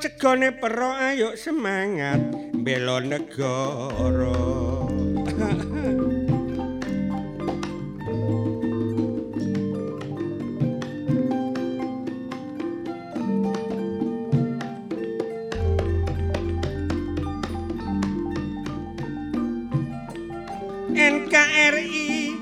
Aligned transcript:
cegone 0.00 0.56
pero 0.56 0.96
ayo 0.96 1.36
semangat 1.36 2.16
bela 2.56 3.04
negara. 3.04 4.32
NKRI 20.90 22.36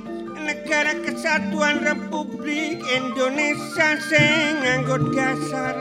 Negara 0.46 0.94
Kesatuan 1.02 1.82
Republik 1.82 2.78
Indonesia 2.90 3.98
sing 4.06 4.62
nganggo 4.62 5.10
dasar 5.14 5.77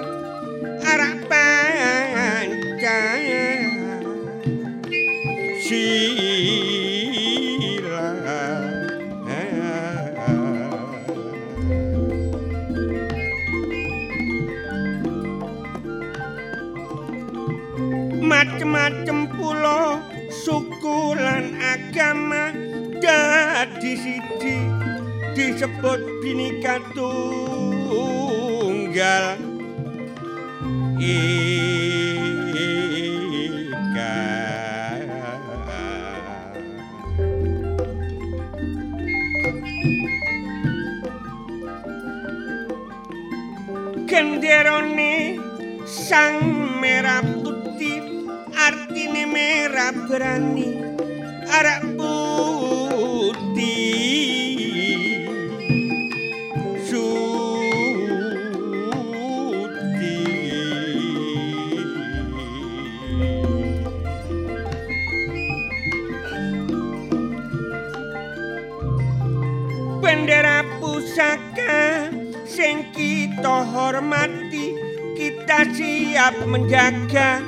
kita 75.48 75.64
siap 75.80 76.44
menjaga 76.44 77.40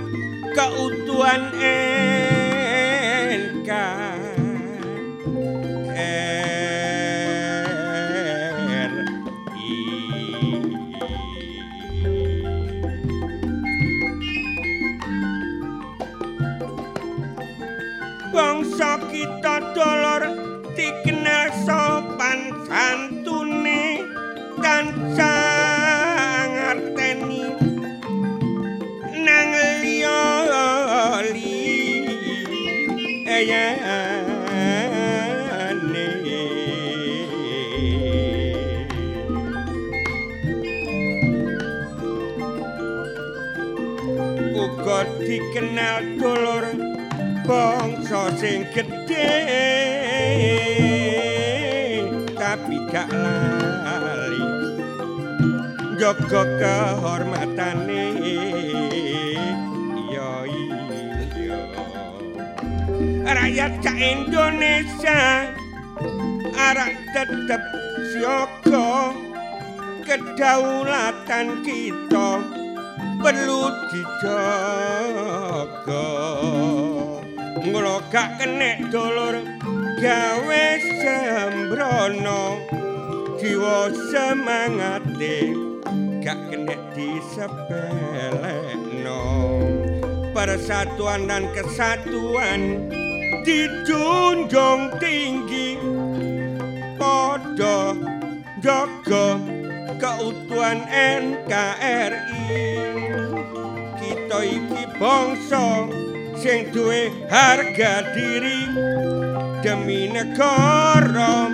keutuhan 0.55 1.51
NKRI 3.43 4.08
bangsa 47.49 48.29
sing 48.37 48.61
gedhe. 48.69 49.33
Tapi 52.37 52.77
gak 52.93 53.09
lali. 53.09 54.45
Jaga 55.97 56.45
kehormatane. 56.61 58.05
Yo 60.13 60.45
iya. 60.45 61.57
Rakyat 63.25 63.73
sak 63.81 63.97
Indonesia. 63.97 65.49
Arek 66.53 67.01
tetep 67.17 67.65
siaga. 68.13 69.09
Kedaulatan 70.05 71.61
kita 71.61 72.41
perlu 73.21 73.69
dijaga 73.93 74.89
mula 77.69 78.01
gak 78.09 78.41
kenek 78.41 78.89
dolor 78.89 79.45
gawe 80.01 80.65
sembrono. 81.01 82.57
Jiwa 83.39 83.87
semangate 84.09 85.53
gak 86.19 86.39
kenek 86.49 86.81
disepelekno. 86.97 89.21
Persatuan 90.33 91.29
dan 91.29 91.45
kesatuan 91.53 92.89
dijunjung 93.45 94.89
tinggi. 94.97 95.77
Podo 96.99 97.95
jaga 98.59 99.39
keutuhan 99.99 100.79
NKRI 100.91 102.67
kita 103.99 104.39
iki 104.43 104.83
bangsa 104.99 105.87
sing 106.41 106.71
duwe 106.71 107.11
harga 107.27 108.15
diri. 108.15 108.63
Demi 109.59 110.07
negara 110.07 111.51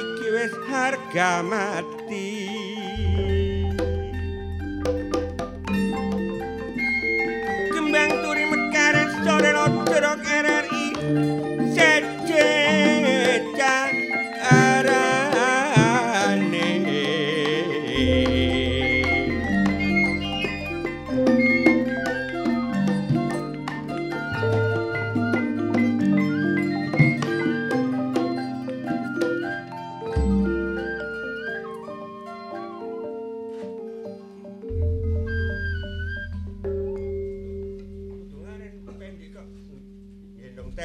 iki 0.00 0.28
wis 0.32 0.54
harga 0.68 1.44
mati. 1.44 2.32
Kembang 7.68 8.12
turi 8.24 8.44
mekare 8.48 9.04
sore 9.24 9.50
lodrok 9.52 10.24
RRI 10.24 10.86
sejeca 11.76 12.07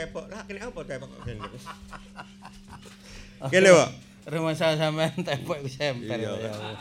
tepok 0.03 0.25
lah, 0.27 0.43
kene 0.43 0.59
apa 0.59 0.79
tepok 0.83 1.07
kok 1.07 1.21
gendong? 1.23 1.53
Kene, 3.45 3.69
Pak. 3.71 3.89
Rumah 4.23 4.55
saya 4.55 4.79
sampean 4.79 5.11
tepok 5.17 5.59
iku 5.59 5.69
semper. 5.69 6.15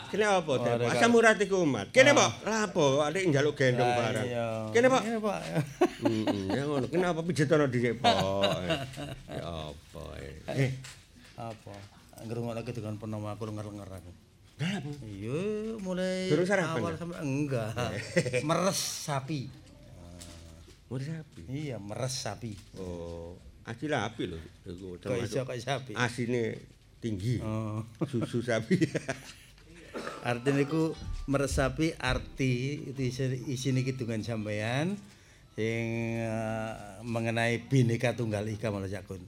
Kene 0.07 0.23
apa 0.25 0.53
tepok? 0.57 0.79
ada 0.79 0.83
Asam 0.89 1.11
kak. 1.11 1.19
urat 1.19 1.37
iku 1.37 1.55
umat. 1.61 1.87
Kene, 1.89 2.11
Ah. 2.11 2.15
Pak. 2.17 2.31
Lah 2.43 2.59
apa 2.63 2.83
adik 3.03 3.23
njaluk 3.27 3.53
gendong 3.53 3.83
Ah, 3.85 3.97
barang. 3.97 4.27
Kene, 4.71 4.87
Pak. 4.87 5.01
Kene, 5.01 5.17
Pak. 5.19 5.39
Heeh, 5.43 6.23
ya 6.49 6.63
ngono. 6.63 6.85
Kenapa 6.87 7.19
pijetono 7.19 7.67
dhisik, 7.67 7.99
Pak? 7.99 8.15
Ya 9.33 9.43
apa? 9.67 10.03
Eh, 10.49 10.71
Apa? 11.35 11.73
Ngrungokno 12.23 12.55
lagi 12.55 12.71
dengan 12.71 12.95
penom 12.95 13.23
aku 13.23 13.43
lenger-lenger 13.43 13.89
aku. 13.91 14.11
Iya, 15.03 15.75
mulai 15.83 16.31
awal 16.31 16.95
sampai 16.95 17.19
enggak. 17.19 17.75
meres 18.47 18.79
sapi. 18.79 19.51
Mau 20.93 21.01
sapi. 21.01 21.41
Iya, 21.49 21.81
meres 21.81 22.13
sapi. 22.13 22.53
Oh, 22.77 23.33
asli 23.65 23.89
api 23.89 24.29
lho 24.29 24.37
iku 24.61 25.01
Kok 25.01 25.17
iso 25.25 25.41
kok 25.41 25.57
sapi? 25.57 25.97
Asine 25.97 26.53
tinggi. 27.01 27.41
Oh. 27.41 27.81
Susu 28.05 28.45
sapi. 28.45 28.77
Artine 30.29 30.69
iku 30.69 30.93
meresapi 31.25 31.97
arti 31.97 32.77
itu 32.93 33.01
isi- 33.09 33.41
isine 33.49 33.81
kidungan 33.81 34.21
sampean 34.21 34.93
sing 35.57 35.85
eh, 36.21 36.73
mengenai 37.01 37.65
Bhinneka 37.65 38.13
Tunggal 38.13 38.45
Ika 38.53 38.69
malah 38.69 38.85
Cakun. 38.85 39.25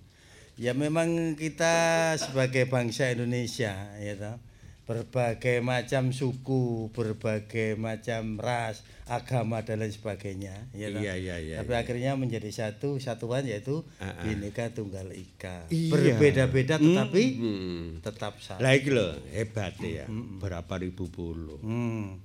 Ya 0.61 0.77
memang 0.77 1.33
kita 1.33 2.13
sebagai 2.21 2.69
bangsa 2.69 3.09
Indonesia 3.09 3.73
ya 3.97 4.13
toh, 4.21 4.37
berbagai 4.85 5.65
macam 5.65 6.13
suku, 6.13 6.93
berbagai 6.93 7.73
macam 7.73 8.37
ras, 8.37 8.85
agama 9.09 9.65
dan 9.65 9.81
lain 9.81 9.93
sebagainya 9.93 10.69
ya. 10.77 10.89
Iya, 10.93 11.13
iya, 11.17 11.35
iya, 11.41 11.55
Tapi 11.61 11.73
akhirnya 11.73 12.13
menjadi 12.13 12.49
satu 12.53 13.01
satuan 13.01 13.45
yaitu 13.45 13.81
ah. 13.97 14.13
Bhinneka 14.21 14.73
Tunggal 14.77 15.09
Ika. 15.13 15.69
Iya. 15.73 15.89
Berbeda-beda 15.93 16.77
tetapi 16.77 17.23
Hmm. 17.37 17.85
tetap 18.05 18.37
satu. 18.41 18.61
Lah 18.61 18.73
iki 18.77 18.93
lho 18.93 19.13
hebat 19.33 19.73
ya. 19.81 20.05
Berapa 20.41 20.77
ribu 20.77 21.09
pulau. 21.09 21.57
Hmm. 21.65 22.21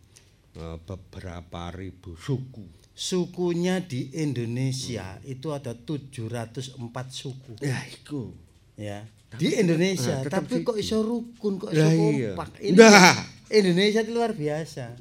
Eh, 0.56 0.76
beberapa 0.84 1.72
ribu 1.72 2.16
suku. 2.20 2.64
Sukunya 2.92 3.80
di 3.80 4.12
Indonesia 4.20 5.16
itu 5.24 5.56
ada 5.56 5.72
704 5.72 7.08
suku. 7.08 7.56
Ya 7.64 7.80
iku. 7.88 8.36
Ya. 8.76 9.08
Di 9.32 9.54
Indonesia, 9.56 10.16
Nah, 10.16 10.30
tapi 10.32 10.60
kok 10.60 10.74
iso 10.74 11.00
rukun, 11.00 11.54
kok 11.56 11.70
iso 11.70 11.86
iya. 11.86 12.34
kompak. 12.34 12.58
Ini 12.58 12.74
Nah. 12.74 13.14
Indonesia 13.48 14.00
itu 14.00 14.10
luar 14.10 14.32
biasa. 14.32 14.94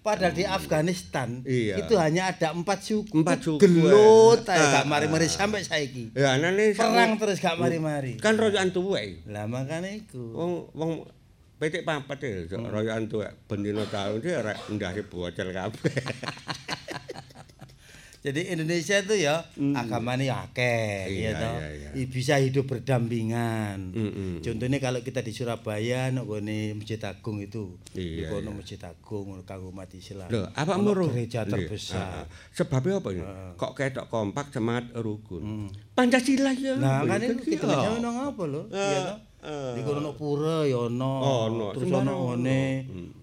Padahal 0.00 0.30
di 0.30 0.44
Afghanistan 0.44 1.40
Iya. 1.40 1.80
itu 1.80 1.96
hanya 1.96 2.28
ada 2.28 2.50
empat 2.50 2.82
suku. 2.82 3.14
Empat 3.16 3.40
suku, 3.40 3.56
Gelut 3.58 4.42
eh. 4.42 4.52
ae 4.52 4.60
Ah, 4.60 4.70
gak 4.74 4.86
mari-mari 4.86 5.24
sampai 5.26 5.60
saiki. 5.60 6.12
Ya 6.12 6.34
anane 6.34 6.70
Perang 6.72 7.16
terus 7.16 7.38
gak 7.38 7.56
mari-mari. 7.56 8.18
kan 8.18 8.34
royokan 8.34 8.68
tuwek. 8.68 9.24
Lah 9.24 9.46
makane 9.46 10.04
iku. 10.04 10.20
Wong 10.34 10.52
wong 10.72 10.90
petik 11.56 11.82
papat 11.82 12.20
e 12.20 12.30
Hmm. 12.46 12.68
royokan 12.68 13.06
tuwek 13.06 13.32
bendina 13.44 13.86
taun 13.86 14.18
iki 14.18 14.34
rek 14.34 14.58
ndase 14.68 15.02
bocel 15.04 15.48
kabeh. 15.50 15.94
Jadi 18.24 18.56
Indonesia 18.56 18.96
itu 19.04 19.14
ya 19.20 19.44
agamanya 19.76 20.24
ya 20.24 20.36
akeh. 20.48 21.12
Iya, 21.12 21.28
ya 21.28 21.40
toh. 21.44 21.56
iya, 21.60 21.92
iya. 21.92 22.06
Bisa 22.08 22.40
hidup 22.40 22.64
berdampingan. 22.72 23.92
Mm-mm. 23.92 24.32
Contohnya 24.40 24.80
kalau 24.80 25.04
kita 25.04 25.20
di 25.20 25.36
Surabaya 25.36 26.08
nek 26.08 26.24
gone 26.24 26.72
Masjid 26.72 26.96
Agung 27.04 27.44
itu. 27.44 27.76
Iya, 27.92 28.24
Di 28.24 28.32
kono 28.32 28.56
iya. 28.56 28.56
Masjid 28.56 28.80
Agung 28.80 29.36
kanggo 29.44 29.68
umat 29.68 29.92
Islam. 29.92 30.32
Lho, 30.32 30.48
apa 30.56 30.72
Ono 30.80 30.96
muru? 30.96 31.12
gereja 31.12 31.44
Iya, 31.44 31.52
terbesar. 31.52 32.00
ah, 32.00 32.24
ah. 32.24 32.26
Sebabnya 32.56 33.04
apa 33.04 33.08
ini? 33.12 33.22
Kok 33.60 33.72
ketok 33.76 34.06
kompak 34.08 34.48
semangat 34.48 34.88
rukun. 34.96 35.68
Pancasila 35.92 36.56
ya. 36.56 36.80
Nah, 36.80 37.04
kan 37.04 37.20
itu 37.20 37.44
kita 37.44 37.68
iya. 37.68 37.92
ono 38.00 38.32
apa 38.32 38.42
lho? 38.48 38.62
Iya 38.72 38.98
toh. 39.04 39.18
Ah. 39.44 39.72
Di 39.72 39.80
kono 39.80 40.00
ono 40.00 40.12
pura 40.12 40.64
ya 40.64 40.80
ono. 40.82 41.12
Ono, 41.46 41.66
Terus 41.70 41.92
ono 41.92 42.12
ngene. 42.32 42.60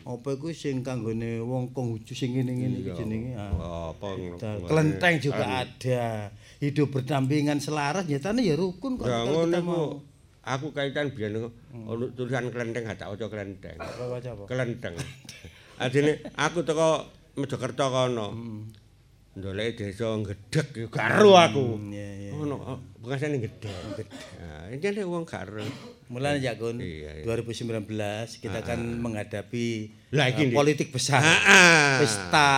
Apa 0.01 0.29
iku 0.31 0.53
sing 0.53 0.79
kanggone 0.79 1.41
wong 1.41 1.73
Konghucu 1.73 2.13
sing 2.13 2.31
ngene-ngene 2.31 2.77
iki 2.79 2.91
jenenge. 2.93 3.33
ah. 3.35 3.89
Apa. 3.91 4.13
Kelenteng 4.63 5.17
juga 5.17 5.65
ada. 5.65 6.29
Hidup 6.57 6.93
berdampingan 6.93 7.57
selaras 7.57 8.05
nyatane 8.05 8.45
ya 8.45 8.53
rukun 8.53 8.95
kok 8.95 9.05
Ya 9.05 9.25
ngono 9.25 9.49
kita 9.49 9.59
iku. 9.59 9.65
mau. 9.65 9.85
Aku 10.41 10.69
kaitan 10.71 11.09
biyen 11.09 11.37
ono 11.37 12.09
tulisan 12.13 12.49
kelenteng 12.49 12.85
gak 12.85 12.97
tak 12.97 13.09
waca 13.09 13.25
kelenteng. 13.25 13.77
Apa 13.77 14.03
waca 14.07 14.29
apa? 14.31 14.43
Kelenteng. 14.45 14.93
Adine 15.81 16.21
aku 16.33 16.61
teko 16.61 17.09
Mojokerto 17.33 17.85
kono. 17.87 18.27
Ndolek 19.31 19.79
desa 19.79 20.11
gedhek 20.19 20.67
yo 20.75 20.87
karo 20.91 21.33
aku. 21.33 21.79
Hmm, 21.79 21.87
iya, 21.89 22.09
iya. 22.19 22.30
Ono 22.53 22.75
bekasane 22.99 23.39
gedhek. 23.39 24.07
Nah, 24.37 24.67
ini 24.69 25.03
wong 25.03 25.23
karo. 25.23 25.63
Mulai 26.07 26.43
ya 26.43 26.51
Iya, 26.53 27.23
iya. 27.23 27.23
2019 27.23 27.87
kita 28.37 28.59
kan 28.61 28.75
menghadapi 28.77 29.67
Lah, 30.11 30.27
eh, 30.27 30.35
iki, 30.35 30.51
Dik. 30.51 30.53
politik 30.53 30.87
besar, 30.91 31.23
Ah, 31.23 31.39
ah. 31.39 31.91
pesta 32.03 32.49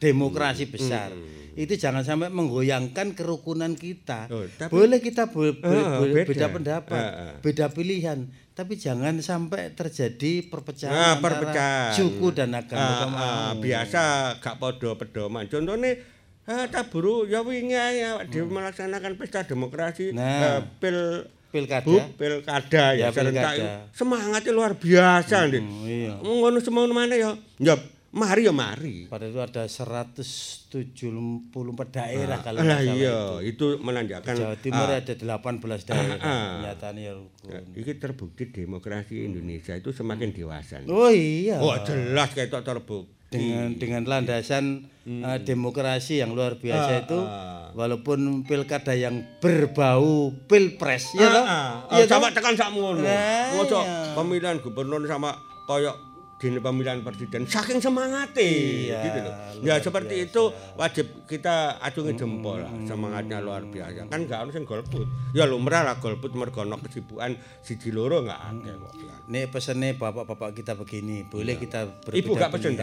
demokrasi 0.00 0.64
besar. 0.64 1.12
Itu 1.52 1.72
jangan 1.72 2.00
sampai 2.00 2.28
menggoyangkan 2.28 3.12
kerukunan 3.12 3.72
kita. 3.72 4.28
Oh, 4.28 4.44
tapi- 4.50 4.72
Boleh 4.72 4.96
kita 4.98 5.28
bo- 5.28 5.52
bo- 5.52 5.60
Ah, 5.62 6.00
bo- 6.00 6.08
beda. 6.08 6.24
beda. 6.26 6.46
pendapat, 6.48 6.96
Ah, 7.02 7.12
ah. 7.22 7.32
beda 7.40 7.68
pilihan, 7.68 8.24
tapi 8.50 8.76
jangan 8.76 9.12
sampai 9.20 9.72
terjadi 9.72 10.48
perpecahan 10.48 10.92
Nah, 10.92 11.12
antara 11.14 11.92
suku 11.92 12.32
dan 12.32 12.52
agama. 12.52 12.80
Ah, 12.80 13.08
ah, 13.12 13.52
biasa 13.54 14.02
gak 14.40 14.56
padha 14.56 14.96
pedoman. 14.96 15.44
Contone 15.46 16.15
ah, 16.46 16.66
taburu 16.66 17.24
ya 17.24 17.40
wingi 17.40 17.74
awak 17.74 18.26
dhewe 18.26 18.46
melaksanakan 18.46 19.14
pesta 19.14 19.42
demokrasi 19.42 20.10
Hmm. 20.10 20.18
Nah. 20.18 20.58
eh, 20.58 20.62
pil 20.78 20.98
Pilkada. 21.46 21.86
Bu, 21.88 21.96
pilkada 22.18 22.92
ya, 22.92 23.08
Ya, 23.08 23.14
serentak. 23.14 23.54
Semangatnya 23.90 24.52
luar 24.52 24.76
biasa, 24.76 25.46
Ndik. 25.48 25.62
iya. 25.86 26.12
Ngono 26.18 26.58
semono 26.60 26.92
mana 26.92 27.16
ya? 27.16 27.32
Ya 27.56 27.78
mari 28.12 28.44
ya 28.44 28.52
mari. 28.52 29.08
Pada 29.08 29.24
itu 29.24 29.40
ada 29.40 29.64
174 29.64 31.48
daerah 31.88 32.38
kalau 32.40 32.60
Lah 32.60 32.82
iya, 32.82 33.40
itu. 33.40 33.72
itu 33.72 33.80
menandakan 33.80 34.34
Jawa 34.36 34.56
Timur 34.58 34.84
ah, 34.84 34.96
ada 34.96 35.14
18 35.14 35.88
daerah. 35.88 36.18
ah. 36.20 36.52
Nyatanya 36.62 37.00
ya 37.00 37.12
rukun. 37.14 37.62
iki 37.72 37.92
terbukti 37.94 38.44
demokrasi 38.46 39.24
Indonesia 39.24 39.72
itu 39.72 39.90
semakin 39.90 40.32
dewasa. 40.32 40.80
Ndik. 40.80 40.92
Oh 40.92 41.08
iya. 41.08 41.56
Wah, 41.56 41.80
jelas 41.80 42.30
ketok 42.32 42.60
terbukti. 42.60 43.15
Dengan 43.26 43.74
dengan 43.74 44.02
landasan 44.06 44.86
eh, 45.02 45.38
demokrasi 45.42 46.22
yang 46.22 46.30
luar 46.32 46.58
biasa 46.62 46.90
Ah, 46.90 47.02
itu 47.02 47.18
ah. 47.18 47.68
walaupun 47.74 48.46
pilkada 48.46 48.94
yang 48.94 49.22
berbau 49.42 50.30
pilpres 50.46 51.10
ya 51.14 51.26
toh? 51.30 51.44
Ah, 51.44 51.50
ah. 51.90 51.96
Iya 51.98 52.04
Oh, 52.04 52.08
sama 52.08 52.30
tekan 52.30 52.54
sak 52.54 52.70
ngono. 52.70 53.02
Nah, 53.02 53.58
Mosok 53.58 53.82
iya. 53.82 54.14
pemilihan 54.14 54.56
gubernur 54.62 55.02
sama 55.04 55.34
koyok 55.66 55.96
dini 56.36 56.60
pemilihan 56.60 57.00
presiden 57.00 57.48
saking 57.48 57.80
semangate 57.80 58.44
Iya, 58.44 59.00
gitu 59.08 59.18
loh. 59.24 59.34
Ya 59.64 59.80
seperti 59.80 60.20
biasa. 60.20 60.28
itu 60.28 60.42
wajib 60.76 61.06
kita 61.24 61.80
acungi 61.80 62.12
jempol 62.12 62.60
lah. 62.60 62.72
Semangatnya 62.84 63.40
luar 63.40 63.64
biasa. 63.64 64.04
Kan 64.12 64.28
gak 64.28 64.44
ono 64.44 64.50
sing 64.52 64.68
golput. 64.68 65.08
Ya 65.32 65.48
lumrah 65.48 65.80
lah 65.80 65.96
golput 65.96 66.36
mergo 66.36 66.60
ono 66.60 66.76
kesibukan 66.76 67.40
siji 67.64 67.88
loro 67.88 68.20
gak 68.20 68.36
akeh 68.36 68.74
kok. 68.76 68.92
Nih 69.32 69.48
pesannya 69.48 69.96
bapak-bapak 69.96 70.52
kita 70.52 70.76
begini, 70.76 71.24
boleh 71.24 71.56
kita 71.56 71.88
berbeda. 72.04 72.20
Ibu 72.20 72.30
gak 72.36 72.50
pesen. 72.52 72.76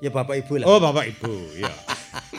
Ya 0.00 0.08
bapak 0.08 0.40
ibu 0.40 0.60
lah. 0.60 0.66
Oh, 0.68 0.80
Bapak 0.80 1.04
Ibu, 1.06 1.32
ya. 1.60 1.72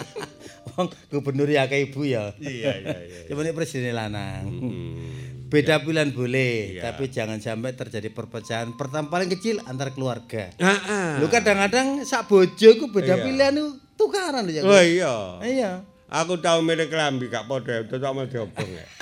Wong 0.76 0.92
gubernur 1.08 1.48
ya 1.48 1.66
kayak 1.66 1.90
ibu 1.90 2.04
ya. 2.04 2.36
iya, 2.38 2.78
iya, 2.78 2.98
iya. 3.26 3.32
Ini 3.32 3.52
presiden 3.56 3.96
lanang. 3.96 4.44
Hmm. 4.44 5.35
Beda 5.56 5.80
pilihan 5.80 6.12
boleh, 6.12 6.76
Iya. 6.76 6.92
tapi 6.92 7.08
jangan 7.08 7.40
sampai 7.40 7.72
terjadi 7.72 8.12
perpecahan. 8.12 8.76
Pertama 8.76 9.08
paling 9.08 9.32
kecil 9.32 9.64
antar 9.64 9.96
keluarga. 9.96 10.52
Ah, 10.60 10.76
ah. 10.84 11.12
Lu 11.24 11.32
kadang-kadang 11.32 12.04
sak 12.04 12.28
bojo 12.28 12.70
ku 12.76 12.92
beda 12.92 13.16
Iya. 13.16 13.24
pilihan 13.24 13.54
itu 13.56 13.68
tukaran 13.96 14.44
ya. 14.52 14.62
Oh 14.62 14.76
iya. 14.76 15.16
Iya. 15.40 15.72
Aku 16.06 16.38
tau 16.38 16.60
milih 16.60 16.86
kelambi 16.86 17.32
gak 17.32 17.48
padha, 17.48 17.82
tetep 17.82 18.04
sama 18.04 18.28
diobong 18.28 18.68
ya. 18.68 18.86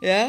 Ya. 0.00 0.22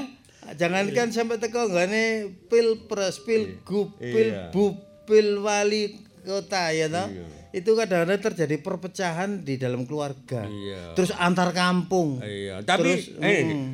Jangankan 0.47 1.11
sampai 1.11 1.37
teko 1.37 1.67
nggane 1.67 2.33
pilpres, 2.47 3.19
pilgub, 3.21 3.93
Iya. 3.99 4.49
pilbub, 4.49 4.73
pilwali 5.05 5.93
kota 6.23 6.71
ya 6.71 6.87
toh. 6.87 7.05
Iya. 7.05 7.36
Itu 7.49 7.73
kadang-kadang 7.73 8.19
terjadi 8.21 8.55
perpecahan 8.57 9.41
di 9.41 9.55
dalam 9.55 9.83
keluarga. 9.83 10.43
Iya. 10.43 10.93
Terus 10.93 11.11
antar 11.11 11.51
kampung. 11.51 12.19
Iya, 12.19 12.59
tapi 12.61 12.99
Terus, 12.99 13.15
eh, 13.17 13.41
mm. 13.45 13.67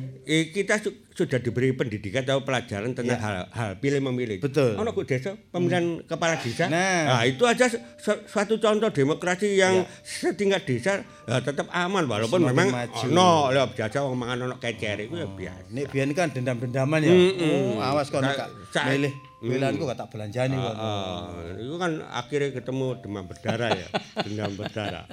kita 0.50 0.78
su- 0.78 0.94
sudah 1.10 1.38
diberi 1.38 1.70
pendidikan 1.70 2.22
atau 2.22 2.42
pelajaran 2.42 2.90
tentang 2.90 3.18
hal, 3.18 3.36
hal 3.48 3.70
pilih 3.76 3.98
memilih. 4.00 4.38
Iya. 4.38 4.44
Betul. 4.44 4.70
Ono 4.76 4.90
kok 4.90 5.04
desa 5.04 5.30
pemilihan 5.48 6.02
kepala 6.02 6.34
desa. 6.36 6.66
Nah. 6.66 7.22
itu 7.24 7.42
aja 7.42 7.66
su- 7.66 7.82
su- 7.98 8.22
suatu 8.24 8.56
contoh 8.56 8.88
demokrasi 8.88 9.54
yang 9.54 9.82
setingkat 10.00 10.62
desa 10.64 10.92
ya, 11.24 11.38
tetap 11.40 11.66
aman 11.70 12.04
walaupun 12.04 12.40
Semakin 12.40 12.50
memang 12.50 12.68
maju. 12.70 13.06
ono 13.06 13.30
ya 13.50 13.64
biasa 13.66 13.96
wong 14.00 14.16
mangan 14.16 14.38
ono 14.44 14.56
kecer 14.56 14.96
itu 15.02 15.14
ya 15.14 15.26
biasa. 15.26 15.66
Nek 15.70 15.84
biyen 15.88 16.10
kan 16.12 16.30
dendam-dendaman 16.30 17.00
ya. 17.00 17.10
Oh, 17.10 17.78
awas 17.80 18.06
kon 18.08 18.22
Sa- 18.22 18.34
gak 18.34 18.48
sa- 18.70 18.86
milih 18.88 19.12
pilihanku 19.44 19.82
gak 19.84 20.00
tak 20.00 20.08
belanjani 20.08 20.56
kok. 20.56 20.74
Ah, 20.74 21.28
itu 21.60 21.76
kan 21.76 21.92
akhirnya 22.08 22.50
ketemu 22.56 22.86
demam 23.04 23.24
berdarah 23.28 23.70
ya, 23.76 23.88
demam 24.24 24.52
berdarah. 24.56 25.04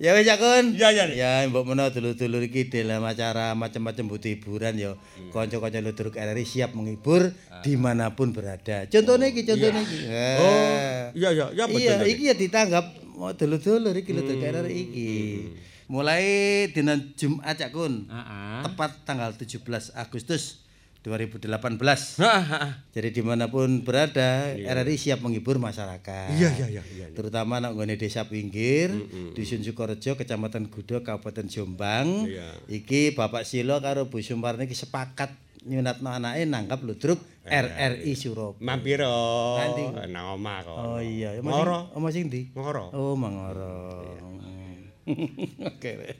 Ya 0.00 0.16
wis 0.16 0.24
ya 0.24 0.40
Kun. 0.40 0.80
Iya, 0.80 0.96
iya. 0.96 1.04
Ya 1.12 1.30
mbok 1.44 1.68
menawa 1.68 1.92
dulur-dulur 1.92 2.40
iki 2.40 2.72
dalam 2.72 3.04
acara 3.04 3.52
macam-macam 3.52 4.08
butuh 4.08 4.32
hiburan 4.32 4.80
ya. 4.80 4.96
Kanca-kanca 5.28 5.76
ludruk 5.84 6.16
RRI 6.16 6.44
siap 6.48 6.72
menghibur 6.72 7.36
dimanapun 7.60 8.32
berada. 8.32 8.88
Contohnya 8.88 9.28
iki, 9.28 9.44
contohnya 9.44 9.84
iki. 9.84 10.00
Oh, 10.40 11.12
iya 11.12 11.28
iya, 11.36 11.46
ya 11.52 11.64
betul. 11.68 12.00
Iya, 12.00 12.08
iki 12.08 12.32
ya 12.32 12.34
ditanggap 12.34 12.96
mau 13.12 13.36
dulur-dulur 13.36 13.92
iki 13.92 14.16
ludruk 14.16 14.40
RRI 14.40 14.72
iki. 14.88 15.12
Mulai 15.92 16.24
dina 16.72 16.96
Jumat 16.96 17.60
Cak 17.60 17.68
Kun. 17.68 18.08
Heeh. 18.08 18.60
Tepat 18.64 19.04
tanggal 19.04 19.36
17 19.36 19.60
Agustus 20.00 20.64
2018. 21.00 22.20
Ah, 22.20 22.28
ah, 22.28 22.44
ah. 22.52 22.70
Jadi 22.92 23.08
dimanapun 23.10 23.80
berada, 23.80 24.52
RRI 24.52 24.96
siap 24.96 25.24
menghibur 25.24 25.56
masyarakat. 25.56 26.28
Iya 26.30 26.50
iya 26.54 26.66
iya 26.70 26.82
iya. 26.86 27.06
Terutama 27.10 27.56
nak 27.56 27.72
nggone 27.72 27.96
desa 27.96 28.28
pinggir, 28.28 28.92
Dusun 29.32 29.64
Sukorejo, 29.64 30.14
Kecamatan 30.14 30.68
Gudo, 30.68 31.00
Kabupaten 31.00 31.48
Jombang. 31.48 32.28
Iki 32.68 33.16
Bapak 33.16 33.42
Silo 33.42 33.80
karo 33.80 34.06
Bu 34.06 34.20
Sumarni 34.20 34.64
iki 34.64 34.76
sepakat 34.76 35.32
nyunatno 35.60 36.08
anake 36.08 36.44
nangkap 36.44 36.80
ludruk 36.80 37.20
RRI 37.44 38.12
Surabaya. 38.12 38.60
Mampir 38.60 39.00
Nanti. 39.00 39.82
nang 40.08 40.36
omah 40.36 40.58
kok. 40.62 40.76
Oh 40.76 41.00
iya, 41.00 41.36
omah 41.36 41.48
Ngoro. 41.50 41.78
sing- 41.80 41.92
omah 41.96 42.10
sing 42.10 42.24
ndi? 42.28 42.42
Ngoro. 42.52 42.92
Oh, 42.92 43.16
Mangoro. 43.16 44.04
Oke. 45.68 45.90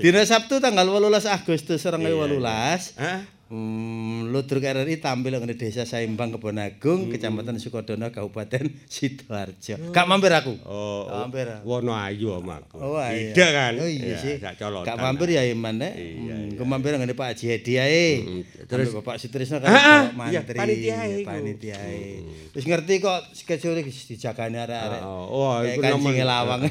Dina 0.00 0.22
Sabtu 0.22 0.58
tanggal 0.58 0.84
18 0.84 1.28
Agustus 1.28 1.80
2018, 1.80 2.96
Hah? 2.96 3.20
hmm, 3.48 4.30
Ludruk 4.30 4.62
RRI 4.62 4.96
tampil 4.96 5.34
ngene 5.34 5.52
Desa 5.52 5.82
Saimbang 5.82 6.30
Kebon 6.30 6.56
Agung, 6.56 7.06
Hmm. 7.06 7.10
Kecamatan 7.10 7.58
Sukodono, 7.58 8.08
Kabupaten 8.08 8.70
Sidoarjo. 8.88 9.90
Gak 9.90 10.06
mampir 10.06 10.30
aku. 10.30 10.54
Oh, 10.62 11.10
mampir. 11.10 11.50
aku. 11.50 11.66
Wono 11.66 11.92
ayu 11.92 12.30
omahku. 12.32 12.78
Oh, 12.78 12.96
iya. 12.96 13.34
Tidak 13.34 13.50
kan? 13.50 13.72
Oh 13.76 13.84
iya 13.84 14.14
sih. 14.16 14.38
Colotan. 14.38 14.86
Gak 14.86 14.96
mampir 14.96 15.28
ya 15.30 15.42
Iman 15.44 15.76
nek. 15.76 15.92
Iya, 15.94 16.36
Hmm, 16.56 16.68
mampir 16.68 16.94
ngene 16.94 17.12
Pak 17.12 17.34
Haji 17.34 17.44
Hedi 17.50 17.74
ae. 17.76 18.06
Terus- 18.64 18.68
Terus 18.86 18.94
Bapak 18.96 19.16
Sutrisno 19.18 19.58
Ah, 19.58 19.60
kan 19.60 19.70
ah, 19.70 20.02
Bapak 20.14 20.30
iya, 20.30 20.40
mantri. 20.46 21.24
panitia 21.26 21.76
ae. 21.76 22.22
Wis 22.54 22.64
ngerti 22.64 22.98
kok 22.98 23.18
schedule 23.34 23.82
iki 23.82 23.90
dijagani 24.14 24.56
arek-arek. 24.56 25.02
Oh, 25.02 25.26
oh, 25.26 25.52
Kayak 25.58 25.74
iku 25.74 25.82
kancing 25.82 26.22
lawang. 26.22 26.60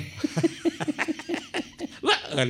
Wah, 1.99 2.19
kan. 2.31 2.47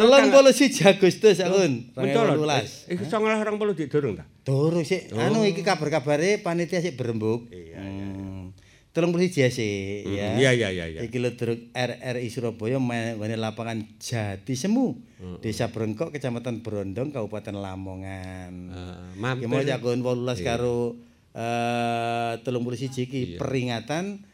Telung 0.00 0.32
puluh 0.32 0.54
siji 0.56 0.80
Agustus 0.82 1.36
akun. 1.38 1.92
Betul. 1.92 2.40
2018. 2.40 2.88
Iki 2.88 3.04
1920 3.04 3.76
didurung 3.76 4.14
ta? 4.16 4.24
Durung 4.42 4.80
sik. 4.82 5.12
Anu 5.12 5.44
iki 5.44 5.60
kabar-kabare 5.60 6.40
panitia 6.40 6.80
sik 6.80 6.96
berembuk. 6.96 7.52
Iya, 7.52 7.76
Hmm. 7.76 8.56
Telung 8.90 9.14
puluh 9.14 9.22
siji 9.22 9.46
sih 9.46 10.02
ya. 10.08 10.34
Iya, 10.34 10.50
iya, 10.50 10.68
iya, 10.72 10.84
iya. 10.88 11.00
Iki 11.04 11.22
Ludruk 11.22 11.70
RRI 11.70 12.26
Surabaya 12.26 12.80
ngene 12.80 13.36
lapangan 13.38 13.86
Jati 14.02 14.58
Semu, 14.58 14.98
Desa 15.38 15.70
Brengkok, 15.70 16.10
Kecamatan 16.10 16.64
Brondong, 16.64 17.14
Kabupaten 17.14 17.54
Lamongan. 17.54 18.52
Eh, 18.66 18.96
Iki 19.14 19.20
mampir. 19.20 19.46
mau 19.46 19.62
jagoan 19.62 20.02
18 20.02 20.42
karo 20.42 20.98
eh 21.30 22.34
31 22.42 23.06
iki 23.06 23.20
peringatan 23.38 24.26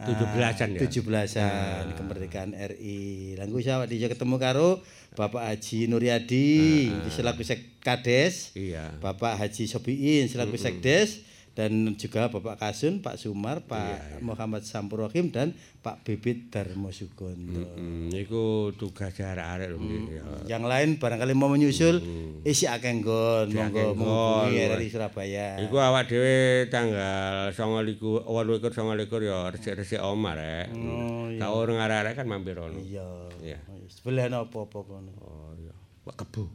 eh, 0.00 0.06
17-an 0.08 0.70
ya? 0.72 0.80
17-an 0.80 1.84
kemerdekaan 1.92 2.56
RI. 2.56 3.36
Engko 3.36 3.60
iso 3.60 3.76
awak 3.76 3.92
ketemu 3.92 4.36
karo 4.40 4.80
Bapak 5.18 5.42
Haji 5.50 5.90
Nuryadi 5.90 6.54
di 6.94 7.10
selaku 7.10 7.42
Sekades, 7.42 8.54
Iya. 8.54 8.94
Bapak 9.02 9.34
Haji 9.34 9.66
Sobiin 9.66 10.30
selaku 10.30 10.54
Sekdes 10.54 11.26
dan 11.58 11.98
juga 11.98 12.30
Bapak 12.30 12.54
Kasun, 12.54 13.02
Pak 13.02 13.18
Sumar, 13.18 13.66
Pak 13.66 14.22
Muhammad 14.22 14.62
Sampurrohim 14.62 15.34
dan 15.34 15.58
Pak 15.82 16.06
Bibit 16.06 16.54
Darmo 16.54 16.94
Sugondo. 16.94 17.74
Hmm, 17.74 18.14
iku 18.14 18.70
tugas 18.78 19.18
arek-arek 19.18 19.74
lho 19.74 19.82
Nggih, 19.82 20.02
ya. 20.06 20.22
Yang 20.54 20.64
lain 20.70 20.88
barangkali 21.02 21.34
mau 21.34 21.50
menyusul 21.50 21.98
isi 22.46 22.70
akeh 22.70 23.02
nggon, 23.02 23.50
monggo 23.50 23.90
menghubungi 23.90 24.54
nggon. 24.54 24.70
RRI 24.78 24.86
Surabaya. 24.86 25.58
Iku 25.58 25.82
awak 25.82 26.06
dhewe 26.06 26.70
tanggal 26.70 27.50
29 27.50 28.06
28 28.06 29.10
29 29.10 29.26
ya 29.26 29.38
resik-resik 29.50 29.98
omah 29.98 30.38
rek. 30.38 30.70
Oh, 30.78 31.26
iya. 31.26 31.42
Tak 31.42 31.50
urung 31.58 31.82
arek-arek 31.82 32.14
kan 32.22 32.26
mampir 32.30 32.54
ono. 32.54 32.78
Iya. 32.78 33.34
Iya. 33.42 33.58
Sebelah 33.90 34.30
apa-apa 34.30 34.78
kono. 34.86 35.10
Oh 35.26 35.50
iya. 35.58 35.74
Wak 36.06 36.22
kebo. 36.22 36.46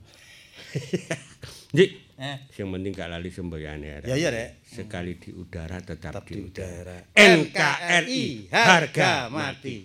Ndik, 1.76 1.90
Eh, 2.24 2.40
sing 2.56 2.72
penting 2.72 2.96
gak 2.96 3.12
lali 3.12 3.28
semboyane 3.28 4.00
arek. 4.00 4.08
ya 4.08 4.16
ya 4.16 4.32
rek. 4.32 4.64
Sekali 4.64 5.20
di 5.20 5.36
udara 5.36 5.84
tetap, 5.84 6.16
Tetap 6.16 6.24
di 6.24 6.40
udara. 6.40 6.96
NKRI 7.20 8.48
harga 8.48 9.28
mati. 9.28 9.78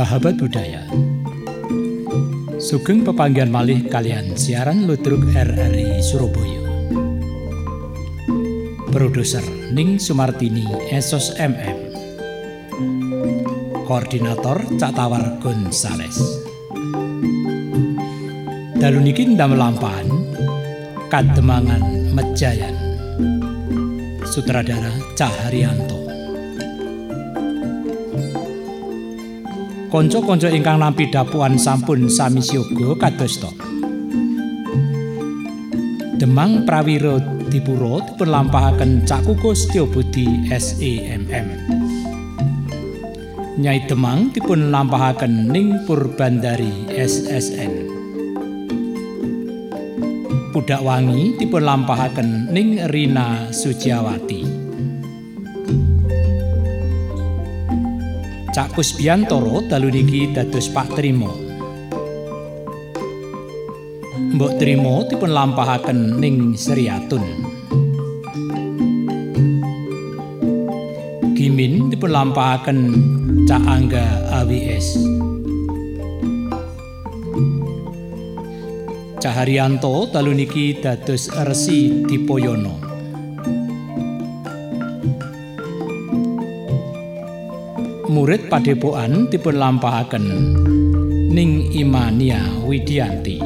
Sahabat 0.00 0.40
budaya. 0.40 0.80
Sugeng 2.56 3.04
pepanggian 3.04 3.52
malih 3.52 3.84
kalian 3.84 4.32
siaran 4.32 4.88
Ludruk 4.88 5.28
RRI 5.28 6.00
Surabaya. 6.00 6.64
Produser 8.88 9.44
Ning 9.76 10.00
Sumartini 10.00 10.64
Esos 10.88 11.36
MM. 11.36 11.92
Koordinator 13.84 14.64
Cak 14.80 14.96
Tawar 14.96 15.36
Gonzales. 15.36 16.16
Dalu 18.80 19.04
niki 19.04 19.28
ndamel 19.36 19.60
lampahan 19.60 20.08
Kademangan 21.12 22.08
Mejayan. 22.16 22.72
Sutradara 24.24 24.96
Caharyanto. 25.12 25.99
Konco-konco 29.90 30.46
ingkang 30.46 30.78
nampi 30.78 31.10
dapuan 31.10 31.58
sampun 31.58 32.06
sami 32.06 32.38
siaga 32.38 32.94
kadosta. 32.94 33.50
Demang 36.14 36.62
Prawiro 36.62 37.18
Dipuro 37.50 37.98
dipunlampahaken 37.98 39.02
Cak 39.02 39.26
Kukus 39.26 39.66
Setyabudi 39.66 40.46
SEMM. 40.46 41.46
Nyai 43.58 43.82
Demang 43.90 44.30
dipun 44.30 44.70
lampahaken 44.70 45.50
Ning 45.50 45.82
Purbandari 45.82 46.86
SSN. 46.94 47.90
Pudak 50.54 50.86
Wangi 50.86 51.34
dipun 51.34 51.66
lampahaken 51.66 52.54
Ning 52.54 52.78
Rina 52.94 53.50
Suciawati. 53.50 54.69
Cak 58.60 58.76
Kusbiantoro 58.76 59.64
dalu 59.72 59.88
niki 59.88 60.36
dados 60.36 60.68
Pak 60.68 60.92
Trimo. 60.92 61.32
Mbok 64.36 64.52
Trimo 64.60 65.08
dipun 65.08 65.32
lampahaken 65.32 66.20
ning 66.20 66.52
Seriatun. 66.52 67.24
Gimin 71.32 71.88
dipun 71.88 72.12
lampahaken 72.12 72.78
Cak 73.48 73.64
Angga 73.64 74.28
AWS. 74.44 75.08
Caharyanto 79.24 80.12
dalu 80.12 80.36
niki 80.36 80.84
dados 80.84 81.32
Resi 81.32 82.04
Dipoyono. 82.04 82.89
Murid 88.20 88.52
padepokan 88.52 89.32
dipun 89.32 89.56
ning 91.32 91.72
Imania 91.72 92.36
Widianti. 92.68 93.40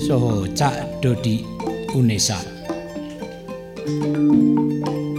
Soho 0.00 0.48
Cak 0.56 1.04
Dodi 1.04 1.44
Unesa. 1.92 2.40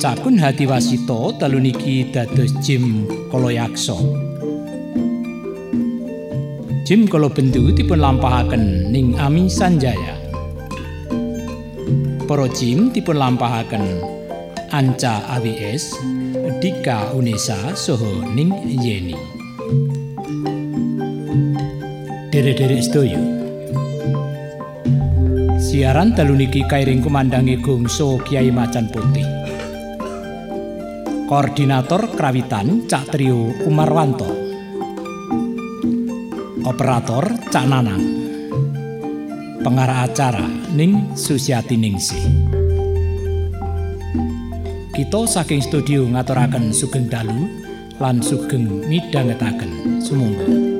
Cakun 0.01 0.41
Hati 0.41 0.65
Wasito 0.65 1.37
dalu 1.37 1.61
niki 1.61 2.09
dados 2.09 2.49
Jim 2.65 3.05
Koloyakso 3.29 4.01
Jim 6.81 7.05
Kolo 7.05 7.29
Bendu 7.29 7.69
dipun 7.69 8.01
ning 8.89 9.13
Ami 9.21 9.45
Sanjaya. 9.45 10.17
Para 12.25 12.49
Jim 12.49 12.89
dipun 12.89 13.21
lampahaken 13.21 13.85
Anca 14.73 15.21
AWS 15.37 16.20
Dika 16.61 17.09
Unesa 17.17 17.73
Soho 17.73 18.21
Ning 18.37 18.53
Yeni. 18.69 19.17
Dere-dere 22.29 22.77
sedoyo 22.77 23.17
Siaran 25.57 26.13
dalu 26.13 26.37
niki 26.37 26.61
kairing 26.69 27.01
kumandangi 27.01 27.57
gongso 27.65 28.21
Kiai 28.21 28.53
Macan 28.53 28.93
Putih. 28.93 29.25
Koordinator 31.25 32.13
Krawitan 32.13 32.85
Cak 32.85 33.09
Trio 33.09 33.49
Umarwanto 33.65 34.29
Operator 36.61 37.25
Cak 37.49 37.65
Nanang. 37.65 38.05
Pengarah 39.65 40.05
acara 40.05 40.45
Ning 40.77 41.17
Susiati 41.17 41.73
Ningsih 41.73 42.40
Kita 45.01 45.25
saking 45.25 45.65
studio 45.65 46.05
ngaturaken 46.13 46.69
sugeng 46.69 47.09
dalu 47.09 47.49
lan 47.97 48.21
sugeng 48.21 48.85
midhangetaken 48.85 49.97
sumangga. 49.97 50.70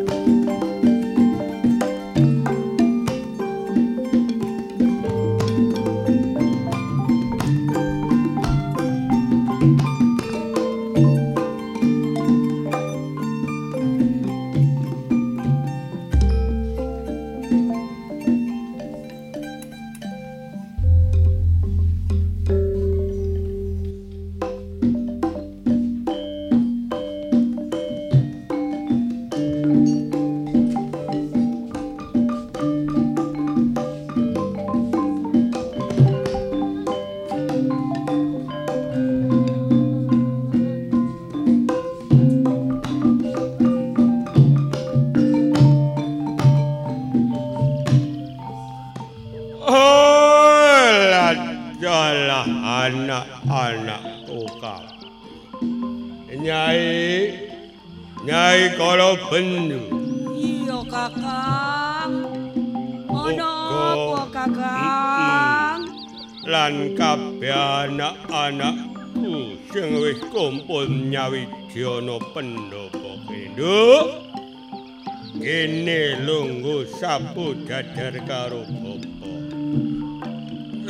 Sapu 77.31 77.55
dadar 77.63 78.15
karo 78.27 78.67
bopo 78.67 79.31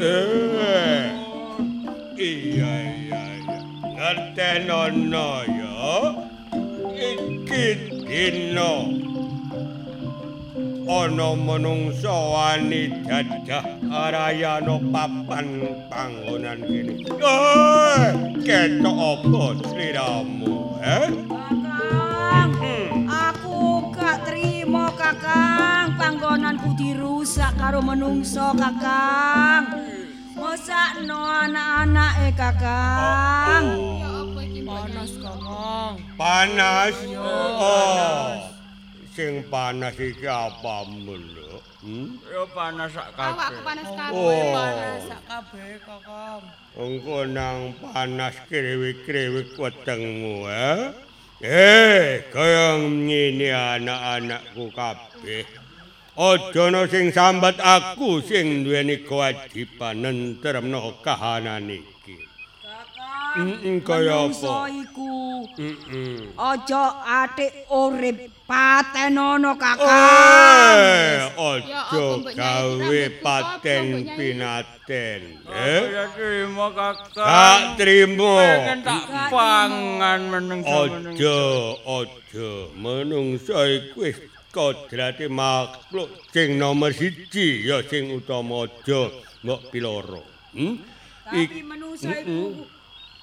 Eh 0.02 1.06
Iya 2.18 2.74
iya 3.02 3.22
iya. 3.42 3.58
Ngertenono 3.82 5.30
ya. 5.46 5.78
Iki 6.98 7.66
dino. 8.06 8.74
Ono 10.86 11.30
menungso 11.38 12.14
wani 12.34 12.90
dadah 13.06 13.66
arayano 13.90 14.82
papan 14.94 15.48
panggonan 15.90 16.62
kene 16.66 16.94
Eh 17.22 18.06
Ketok 18.46 18.98
apa 18.98 19.46
sliramu 19.66 20.52
Kakang, 20.82 21.31
menungso 27.82 28.54
kakang. 28.56 29.66
Mosak 30.38 31.04
no 31.06 31.22
anak-anak 31.22 32.14
eh 32.30 32.34
kakang. 32.34 33.66
Panas 34.72 35.12
kakang. 35.20 35.94
Panas? 36.16 36.96
Oh, 37.18 38.40
sing 39.12 39.44
panas 39.52 39.98
iki 40.00 40.26
apa 40.30 40.88
mulu? 40.88 41.60
Hmm? 41.82 42.16
Ya 42.30 42.46
panas 42.56 42.94
sak 42.94 43.10
kabeh. 43.18 43.36
Awakku 43.36 43.60
panas 43.66 43.90
kabeh. 43.90 44.16
Oh. 44.16 44.54
Panas 44.56 45.02
sak 45.10 45.22
kabeh 45.28 45.70
kakang. 45.84 46.42
Engko 46.78 47.18
nang 47.28 47.76
panas 47.82 48.36
kriwik-kriwik 48.48 49.58
wetengmu, 49.60 50.48
eh? 50.48 50.96
Eh, 51.42 52.30
kaya 52.30 52.78
ngene 52.80 53.50
anak-anakku 53.52 54.70
kabeh. 54.72 55.44
Aja 56.12 56.68
ana 56.68 56.84
sing 56.92 57.08
sambat 57.10 57.56
aku 57.58 58.20
sing 58.20 58.68
duweni 58.68 59.00
kewajiban 59.08 60.04
nentremno 60.04 61.00
kahanan 61.00 61.72
iki. 61.72 62.20
Kakang, 62.60 63.64
Heeh, 63.64 63.80
kaya 63.80 64.28
apa? 64.28 64.68
iku 64.68 65.12
Heeh. 65.56 66.36
aja 66.36 66.84
atik 67.24 67.64
urip 67.72 68.20
patenono 68.44 69.56
Eh, 69.56 69.60
Kakang. 69.64 70.76
ojo 71.40 72.06
gawe 72.28 73.02
paten 73.24 73.84
pinaten. 74.12 75.22
Eh, 75.48 75.84
Ya 75.96 76.04
terima 76.12 76.68
kakak. 76.76 77.24
gak 77.24 77.62
trimo. 77.80 78.36
Tak 78.84 79.32
pangan 79.32 80.20
menungso 80.28 80.76
Ojo, 80.76 81.40
ojo. 81.88 82.52
Menungso 82.76 83.56
iku 83.64 84.12
wis 84.12 84.20
kodrate 84.52 85.26
makhluk 85.32 86.12
sing 86.36 86.60
nomor 86.60 86.92
siji 86.92 87.66
ya 87.66 87.82
sing 87.88 88.12
utama 88.12 88.68
aja 88.68 89.10
mbok 89.42 89.72
piloro. 89.72 90.22
Hmm? 90.54 90.78
Tapi 91.26 91.64
menungso 91.64 92.12
iku 92.12 92.68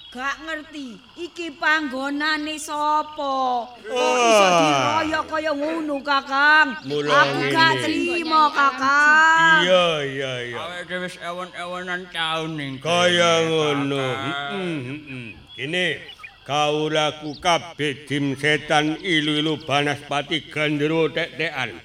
gak 0.09 0.41
ngerti 0.41 0.97
iki 1.21 1.53
panggonane 1.53 2.57
sapa. 2.57 3.69
Kok 3.77 4.17
iso 4.17 4.47
diroyok 4.65 5.25
kaya 5.29 5.53
ngono 5.53 6.01
Kakang? 6.01 6.81
Aku 6.89 7.39
gak 7.53 7.73
trimo 7.85 8.49
Kakang. 8.49 9.61
Iya, 9.69 9.89
iya, 10.09 10.33
iya. 10.49 10.59
Awake 10.65 10.97
wis 11.05 11.21
ewen-ewenan 11.21 12.09
taun 12.09 12.57
ning. 12.57 12.81
Kaya 12.81 13.45
ngono. 13.53 14.01
Heeh, 14.01 14.77
heeh. 14.89 15.27
Kene 15.53 16.01
kaulaku 16.49 17.37
kabeh 17.45 18.09
dim 18.09 18.33
setan 18.33 18.97
ilu-ilu 19.05 19.61
banaspati 19.69 20.49
gandero 20.49 21.13
tek-tekan. 21.13 21.77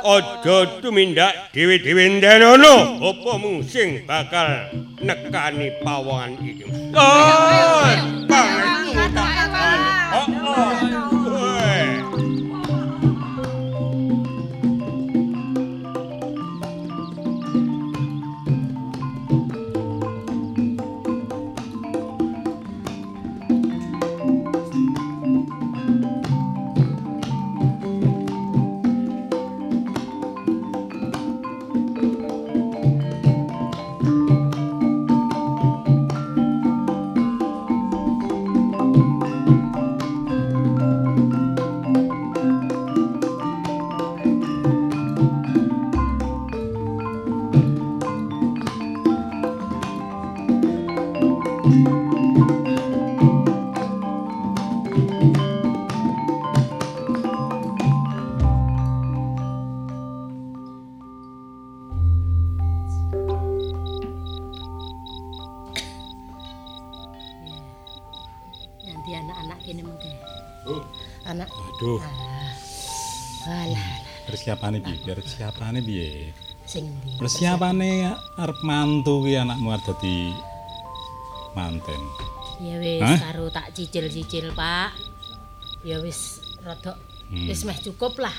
Aja 0.00 0.80
tumindak 0.80 1.52
dhewe-dhewe 1.52 2.16
ndenono 2.16 2.96
apa 2.96 3.32
mung 3.36 3.60
sing 3.60 4.08
bakal 4.08 4.72
nekani 5.04 5.68
pawongan 5.84 6.32
iki. 6.40 6.64
Oh, 6.96 7.92
Kakang, 8.24 9.12
Kakang. 9.12 11.17
Persiapane 74.68 74.78
piye? 74.84 75.14
Persiapane 75.16 75.80
piye? 75.80 76.10
sing 76.68 76.84
ndi? 76.84 77.16
Persiapane 77.16 78.12
arep 78.36 78.60
mantu 78.60 79.24
ki 79.24 79.40
anakmu 79.40 79.72
arep 79.72 79.84
dadi 79.88 80.36
manten. 81.56 82.02
Ya 82.60 82.76
wis 82.76 83.00
Hah? 83.00 83.18
karo 83.32 83.48
tak 83.48 83.72
cicil-cicil, 83.72 84.52
Pak. 84.52 84.92
Ya 85.80 85.96
wis 86.04 86.44
rada 86.60 87.00
wis 87.32 87.64
meh 87.64 87.78
cukup 87.80 88.20
lah. 88.20 88.34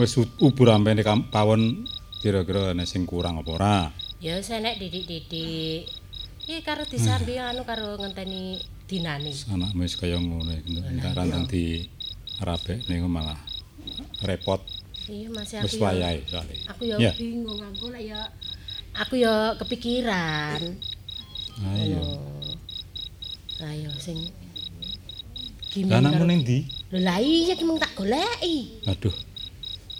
Wis 0.00 0.16
ubur 0.16 0.72
ampene 0.72 1.04
pawon 1.28 1.84
kira-kira 2.24 2.72
ana 2.72 2.88
sing 2.88 3.04
kurang 3.04 3.36
apa 3.36 3.50
ora? 3.52 3.76
Ya 4.24 4.40
wis 4.40 4.48
enek 4.48 4.80
didik-didik. 4.80 5.84
Iki 6.44 6.60
karo 6.64 6.88
disambi 6.88 7.36
anu 7.36 7.68
karo 7.68 8.00
ngenteni 8.00 8.56
dinane. 8.88 9.32
Anakmu 9.52 9.84
wis 9.84 10.00
kaya 10.00 10.16
ngono 10.16 10.56
iki. 10.56 10.80
Entar 10.80 11.12
rantang 11.12 11.44
di 11.44 11.84
arabek 12.40 12.88
niku 12.88 13.12
malah 13.12 13.38
repot. 14.24 14.64
Iya 15.04 15.28
Wis 15.28 15.52
aku 15.54 15.76
ya. 15.76 15.84
wayahe 15.84 16.18
soalé. 16.24 16.54
Aku 16.66 16.82
ya 16.84 16.96
Ya. 16.98 17.12
bingung 17.12 17.60
aku 17.60 17.86
lah 17.88 18.00
ya. 18.00 18.20
Aku 18.96 19.14
ya 19.14 19.34
kepikiran. 19.56 20.60
Ayo. 21.74 22.04
Ayo 23.60 23.90
sing 23.96 24.18
Lah 25.84 25.98
anakmu 25.98 26.22
karo- 26.22 26.30
ning 26.30 26.40
ndi? 26.40 26.58
Lho 26.88 26.98
lah 27.02 27.18
iya 27.18 27.52
ki 27.52 27.64
mung 27.66 27.76
tak 27.76 27.92
goleki. 27.94 28.78
Aduh. 28.86 29.10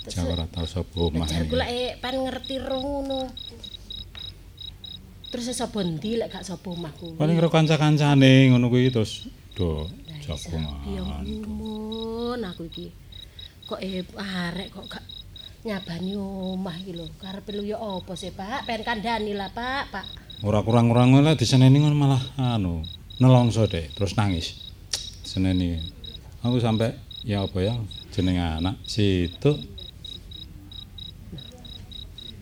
Jawa 0.07 0.33
ora 0.33 0.47
tau 0.47 0.63
sapa 0.65 0.95
omah. 0.95 1.25
Ngejar 1.25 1.43
iki. 1.43 1.51
kula 1.51 1.67
eh 1.67 1.99
pan 1.99 2.15
ngerti 2.15 2.55
ro 2.61 2.79
ngono. 2.79 3.21
Terus 5.29 5.51
sapa 5.51 5.83
ndi 5.83 6.15
lek 6.15 6.31
gak 6.31 6.47
sapa 6.47 6.63
omahku. 6.65 7.19
Paling 7.19 7.35
karo 7.35 7.51
kanca-kancane 7.51 8.49
ngono 8.49 8.71
kuwi 8.71 8.89
terus 8.89 9.27
do 9.53 9.91
Ya 10.23 10.31
jagongan. 10.31 11.27
ampun 11.27 12.39
aku 12.41 12.71
iki. 12.71 12.87
Kok 13.65 13.81
eh 13.81 14.05
arek 14.13 14.69
kok 14.77 14.85
gak 14.93 15.05
nyabani 15.65 16.13
omah 16.21 16.77
iki 16.77 16.93
lho. 16.93 17.09
Karepe 17.17 17.57
lu 17.57 17.65
ya 17.65 17.81
apa 17.81 18.13
sih, 18.13 18.29
Pak? 18.29 18.69
Pen 18.69 18.85
kandhani 18.85 19.33
lah, 19.33 19.49
Pak, 19.49 19.85
Pak. 19.89 20.07
Ora 20.45 20.61
kurang-kurang 20.61 21.17
lah 21.25 21.33
diseneni 21.33 21.81
ngono 21.81 21.97
malah 21.97 22.23
anu 22.37 22.85
nelongso 23.17 23.65
deh 23.65 23.89
terus 23.97 24.13
nangis. 24.21 24.61
Seneni. 25.25 25.81
Aku 26.45 26.61
sampai 26.61 26.93
ya 27.25 27.49
apa 27.49 27.65
ya 27.65 27.73
jeneng 28.13 28.37
anak 28.37 28.77
situ. 28.85 29.57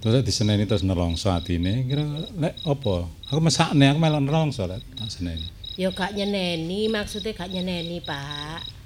Terus 0.02 0.26
diseneni 0.26 0.66
terus 0.66 0.82
nelongso 0.82 1.30
atine 1.30 1.86
kira 1.86 2.02
lek 2.34 2.58
apa? 2.66 3.06
Aku 3.30 3.38
mesakne 3.38 3.94
aku 3.94 4.02
melok 4.02 4.26
nelongso 4.26 4.66
lek 4.66 4.82
tak 4.98 5.06
seneni. 5.06 5.46
Ya 5.78 5.88
gak 5.88 6.12
nyeneni, 6.12 6.90
maksudnya 6.92 7.32
gak 7.32 7.48
nyeneni, 7.48 8.04
Pak. 8.04 8.81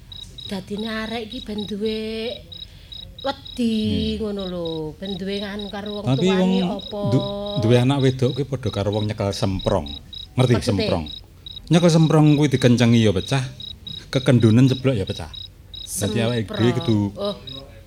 Dadine 0.47 0.87
arek 1.03 1.27
iki 1.27 1.43
ben 1.43 1.67
duwe 1.67 2.31
wedi 3.19 3.75
ngono 4.17 4.47
lho, 4.47 4.67
ben 4.95 5.19
duwe 5.19 5.43
nganu 5.43 5.67
karo 5.67 5.99
wong 5.99 6.07
Hmm. 6.07 6.15
Tuane 6.17 6.59
apa. 6.63 7.01
du- 7.11 7.27
duwe 7.61 7.77
anak 7.77 7.99
wedok 7.99 8.31
kuwi 8.33 8.47
padha 8.47 8.71
karo 8.71 8.95
wong 8.95 9.11
nyekel 9.11 9.35
semprong. 9.35 9.91
Ngerti 10.39 10.55
Maksudnya? 10.55 10.63
semprong? 10.63 11.05
Nyekel 11.67 11.91
semprong 11.91 12.27
kuwi 12.39 12.49
dikencengi 12.49 13.03
ya 13.03 13.11
pecah. 13.11 13.43
Kekendunan 14.07 14.71
jeblok 14.71 14.95
ya 14.95 15.03
pecah. 15.03 15.33
Dadi 15.97 16.19
awake 16.21 16.47
dhewe 16.47 16.71
kudu 16.77 16.99
Oh, 17.17 17.35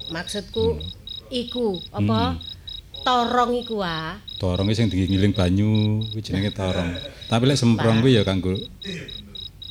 maksudku 0.09 0.81
iku 1.29 1.79
apa? 1.93 2.35
Torong 2.99 3.55
iku 3.55 3.79
ah. 3.79 4.19
Torong 4.35 4.67
sing 4.73 4.91
ngiling 4.91 5.31
banyu 5.31 6.03
kuwi 6.11 6.19
jenenge 6.19 6.51
torong. 6.51 6.91
Tapi 7.31 7.43
lek 7.47 7.55
semprong 7.55 8.03
kuwi 8.03 8.19
ya 8.19 8.27
kanggo 8.27 8.51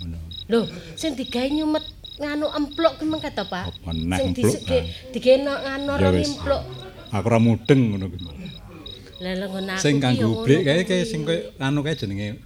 ngono. 0.01 0.17
Lho, 0.49 0.61
sing 0.97 1.13
digawe 1.13 1.45
nyumet 1.45 1.85
nganu 2.19 2.47
emplok 2.51 2.95
ki 2.99 3.05
mengke 3.07 3.31
to, 3.31 3.45
Pak? 3.47 3.65
Apa 3.71 3.91
neh 3.95 4.19
Sing 4.19 4.29
emplok, 4.35 4.61
digeno 5.15 5.55
nganu 5.55 5.93
wis. 6.19 6.35
emplok. 6.35 6.63
Aku 7.15 7.27
ora 7.31 7.39
mudeng 7.39 7.81
ngono 7.95 8.07
kuwi. 8.11 8.27
Lah 9.19 9.33
lha 9.35 9.47
ngono 9.47 9.71
aku 9.75 9.83
Sing 9.83 9.95
ki 9.99 10.03
kanggo 10.03 10.27
ngono 10.27 10.45
blik 10.45 10.61
kae 10.67 10.83
kae 10.85 11.03
sing 11.07 11.21
koyo 11.23 11.43
anu 11.63 11.81
kae 11.87 11.95
jenenge 11.95 12.43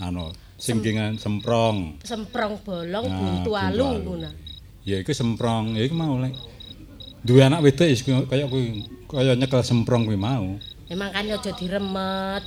anu 0.00 0.32
sing 0.58 0.82
gengan 0.82 1.14
semprong. 1.20 2.02
semprong 2.02 2.58
bolong 2.64 3.04
buntu 3.06 3.50
alu 3.54 3.84
ngono. 4.02 4.30
Ya 4.88 4.96
iku 5.04 5.12
semprong, 5.12 5.76
ya 5.76 5.84
iku 5.84 5.94
mau 5.94 6.16
lek 6.16 6.32
duwe 7.20 7.44
anak 7.44 7.60
wedok 7.60 7.84
ya 7.84 8.24
kaya 8.24 8.44
kuwi 8.48 8.88
kaya 9.04 9.36
nyekel 9.36 9.60
semprong 9.60 10.08
kuwi 10.08 10.16
mau. 10.16 10.56
Memang 10.88 11.12
kan 11.12 11.28
aja 11.28 11.52
diremet. 11.52 12.44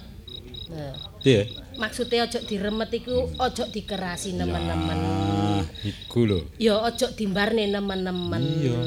Nah, 0.71 0.95
Piye? 1.21 1.45
Maksudnya 1.81 2.29
aja 2.29 2.37
diremet 2.39 2.93
iku 2.93 3.25
aja 3.41 3.65
dikerasi 3.65 4.37
nemen-nemen. 4.37 4.99
Ah, 5.01 5.65
iku 5.81 6.29
lho. 6.29 6.39
Ya 6.61 6.77
aja 6.77 7.09
dimbarne 7.09 7.65
nemen-nemen. 7.65 8.43
Iya. 8.61 8.79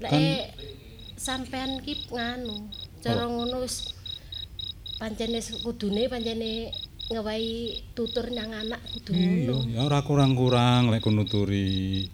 Lek 0.00 0.10
Kan- 0.10 0.48
sampean 1.20 1.84
ki 1.84 2.08
nganu, 2.08 2.72
cara 3.04 3.28
ngono 3.28 3.60
wis 3.60 3.92
pancene 4.96 5.44
kudune 5.60 6.08
pancene 6.08 6.72
ngewahi 7.04 7.52
tutur 7.92 8.32
nang 8.32 8.56
anak 8.56 8.80
kudu 8.96 9.12
Iya, 9.12 9.28
ngono. 9.52 9.56
ora 9.84 10.00
kurang-kurang 10.00 10.88
lek 10.88 11.04
ku 11.04 11.12
nuturi 11.12 12.08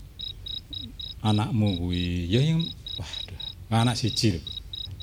anakmu 1.23 1.79
kuwi. 1.79 2.27
Ya 2.27 2.43
yang 2.43 2.67
waduh, 2.99 3.41
anak 3.71 3.95
siji 3.95 4.35
lho. 4.35 4.41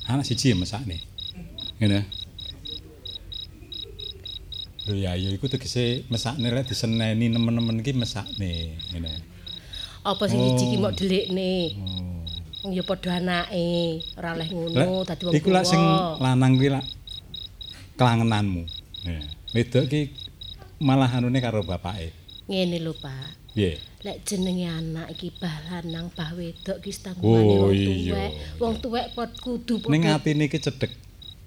Anak 0.04 0.28
siji 0.28 0.52
mesakne. 0.52 1.00
Ngene. 1.80 2.04
Lho 4.88 4.96
ya 4.96 5.12
ya 5.20 5.28
iku 5.28 5.52
tegese 5.52 6.08
mesakne 6.08 6.48
lek 6.48 6.72
diseneni 6.72 7.28
nemen-nemen 7.28 7.84
iki 7.84 7.92
mesakne 7.92 8.72
ngene. 8.88 9.20
Apa 10.00 10.24
sing 10.24 10.40
siji 10.40 10.64
ki 10.72 10.76
Oh. 10.80 10.88
mok 10.88 10.96
delikne. 10.96 11.76
Wong 12.64 12.72
ya 12.72 12.82
padha 12.82 13.20
anake, 13.20 14.00
ora 14.16 14.32
oleh 14.32 14.48
ngono 14.48 15.04
dadi 15.04 15.22
wong 15.28 15.36
iku 15.36 15.48
lak 15.52 15.68
sing 15.68 15.82
lanang 16.24 16.56
kuwi 16.56 16.72
lak 16.72 16.84
kelangenanmu. 18.00 18.64
Ya. 19.04 19.20
Wedok 19.52 19.84
ki 19.92 20.00
malah 20.80 21.12
anune 21.12 21.36
karo 21.44 21.60
bapake. 21.60 22.16
Ngene 22.48 22.80
lho, 22.80 22.96
Pak. 22.96 23.52
Piye? 23.52 23.76
Lek 24.00 24.24
jenenge 24.24 24.72
anak 24.72 25.12
iki 25.12 25.28
bah 25.36 25.52
lanang 25.68 26.08
bah 26.16 26.32
wedok 26.32 26.80
ki 26.80 26.90
tanggungane 26.96 27.52
Oh, 27.60 27.68
wong 27.68 27.76
tuwek. 27.76 28.32
Wong 28.56 28.74
tuwek 28.80 29.06
pot 29.12 29.30
kudu 29.36 29.84
padha. 29.84 29.92
Ning 29.92 30.08
atine 30.08 30.48
iki 30.48 30.56
cedhek. 30.56 30.96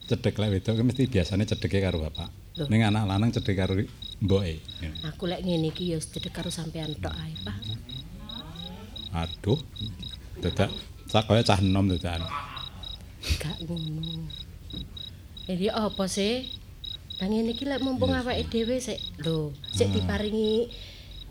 Cedhek 0.06 0.38
lek 0.38 0.50
wedok 0.54 0.78
ki 0.78 0.84
mesti 0.86 1.10
biasane 1.10 1.50
cedheke 1.50 1.82
karo 1.82 2.06
bapak. 2.06 2.30
Ning 2.68 2.84
anak 2.84 3.08
lanang 3.08 3.32
cedhek 3.32 3.56
karo 3.56 3.74
mboke. 4.22 4.60
Aku 5.08 5.26
lek 5.26 5.42
ngene 5.42 5.72
iki 5.72 5.94
ya 5.94 5.98
cedhek 5.98 6.30
karo 6.30 6.50
sampean 6.50 6.94
tok 6.98 7.14
ae, 7.14 7.34
Pak. 7.42 7.58
Aduh. 9.14 9.60
Dadak 10.42 10.70
sak 11.06 11.28
kaya 11.28 11.42
cah 11.42 11.60
enom 11.60 11.86
dadakan. 11.88 12.22
Gak 13.38 13.58
ngono. 13.66 14.26
Ini 15.46 15.68
apa 15.70 16.06
sih? 16.06 16.48
Lah 17.20 17.28
ngene 17.30 17.54
iki 17.54 17.66
lek 17.66 17.82
mumpung 17.82 18.12
awake 18.12 18.50
dhewe 18.50 18.78
sik 18.78 18.98
lho, 19.22 19.54
sik 19.70 19.94
diparingi 19.94 20.72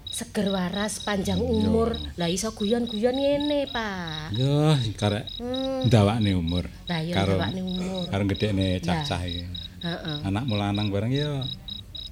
seger 0.07 0.51
waras 0.51 1.03
panjang 1.03 1.39
umur. 1.39 1.95
Lah 2.15 2.27
iso 2.27 2.51
guyon-guyon 2.53 3.15
ngene, 3.15 3.67
Pak. 3.71 4.35
Yo 4.35 4.75
karek 4.95 5.27
Hmm. 5.39 5.87
ndawakne 5.87 6.35
umur. 6.35 6.67
Lah 6.87 7.01
ya 7.03 7.15
Karo- 7.15 7.39
ndawakne 7.39 7.61
umur. 7.63 8.07
Karo 8.07 8.23
gedekne 8.27 8.79
cah-cah 8.79 9.23
iki. 9.27 9.43
Heeh. 9.81 10.19
Anakmu 10.23 10.55
lanang 10.55 10.89
bareng 10.89 11.09
ya. 11.11 11.41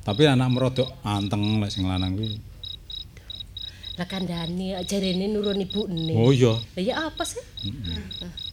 Tapi 0.01 0.25
anakmu 0.25 0.57
rada 0.59 0.89
anteng 1.05 1.61
lek 1.61 1.69
sing 1.69 1.85
lanang 1.85 2.17
kuwi. 2.17 2.41
Lah 3.99 4.07
kandhane 4.07 4.79
jarene 4.87 5.27
nurun 5.27 5.61
ibune. 5.61 6.15
Oh 6.15 6.31
iya, 6.31 6.55
Lah 6.55 6.83
ya 6.83 6.95
apa 7.07 7.23
sih? 7.27 7.43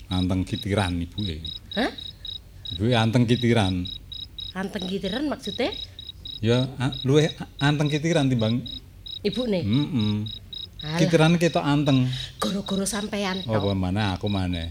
anteng 0.09 0.43
kitiran 0.43 0.99
ibuke. 0.99 1.39
Hah? 1.73 1.91
Ibuke 2.75 2.93
anteng 2.93 3.23
kitiran. 3.23 3.85
Anteng 4.51 4.83
gitiran 4.85 5.25
maksudnya 5.25 5.71
Ya 6.43 6.67
luwih 7.07 7.31
a- 7.31 7.47
anteng 7.63 7.87
kitiran 7.87 8.27
timbang 8.27 8.59
ibune. 9.21 9.63
heeh. 9.63 10.15
Alah, 10.85 10.99
Kitiran 10.99 11.39
ketok 11.39 11.63
anteng. 11.63 12.05
Gara-gara 12.37 12.85
sampean 12.85 13.41
Apa 13.41 13.57
tok 13.57 13.73
mana 13.73 14.13
aku 14.13 14.27
maneh. 14.27 14.69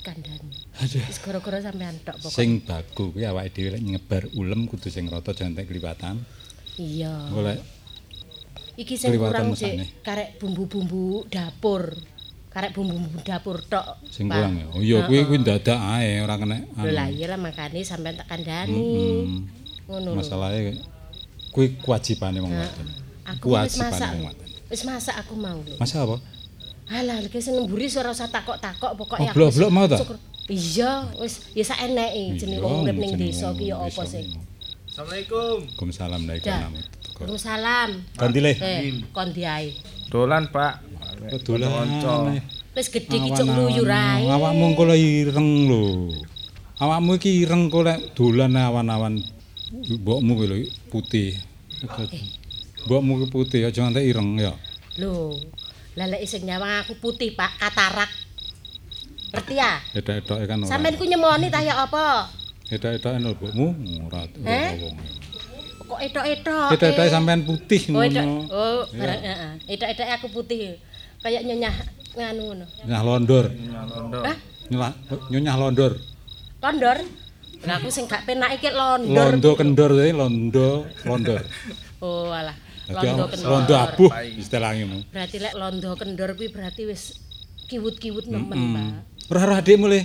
kandhane. 0.00 0.59
Aduh. 0.80 1.04
Wis 1.04 1.18
gara-gara 1.20 1.58
sampean 1.60 1.94
tok 2.00 2.16
pokok. 2.16 2.32
Sing 2.32 2.64
baku 2.64 3.12
kuwi 3.12 3.28
awake 3.28 3.52
dhewe 3.52 3.76
lek 3.76 3.82
nyebar 3.84 4.22
ulem 4.32 4.64
kudu 4.64 4.88
sing 4.88 5.12
rata 5.12 5.36
jangan 5.36 5.60
tek 5.60 5.68
kliwatan. 5.68 6.24
Iya. 6.80 7.28
Golek 7.28 7.60
Iki 8.80 8.94
sing 8.96 9.12
kurang 9.20 9.52
sik 9.52 10.00
karek 10.00 10.40
bumbu-bumbu 10.40 11.28
dapur. 11.28 11.92
Karek 12.48 12.72
bumbu-bumbu 12.72 13.20
dapur 13.20 13.60
tok. 13.68 14.00
sing 14.08 14.32
Pak. 14.32 14.40
kurang 14.40 14.52
ya. 14.56 14.66
Oh 14.72 14.80
iya 14.80 14.98
kuwi 15.04 15.28
kuwi 15.28 15.38
dadak 15.44 15.76
ae 16.00 16.24
ora 16.24 16.40
kena. 16.40 16.64
Lho 16.64 16.90
lah 16.96 17.08
iya 17.12 17.26
lah 17.28 17.36
makane 17.36 17.84
sampean 17.84 18.16
tak 18.16 18.32
kandhani. 18.32 18.80
Ngono 19.84 20.16
lho. 20.16 20.20
Masalahe 20.24 20.80
kuwi 21.52 21.76
kewajibane 21.76 22.40
wong 22.40 22.56
wadon. 22.56 22.88
Aku 23.36 23.52
wis 23.52 23.76
masak. 23.76 24.16
Wis 24.72 24.82
masak 24.88 25.20
aku 25.20 25.36
mau 25.36 25.60
lho. 25.60 25.76
Masa 25.76 26.08
apa? 26.08 26.16
Alah, 26.90 27.22
lek 27.22 27.36
sing 27.38 27.54
nemburi 27.54 27.86
ora 28.00 28.10
usah 28.10 28.26
takok-takok 28.26 28.98
pokoke 28.98 29.22
Oh, 29.22 29.30
blok-blok 29.30 29.70
mau 29.70 29.86
ta? 29.86 30.00
Iya, 30.50 31.06
wis 31.22 31.46
ya 31.54 31.62
sak 31.62 31.78
eneke 31.78 32.42
jenenge 32.42 32.58
Iya, 32.58 32.66
wong 32.66 32.82
urip 32.82 32.96
ning 32.98 33.14
jeneng 33.14 33.30
desa 33.30 33.54
ki 33.54 33.70
ya 33.70 33.78
apa 33.78 34.02
sih. 34.02 34.34
Assalamualaikum. 34.90 35.58
Waalaikumsalam 35.62 36.20
naik 36.26 36.42
nama. 36.42 36.74
Waalaikumsalam. 36.74 37.90
Ganti 38.18 38.38
le. 38.42 38.52
Eh, 38.58 38.98
kon 39.14 39.30
diae. 39.30 39.70
Dolan, 40.10 40.50
Pak. 40.50 40.82
Dolan. 41.46 42.42
Wis 42.74 42.90
gedhe 42.90 43.16
ki 43.22 43.30
cuk 43.30 43.46
ngluyur 43.46 43.86
ae. 43.94 44.26
Awakmu 44.26 44.74
lho 44.74 44.96
ireng 44.98 45.50
lho. 45.70 45.82
Awakmu 46.82 47.22
iki 47.22 47.46
ireng 47.46 47.70
kok 47.70 47.86
lek 47.86 47.98
dolan 48.18 48.58
awan-awan. 48.58 49.22
Mbokmu 49.70 50.34
kuwi 50.34 50.46
lho 50.50 50.56
putih. 50.90 51.38
Mbokmu 52.90 53.22
ki 53.22 53.26
putih 53.30 53.60
aja 53.70 53.86
nganti 53.86 54.02
ireng 54.02 54.34
ya. 54.34 54.50
Lho, 54.98 55.30
lah 55.94 56.10
lek 56.10 56.26
sing 56.26 56.42
nyawang 56.42 56.82
aku 56.82 56.98
putih, 56.98 57.38
Pak, 57.38 57.54
katarak. 57.62 58.10
Ngerti 59.30 59.54
ya? 59.54 59.72
Edak-edoke 59.94 60.44
kan 60.44 60.56
ora. 60.60 60.68
Sampeyan 60.68 60.94
ku 60.98 61.04
nyemoni 61.06 61.46
ta 61.48 61.62
ya 61.62 61.74
apa? 61.78 62.26
Edak-edoke 62.66 63.18
lho 63.18 63.30
mbokmu 63.34 63.66
ora 64.10 64.20
wong. 64.26 64.96
Kok 65.86 66.00
etok-etok. 66.02 66.68
Edak-edoke 66.74 67.10
sampean 67.10 67.40
putih 67.42 67.82
Oh, 67.90 68.02
ngono. 68.02 68.22
Oh, 68.50 68.82
heeh. 68.90 69.58
Etok-etok 69.66 70.06
aku 70.10 70.26
putih. 70.32 70.78
Kayak 71.20 71.42
nyenyah 71.44 71.74
nganu 72.14 72.42
ngono. 72.42 72.64
Nyah 72.86 73.02
londor. 73.02 73.44
Londo. 73.50 74.18
Hah? 74.22 74.36
Nyela- 74.70 74.96
Nyonyah 75.30 75.56
londor. 75.56 75.92
Londor. 76.62 76.96
Lah 77.60 77.76
aku 77.76 77.88
sing 77.92 78.08
gak 78.08 78.24
penak 78.24 78.56
iki 78.56 78.72
londor. 78.72 79.36
Londo 79.36 79.50
kendor 79.52 79.90
iki 79.94 80.14
londo 80.16 80.88
londor. 81.04 81.42
Oh, 82.00 82.32
alah. 82.32 82.56
Londo 82.90 83.30
kendor. 83.30 83.46
londo 83.46 83.74
abuh 83.76 84.10
istilahnya. 84.34 85.06
Berarti 85.12 85.36
lek 85.38 85.54
londo 85.54 85.90
kendor 85.94 86.34
kuwi 86.34 86.48
berarti 86.50 86.88
wis 86.88 87.20
kiwut-kiwut 87.70 88.26
nemen, 88.26 88.58
Pak. 88.74 88.90
Ora 89.30 89.46
ora 89.46 89.62
adikmu 89.62 89.86
le. 89.86 90.02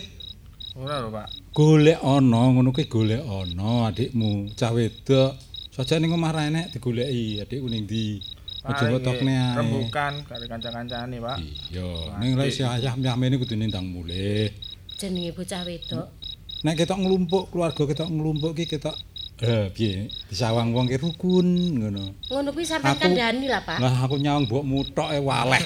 Ora 0.77 1.01
lho, 1.01 1.09
Pak. 1.09 1.49
Golek 1.49 1.97
ana 1.97 2.45
ngono 2.53 2.69
kuwi 2.69 2.85
golek 2.85 3.25
ana 3.25 3.89
adikmu 3.89 4.53
cah 4.53 4.69
wedok. 4.69 5.33
Saja 5.73 5.97
ning 5.97 6.13
omah 6.13 6.29
ra 6.29 6.45
enek 6.45 6.77
digoleki 6.77 7.41
adikku 7.41 7.65
ning 7.65 7.89
ndi. 7.89 8.21
Aja 8.61 8.93
wetokne 8.93 9.33
ae. 9.33 9.57
Rembukan 9.57 10.13
karo 10.29 10.45
kanca-kancane, 10.45 11.17
Pak. 11.17 11.37
Iya, 11.41 11.89
ning 12.21 12.37
lek 12.37 12.53
si 12.53 12.61
ayah 12.61 12.93
miyah-mene 12.93 13.41
kudu 13.41 13.57
nindang 13.57 13.89
mulih. 13.89 14.53
Jenenge 14.93 15.33
bocah 15.33 15.65
wedok. 15.65 16.05
Nek 16.61 16.85
ketok 16.85 17.01
nglumpuk, 17.01 17.49
keluarga 17.49 17.81
ketok 17.81 18.09
nglumpuk 18.13 18.53
ki 18.53 18.77
ketok 18.77 18.93
eh 19.41 19.73
piye 19.73 20.05
disawang 20.29 20.69
wong 20.69 20.85
ki 20.85 21.01
rukun 21.01 21.81
ngono. 21.81 22.13
Ngono 22.29 22.49
kuwi 22.53 22.61
sampean 22.61 22.93
kandhani 23.01 23.49
lah, 23.49 23.65
Pak. 23.65 23.81
Lah 23.81 24.05
aku 24.05 24.21
nyawang 24.21 24.45
mbokmu 24.45 24.85
tok 24.93 25.17
e 25.17 25.19
waleh. 25.19 25.65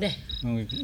Ndeh, 0.00 0.14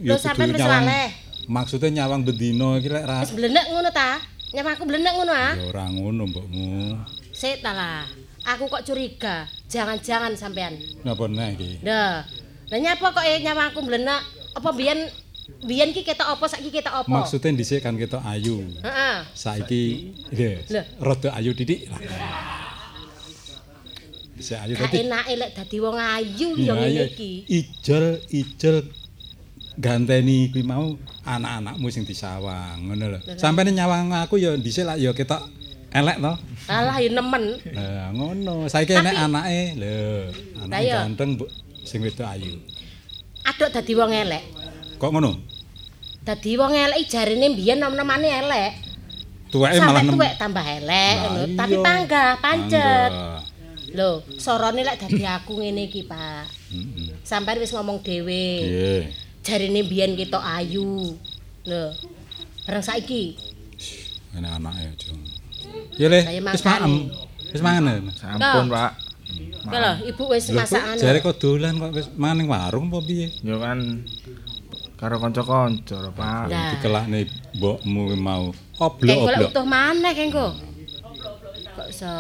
lho 0.05 0.17
sampean 0.21 0.53
wis 0.53 0.69
waleh. 0.69 1.30
Maksudnya 1.51 1.91
nyawang 1.91 2.23
bendino 2.23 2.79
iki 2.79 2.87
lek 2.87 3.05
ra 3.11 3.27
Wis 3.27 3.35
blenek 3.35 3.67
ngono 3.75 3.91
ta? 3.91 4.23
Nyapa 4.55 4.79
aku 4.79 4.87
blenek 4.87 5.13
ngono 5.19 5.35
ah? 5.35 5.59
ya 5.59 5.67
ora 5.67 5.85
ngono 5.91 6.23
mbokmu. 6.31 6.95
Sik 7.35 7.59
ta 7.59 7.75
lah. 7.75 8.07
Aku 8.55 8.71
kok 8.71 8.87
curiga. 8.87 9.51
Jangan-jangan 9.67 10.39
sampean. 10.39 10.79
Napa 11.03 11.27
nek 11.27 11.59
iki? 11.59 11.83
Dah. 11.83 12.23
Lah 12.71 12.79
nyapa 12.79 13.03
kok 13.11 13.27
eh 13.27 13.43
nyawa 13.43 13.75
aku 13.75 13.83
blenek? 13.83 14.23
Apa 14.55 14.71
biyen 14.71 15.11
biyen 15.67 15.91
ki 15.91 16.07
ketok 16.07 16.39
apa 16.39 16.47
saiki 16.47 16.71
ketok 16.71 17.03
apa? 17.03 17.11
Maksudnya 17.11 17.51
dhisik 17.59 17.83
kan 17.83 17.99
ketok 17.99 18.23
ayu. 18.23 18.63
Heeh. 18.87 19.17
Saiki 19.35 20.15
nggih, 20.31 20.71
Lah. 20.71 20.87
rada 21.03 21.35
ayu 21.35 21.51
didik 21.51 21.91
lah. 21.91 21.99
Dhisik 24.39 24.59
ayu 24.63 24.79
dadi 24.79 25.03
enake 25.03 25.35
lek 25.35 25.51
dadi 25.59 25.77
wong 25.83 25.99
ayu 25.99 26.49
ya 26.63 26.73
ngene 26.79 27.11
iki. 27.11 27.33
Ijel 27.51 28.23
ijel 28.31 28.87
ganteni 29.81 30.53
kuwi 30.53 30.63
mau 30.63 30.95
anak-anakmu 31.25 31.89
sing 31.89 32.05
disawang 32.05 32.85
ngono 32.85 33.17
lho. 33.17 33.19
Sampene 33.41 33.73
nyawang 33.73 34.13
aku 34.13 34.37
ya 34.37 34.53
dhisik 34.55 34.85
lah 34.85 35.01
ya 35.01 35.17
ketok 35.17 35.41
elek 35.91 36.21
to. 36.21 36.33
Alah 36.69 36.97
ya 37.01 37.09
nemen. 37.09 37.45
Lah 37.73 38.13
ngono, 38.13 38.69
saiki 38.69 38.93
enek 38.93 39.17
anake 39.17 39.63
lho, 39.81 39.97
iya. 40.77 41.03
ganteng 41.03 41.41
mbok 41.41 41.49
sing 41.83 42.05
wedok 42.05 42.29
ayu. 42.29 42.61
Aduk 43.49 43.73
dadi 43.73 43.93
wong 43.97 44.13
elek. 44.13 44.45
Kok 45.01 45.11
ngono? 45.11 45.33
Dadi 46.21 46.53
wong 46.61 46.77
elek 46.77 47.09
jarine 47.09 47.57
biyen 47.57 47.81
nom-nomane 47.81 48.29
elek. 48.29 48.73
Tuweke 49.51 49.83
malah 49.83 50.05
nem- 50.05 50.15
tuwek 50.15 50.33
tambah 50.39 50.63
elek 50.63 51.17
iya. 51.17 51.43
Tapi 51.57 51.75
panggah, 51.81 52.31
pancet. 52.39 53.13
Lho, 53.91 54.23
sorone 54.39 54.87
lek 54.87 55.03
dadi 55.03 55.27
aku 55.27 55.59
ngene 55.59 55.91
iki, 55.91 56.07
Pak. 56.07 56.47
Heeh. 56.71 57.19
Sampai 57.27 57.59
wis 57.59 57.75
ngomong 57.75 57.99
dhewe. 58.07 58.63
Nggih. 58.63 59.30
Jarine 59.41 59.81
biyen 59.85 60.15
ketok 60.19 60.43
ayu. 60.45 61.17
Lho. 61.67 61.85
Bareng 62.65 62.85
saiki 62.85 63.37
Enak 64.37 64.63
anake 64.63 64.83
aja. 64.95 65.11
Ya 65.99 66.07
le, 66.07 66.21
wis 66.55 66.63
makan. 66.63 66.81
maem. 66.87 66.95
Wis 67.51 67.63
mangan. 67.63 67.83
ya? 67.89 68.13
Sampun, 68.15 68.67
Pak. 68.71 68.91
Oke 69.67 69.79
lho, 69.79 69.93
ibu 70.07 70.23
wis 70.31 70.45
masak 70.55 70.79
kok 70.83 70.91
anu. 70.95 71.01
jare 71.03 71.19
kok 71.19 71.37
dolan 71.43 71.75
kok 71.79 71.91
wis 71.99 72.09
mangan 72.15 72.37
ning 72.39 72.47
warung 72.47 72.87
apa 72.91 72.99
piye? 73.03 73.27
Yo 73.43 73.59
kan 73.59 74.07
karo 74.95 75.19
kanca-kanca, 75.19 76.15
Pak. 76.15 76.43
Lah. 76.47 76.71
Dikelakne 76.79 77.27
mbokmu 77.59 78.15
mau 78.17 78.51
Kengko 78.51 78.87
lek 79.03 79.19
oblok-oblok. 79.19 79.51
utuh 79.51 79.67
maneh 79.67 80.13
kengko. 80.15 80.47
Kok 81.75 81.89
se 81.91 82.11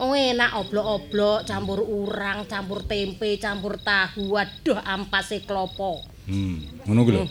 Oh 0.00 0.16
enak 0.16 0.56
oblok-oblok 0.56 1.44
campur 1.44 1.84
urang, 1.84 2.48
campur 2.48 2.88
tempe, 2.88 3.36
campur 3.36 3.76
tahu. 3.76 4.32
Waduh 4.32 4.80
ampase 4.80 5.44
klopo. 5.44 6.00
Hmm, 6.24 6.64
ngono 6.88 7.04
kuwi 7.04 7.12
lho. 7.20 7.24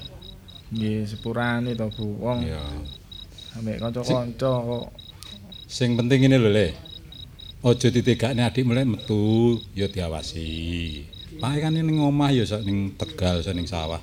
Nggih, 0.70 1.02
sepurane 1.10 1.74
to, 1.74 1.90
Bu. 1.90 2.22
Wong 2.22 2.46
Ya. 2.46 2.62
ambek 3.58 3.82
kanca-kanca 3.82 4.62
kok 4.62 4.94
Sing 5.66 5.98
penting 5.98 6.30
ini 6.30 6.38
lho 6.38 6.50
le. 6.54 6.68
aja 7.60 7.92
ditegakne 7.92 8.46
adik 8.46 8.64
mulai 8.64 8.86
metu 8.86 9.58
ya 9.74 9.90
diawasi. 9.90 10.48
Pak 11.42 11.60
kan 11.60 11.74
ning 11.74 11.98
omah 12.00 12.30
ya 12.32 12.46
sak 12.46 12.64
ning 12.64 12.94
Tegal 12.96 13.42
sak 13.42 13.58
ning 13.58 13.66
sawah. 13.66 14.00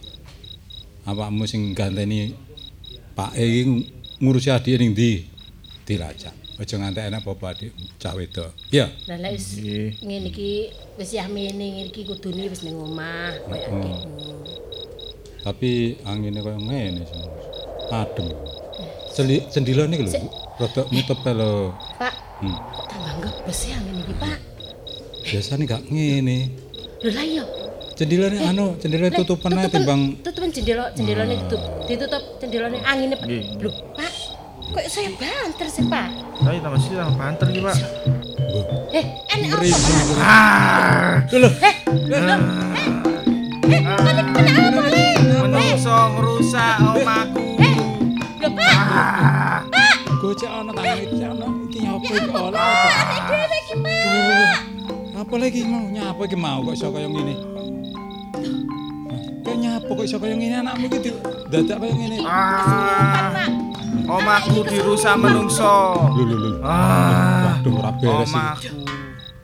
Awakmu 1.06 1.46
sing 1.46 1.70
ganteni 1.72 2.34
Pak 3.14 3.32
iki 3.38 3.62
ngurusi 4.20 4.50
adik 4.50 4.76
ning 4.76 4.90
ndi? 4.92 5.24
Dilacak. 5.86 6.34
Aja 6.56 6.74
nganti 6.80 7.00
enak 7.04 7.20
apa 7.20 7.52
adik 7.52 7.70
cah 8.00 8.16
wedok. 8.16 8.48
Ya. 8.72 8.88
Lah 9.04 9.20
lek 9.20 9.36
wis 9.36 9.60
ngene 10.00 10.32
iki 10.32 10.72
wis 10.96 11.12
yamene 11.12 11.52
ngene 11.52 11.88
iki 11.92 12.08
kudune 12.08 12.48
wis 12.48 12.64
ning 12.64 12.80
omah 12.80 13.36
koyo 13.44 13.60
adikmu. 13.60 13.92
Tapi 15.44 16.00
angine 16.08 16.40
koyo 16.40 16.56
ngene. 16.56 17.04
Adem. 17.92 18.32
Celi 19.12 19.44
cendilane 19.52 19.94
iki 20.00 20.04
lho. 20.08 20.12
Rada 20.56 20.82
nutup 20.88 21.20
lho. 21.28 21.76
Pak, 22.00 22.14
Hmm. 22.36 22.52
kok 22.52 22.84
tambah 22.92 23.12
ngebes 23.16 23.60
ya 23.64 23.76
ngene 23.80 24.00
iki, 24.04 24.14
Pak? 24.20 24.38
Biasane 25.24 25.62
gak 25.64 25.82
ngene. 25.88 26.36
Lho 27.04 27.10
lah 27.12 27.24
iya. 27.24 27.44
Cendilane 27.96 28.38
anu, 28.44 28.76
cendilane 28.76 29.08
Lek, 29.08 29.24
tutupan 29.24 29.56
ae 29.56 29.72
timbang 29.72 30.20
tutupen 30.20 30.52
jendela 30.52 30.92
jendelane 30.92 31.32
ditutup 31.32 31.60
ditutup 31.88 32.22
jendelane 32.40 32.76
angine 32.84 33.16
Pak. 33.16 33.28
Lho, 33.56 33.70
Pak. 33.95 33.95
Kok 34.66 34.84
saya 34.86 35.10
banter 35.14 35.66
sih, 35.66 35.84
Pak? 35.86 36.08
Tapi 36.36 36.58
tambah 36.58 36.80
sih 36.80 36.92
banter 36.94 37.46
iki, 37.48 37.60
Pak. 37.60 37.76
Eh, 38.90 39.04
enek 39.30 39.48
apa? 39.50 39.62
ngeri. 39.62 39.70
Pak? 39.70 39.82
Ah, 40.20 41.12
Lho, 41.30 41.48
Eh, 41.50 41.74
lho, 42.06 42.16
eh. 42.16 42.40
Eh, 43.66 43.82
tadi 43.82 44.22
kena 44.30 44.52
apa, 44.62 44.82
Le? 44.86 45.06
menungso 45.42 45.96
ngrusak 46.14 46.74
omahku. 46.82 47.46
Lho, 48.40 48.48
Pak. 48.50 48.74
gocek 50.16 50.48
ana 50.50 50.72
tangan 50.72 50.98
iki 50.98 51.22
ana 51.22 51.46
iki 51.68 51.78
nyapa 51.84 52.08
iki 52.08 52.30
ora 52.32 52.50
Pak, 52.50 52.66
apa. 52.66 52.98
anek 52.98 53.22
dhewe 53.28 53.56
iki, 53.62 53.74
Pak. 53.78 54.60
Apa 55.16 55.34
lagi 55.38 55.60
mau 55.62 55.86
nyapa 55.86 56.22
iki 56.24 56.36
mau 56.36 56.58
kok 56.62 56.74
iso 56.74 56.86
kaya 56.90 57.06
ngene. 57.06 57.34
Kok 59.46 59.54
nyapa 59.54 59.86
kok 59.88 60.02
iso 60.02 60.18
kaya 60.18 60.34
ngene 60.34 60.56
anakmu 60.58 60.90
iki 60.90 61.10
dadak 61.46 61.78
kaya 61.78 61.94
ngene. 61.94 62.16
Ah, 62.26 63.46
omahku 64.10 64.66
dirusak 64.66 65.14
menungso. 65.14 65.94
Lho 66.18 66.22
lho 66.26 66.36
lho. 66.36 66.50
Ah, 66.66 67.54
Waduh 67.62 67.78
ora 67.78 67.90
beres 67.94 68.26
iki. 68.26 68.34
omahku. 68.34 68.78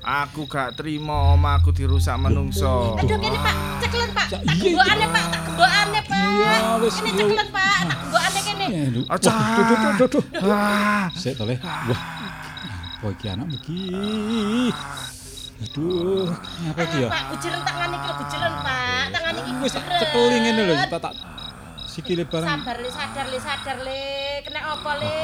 Aku 0.03 0.51
gak 0.51 0.75
terima 0.75 1.31
omahku 1.31 1.71
dirusak 1.71 2.19
menungso. 2.19 2.99
Aduh, 2.99 3.15
kene 3.15 3.39
Pak, 3.39 3.55
ceklen 3.79 4.11
Pak. 4.11 4.27
Tak 4.35 4.43
iya, 4.43 4.75
gembokane 4.75 5.07
Pak, 5.07 5.25
tak 5.31 5.41
gembokane 5.47 6.01
Pak. 6.03 6.19
Iya, 6.19 6.59
wis, 6.83 6.95
Kene 6.99 7.07
iya. 7.07 7.19
ceklen 7.23 7.49
Pak, 7.55 7.79
tak 7.87 7.99
gembokane 8.03 8.41
kene. 8.43 8.65
Eh, 8.67 8.87
lho. 8.91 9.01
Aja. 9.07 9.31
Wah, 9.31 9.47
duh, 9.55 9.63
duh, 9.63 9.79
duh, 9.79 9.93
duh, 9.95 10.09
duh. 10.11 10.25
Ah, 10.51 11.07
Sik 11.15 11.39
to 11.39 11.47
le. 11.47 11.55
Wah. 11.63 12.03
Apa 12.99 13.07
iki 13.15 13.27
anakmu 13.31 13.55
iki? 13.55 13.79
Aduh, 15.63 16.27
nyapa 16.67 16.83
iki 16.91 17.07
ya? 17.07 17.09
Pak, 17.09 17.23
gujiren 17.31 17.61
tangan 17.63 17.91
iki 17.95 18.07
lho, 18.07 18.15
gujiren 18.19 18.55
Pak. 18.67 19.05
Tangan 19.15 19.35
iki 19.39 19.51
Wis 19.63 19.73
tak 19.79 19.85
cekeli 19.87 20.37
ngene 20.43 20.63
lho, 20.67 20.75
tak 20.91 21.01
tak 21.07 21.15
sikile 21.87 22.25
barang. 22.27 22.49
Sabar 22.49 22.77
le, 22.83 22.89
sadar 22.91 23.27
le, 23.31 23.39
sadar 23.39 23.79
le. 23.87 24.03
Kena 24.43 24.61
apa 24.75 24.91
le? 24.99 25.15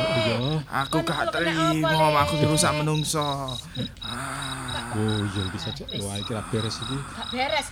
Aku 0.68 0.96
gak 1.02 1.32
terima 1.34 1.90
omahku 1.90 2.38
dirusak 2.38 2.72
menungso. 2.78 3.56
Oh 4.94 5.18
iya 5.26 5.42
iki 5.50 5.58
saja. 5.58 5.84
Wah, 6.06 6.14
iki 6.22 6.30
ra 6.30 6.42
beres 6.52 6.76
iki. 6.86 6.96
Gak 7.18 7.26
beres. 7.34 7.66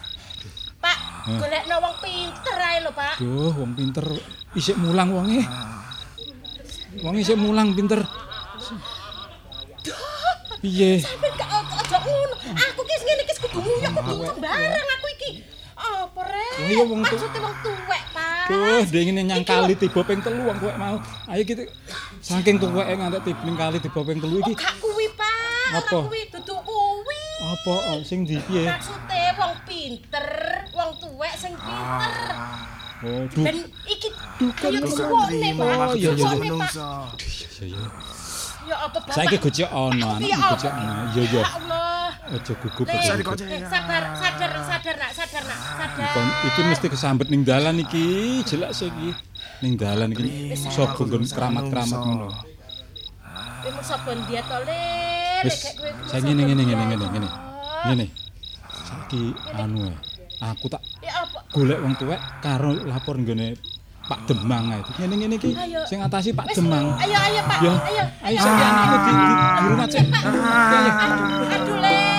Pak, 0.82 0.98
golekno 1.38 1.74
wong 1.80 1.94
pinter 2.02 2.56
ae 2.58 2.78
lho, 2.82 2.90
Pak. 2.90 3.14
Duh, 3.22 3.52
wong 3.54 3.72
pinter 3.78 4.06
isik 4.58 4.74
mulang 4.80 5.14
wonge. 5.14 5.46
Wong 7.04 7.14
isik 7.14 7.38
mulang 7.38 7.78
pinter. 7.78 8.02
Piye? 10.66 10.98
Sampe 10.98 11.30
gak 11.38 11.46
aja 11.46 11.98
ngono. 12.02 12.34
Aku 12.42 12.80
ki 12.82 12.94
ngene 12.98 13.22
iki 13.22 13.34
kudu 13.38 13.58
nguyok 13.62 13.92
kudu 14.02 14.14
sembarang 14.26 14.88
aku 14.98 15.06
iki. 15.14 15.30
Apa 15.76 16.20
rek? 16.26 16.54
Iya 16.66 16.82
wong 16.82 17.00
tu- 17.06 17.14
Maksudnya 17.14 17.38
wong 17.38 17.56
tuwek, 17.62 18.02
Pak. 18.10 18.44
Duh, 18.50 18.82
dingin 18.90 19.22
nyangkali 19.22 19.74
tiba 19.78 20.00
ping 20.02 20.18
telu 20.18 20.42
wong 20.42 20.58
kowe 20.58 20.74
mau. 20.74 20.98
Ayo 21.30 21.42
kita 21.46 21.62
saking 22.18 22.58
tuweke 22.58 22.98
ngantek 22.98 23.22
tiba 23.22 23.42
ning 23.46 23.54
kali 23.54 23.78
tiba 23.78 24.00
ping 24.02 24.18
telu 24.18 24.42
iki. 24.42 24.58
Kok 24.58 24.62
gak 24.66 24.74
kuwi, 24.82 25.06
Pak? 25.14 25.70
Apa? 25.78 25.98
Kuwi, 26.10 26.20
duduk 26.34 26.60
kuwi. 26.66 27.20
Apa 27.46 27.74
oh, 27.94 28.00
sing 28.02 28.26
ndi 28.26 28.42
piye? 28.42 28.66
Maksudnya 28.66 29.38
wong 29.38 29.54
pinter, 29.62 30.26
wong 30.74 30.90
tuwek 30.98 31.34
sing 31.38 31.54
pinter. 31.54 32.10
Oh, 33.06 33.22
duh. 33.28 33.44
Dan 33.44 33.56
iki 33.86 34.08
suwone, 34.90 35.30
terima 35.38 35.64
Pak. 35.70 35.88
Suwone, 35.94 36.36
menungso. 36.42 36.90
Iya 37.22 37.48
iya. 37.70 37.86
Ya 38.66 38.76
apa 38.82 38.98
Bapak? 38.98 39.14
Saiki 39.14 39.36
gojek 39.38 39.68
ana, 39.70 40.18
Iya, 40.18 40.34
anakmu 40.34 40.50
gojek 40.50 40.72
ana. 40.74 40.94
Ya 41.14 41.42
Allah. 41.46 42.10
Aja 42.26 42.52
gugup 42.58 42.86
aja. 42.90 43.14
Eh, 43.22 43.62
sabar, 43.70 44.02
sadar, 44.18 44.52
sadar 44.66 44.94
nak, 44.98 45.10
sadar 45.14 45.42
nak, 45.46 45.58
sadar. 45.78 46.08
Kon 46.10 46.28
iki 46.50 46.60
mesti 46.66 46.86
kesambet 46.90 47.30
ning 47.30 47.46
dalan 47.46 47.78
iki, 47.78 48.42
jelas 48.42 48.82
iki. 48.82 49.14
Ning 49.62 49.78
dalan 49.78 50.10
iki 50.10 50.58
sapa 50.58 50.98
nggon 51.06 51.22
keramat-keramat 51.30 51.98
ngono. 52.02 52.28
Kowe 53.62 53.70
mau 53.70 53.82
sapa 53.86 54.10
dia 54.26 54.42
to, 54.42 54.58
Le? 54.66 54.82
Wis, 55.46 55.54
Lek 55.54 55.74
kowe 55.78 55.90
mau 55.94 56.06
saya 56.10 56.18
sapa 56.18 56.26
ngene 56.26 56.42
ngene 56.50 56.62
ngene 56.66 56.84
ngene 56.90 57.06
ngene. 57.14 57.28
Ngene. 57.86 58.06
Saiki 58.86 59.22
anu 59.54 59.78
ae. 59.86 59.94
Aku 60.36 60.68
tak 60.68 60.82
Ya 61.00 61.24
golek 61.54 61.78
wong 61.80 61.94
tuwek 61.96 62.20
karo 62.44 62.74
lapor 62.84 63.16
nggone 63.16 63.56
Pak 64.06 64.20
Demang 64.30 64.70
ae. 64.70 64.82
Ngene 65.02 65.14
ngene 65.18 65.34
iki 65.34 65.50
Ayo. 65.58 65.82
sing 65.90 65.98
atasi 65.98 66.30
Pak 66.30 66.46
Demang. 66.54 66.94
Ayo, 66.94 67.16
ayo, 67.18 67.40
Pak. 67.42 67.58
Ayo. 67.58 67.72
Ayo 68.22 68.38
di 68.38 69.12
di 69.58 69.66
rumah 69.66 69.86
cek. 69.90 70.04
Pak. 70.06 70.22
Ayo. 70.22 70.90
Aduh, 70.94 71.54
aduh, 71.54 71.76
Le. 71.82 71.90
Aduh, 71.90 72.15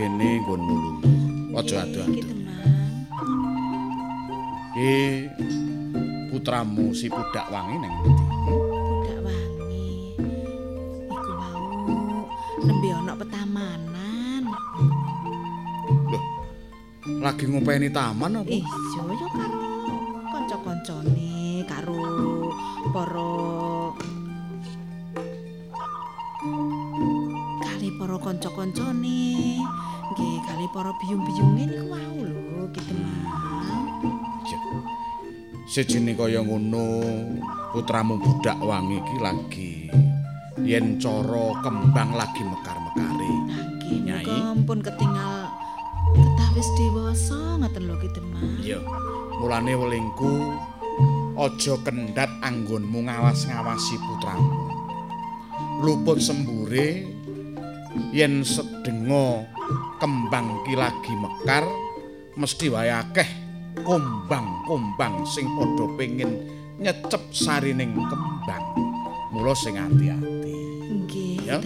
kene 0.00 0.40
nggonmu 0.40 0.74
lunga. 0.80 1.08
Aja 1.60 1.84
adu-adu. 1.84 2.24
Ki 4.72 5.28
putramu 6.32 6.96
si 6.96 7.12
Pudak 7.12 7.52
Wangi 7.52 7.76
nang 7.76 7.92
ndi? 8.00 8.10
Budak 8.48 9.18
wangi. 9.28 9.92
Iku 11.04 11.32
mau 11.36 12.24
nembe 12.64 12.88
ana 12.96 13.12
petamanan. 13.12 14.44
Loh. 16.08 16.24
Lagi 17.20 17.44
ngopeni 17.44 17.92
taman 17.92 18.40
apa? 18.40 18.48
Iya 18.48 19.04
ya 19.20 19.26
biyung-biyunge 31.10 31.64
niku 31.66 31.90
mau 31.90 32.18
lho 32.22 32.70
Ki 32.70 32.80
Demang. 32.86 34.14
Ya. 34.46 34.58
Sejene 35.66 36.14
kaya 36.14 36.38
ngono, 36.38 37.02
putramu 37.74 38.14
Budak 38.22 38.62
Wangi 38.62 39.02
iki 39.02 39.16
lagi 39.18 39.72
yen 40.62 41.02
cara 41.02 41.58
kembang 41.66 42.14
lagi 42.14 42.46
mekar-mekare. 42.46 43.34
Nyai. 43.90 44.22
ampun 44.54 44.86
ketinggal 44.86 45.50
ketawis 46.14 46.70
dewasa 46.78 47.58
ngoten 47.58 47.82
lho 47.90 47.98
Ki 47.98 48.08
Demang. 48.14 48.62
Iya. 48.62 48.78
Mulane 49.42 49.74
welingku 49.74 50.54
aja 51.34 51.74
kendhat 51.82 52.30
anggonmu 52.38 53.10
ngawas-ngawasi 53.10 53.98
putramu. 53.98 54.46
Luput 55.82 56.22
sembure 56.22 57.02
yen 58.14 58.46
sedenga 58.46 59.49
kembang 60.00 60.64
ki 60.64 60.74
lagi 60.74 61.12
mekar 61.12 61.62
mesti 62.34 62.72
wae 62.72 62.88
akeh 62.88 63.28
kombang-kombang 63.84 65.28
sing 65.28 65.44
padha 65.54 65.86
pengin 65.94 66.32
nyecep 66.80 67.20
sarining 67.30 67.92
kembang. 68.08 68.64
Mula 69.30 69.52
sing 69.52 69.76
ati-ati. 69.76 70.56
Nggih 70.90 71.36
Ya. 71.44 71.58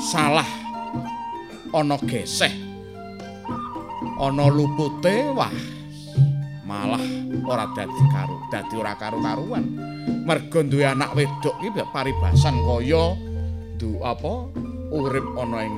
Salah 0.00 0.48
ana 1.76 2.00
geseh. 2.08 2.50
Ana 4.20 4.48
lupute 4.52 5.32
wah 5.32 5.52
malah 6.64 7.02
ora 7.48 7.66
dadi 7.72 8.04
karo 8.12 8.36
dadi 8.52 8.74
ora 8.76 8.94
karo-karuan 8.94 9.64
mergo 10.28 10.60
duwe 10.62 10.86
anak 10.86 11.16
wedok 11.16 11.56
iki 11.64 11.82
paribasan 11.90 12.62
kaya 12.62 13.16
du 13.80 13.96
apa 14.04 14.46
urip 14.92 15.24
ana 15.40 15.66
ing 15.66 15.74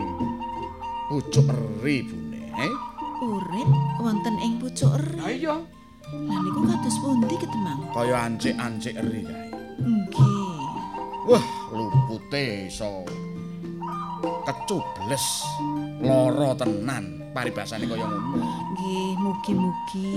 pucuk 1.12 1.44
eri 1.44 2.00
bune 2.08 2.40
eh? 2.56 2.74
Urip 3.20 3.68
wonten 4.00 4.34
ing 4.40 4.56
pucuk 4.56 4.96
eri. 4.96 5.20
Ha 5.20 5.28
iya 5.28 5.56
Lah 6.12 6.38
niku 6.40 6.60
kados 6.64 6.96
pundi 7.00 7.36
Ki 7.36 7.46
Demang? 7.48 7.80
kaya 7.92 8.16
ancik-ancik 8.24 8.96
eri 8.96 9.20
kae 9.24 9.48
Nggih. 9.76 10.72
wah 11.28 11.44
lupute 11.68 12.68
iso 12.68 13.04
kecubles 14.44 15.24
lara 16.00 16.52
tenan 16.56 17.04
paribasane 17.32 17.84
kaya 17.84 18.08
ngono 18.08 18.40
Nggih, 18.72 19.10
mugi-mugi 19.20 20.12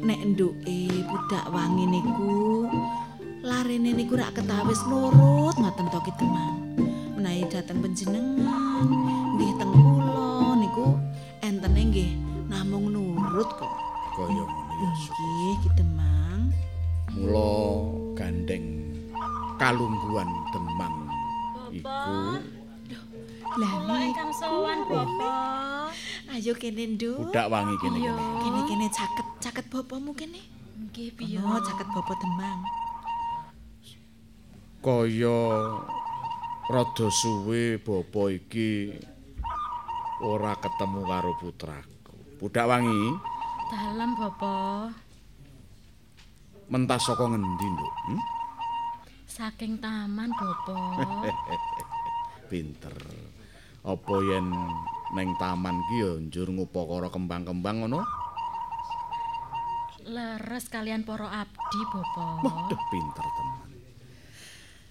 nek 0.00 0.20
nduke 0.32 0.80
budak 1.06 1.44
wangi 1.52 1.84
niku 1.86 2.32
larene 3.40 3.92
niku 3.92 4.16
rak 4.16 4.32
ketawis 4.32 4.80
nurut 4.88 5.54
ngoten 5.54 5.86
to 5.86 5.98
Ki 6.02 6.12
Demang. 6.16 6.56
Menawi 7.26 7.42
dateng 7.50 7.82
panjenengan, 7.82 8.86
nggih 9.34 9.50
teng 9.58 9.74
kula 9.74 10.54
niku 10.62 10.94
entene 11.42 11.82
nggih 11.90 12.10
namung 12.46 12.86
nurut 12.94 13.50
kok. 13.50 13.74
kaya 14.14 14.46
ngono 14.46 14.74
ya. 14.78 14.90
Nggih, 14.94 15.54
Ki 15.58 15.68
Demang. 15.74 16.42
mula 17.10 17.50
gandeng 18.14 18.94
kalungguhan 19.58 20.30
demang 20.54 20.94
iku 21.74 22.38
Lah 23.58 23.72
niku 23.74 24.14
Kang 24.14 24.30
sowan 24.30 24.86
Bapak. 24.86 25.90
ayo 26.30 26.54
kene 26.54 26.94
nduk. 26.94 27.26
budak 27.26 27.50
wangi 27.50 27.74
kene 27.82 28.06
Iya. 28.06 28.14
kene 28.14 28.38
Kene-kene 28.38 28.86
caket 28.94 29.26
caket 29.42 29.66
bapamu 29.66 30.14
kene. 30.14 30.46
Nggih 30.78 31.10
piye? 31.10 31.42
Yo 31.42 31.58
caket 31.58 31.90
bapak 31.90 32.22
Demang. 32.22 32.62
kaya 34.78 35.42
rada 36.66 37.06
suwe 37.10 37.78
bapa 37.78 38.22
iki 38.28 38.90
ora 40.22 40.58
ketemu 40.58 41.00
karo 41.04 41.32
putraku 41.38 42.14
budak 42.40 42.66
wangi 42.66 43.02
Dalam 43.66 44.14
Bapak. 44.14 44.94
mentas 46.70 47.02
saka 47.02 47.26
ngendi 47.26 47.66
nduk 47.66 47.92
hmm? 48.06 48.22
Saking 49.26 49.76
taman 49.78 50.30
Bapak. 50.32 51.34
pinter 52.50 52.94
apa 53.82 54.14
yen 54.22 54.46
neng 55.14 55.28
taman 55.36 55.76
ki 55.86 55.96
ya 55.98 56.10
njur 56.18 56.48
ngupakara 56.50 57.10
kembang-kembang 57.10 57.86
ngono 57.86 58.02
Leres 60.06 60.66
kalian 60.66 61.02
para 61.02 61.42
abdi 61.42 61.80
Bapak. 61.90 62.34
waduh 62.42 62.82
pinter 62.90 63.26
tenan 63.26 63.70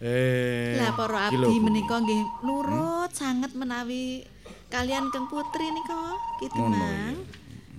eh 0.04 0.76
Lah 0.76 0.92
para 0.96 1.32
abdi 1.32 1.56
menika 1.64 2.04
nggih 2.04 2.24
nurut 2.44 3.12
sanget 3.16 3.56
menawi 3.56 4.28
kalian 4.68 5.08
Kang 5.14 5.32
Putri 5.32 5.72
nika 5.72 6.20
Ki 6.42 6.52
Ngono, 6.52 6.76
Demang. 6.76 7.16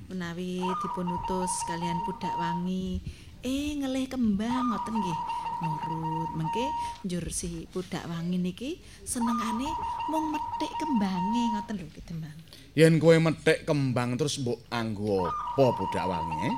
Menawi 0.08 0.64
dipun 0.80 1.12
utus 1.12 1.52
kalian 1.68 2.00
budak 2.08 2.32
wangi 2.40 3.02
eh 3.44 3.76
ngelih 3.76 4.08
kembang 4.08 4.72
ngoten 4.72 4.96
nggih. 4.96 5.18
Nurut 5.60 6.30
mengke 6.36 6.64
njur 7.04 7.28
si 7.28 7.68
budak 7.68 8.04
wangi 8.08 8.40
niki 8.40 8.70
senengane 9.04 9.68
mung 10.08 10.32
methik 10.32 10.72
kembange 10.80 11.42
ngoten 11.52 11.74
lho 11.80 11.88
Ki 11.92 12.02
Demang. 12.08 12.38
yen 12.76 13.00
kowe 13.00 13.16
methik 13.16 13.64
kembang 13.64 14.20
terus 14.20 14.36
mbok 14.36 14.60
anggo 14.68 15.32
apa 15.32 15.64
budak 15.80 16.04
wangi 16.04 16.36
eh? 16.44 16.56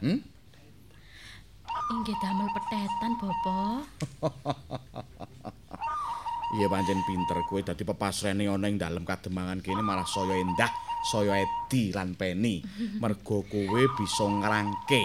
Hmm? 0.00 0.18
Inggih 1.86 2.16
damel 2.18 2.48
petetan 2.50 3.12
Bapak. 3.16 3.80
Iya 6.56 6.66
pancen 6.70 7.02
pinter 7.02 7.38
kowe 7.46 7.58
dadi 7.58 7.82
pepasrene 7.82 8.46
ana 8.46 8.66
ing 8.66 8.78
dalem 8.78 9.02
kademangan 9.02 9.58
kene 9.60 9.82
malah 9.82 10.06
saya 10.06 10.38
endah, 10.38 10.70
saya 11.04 11.42
edi 11.42 11.90
lan 11.90 12.14
peni. 12.14 12.62
Mergo 12.98 13.42
kowe 13.44 13.82
bisa 13.98 14.24
ngrangke, 14.24 15.04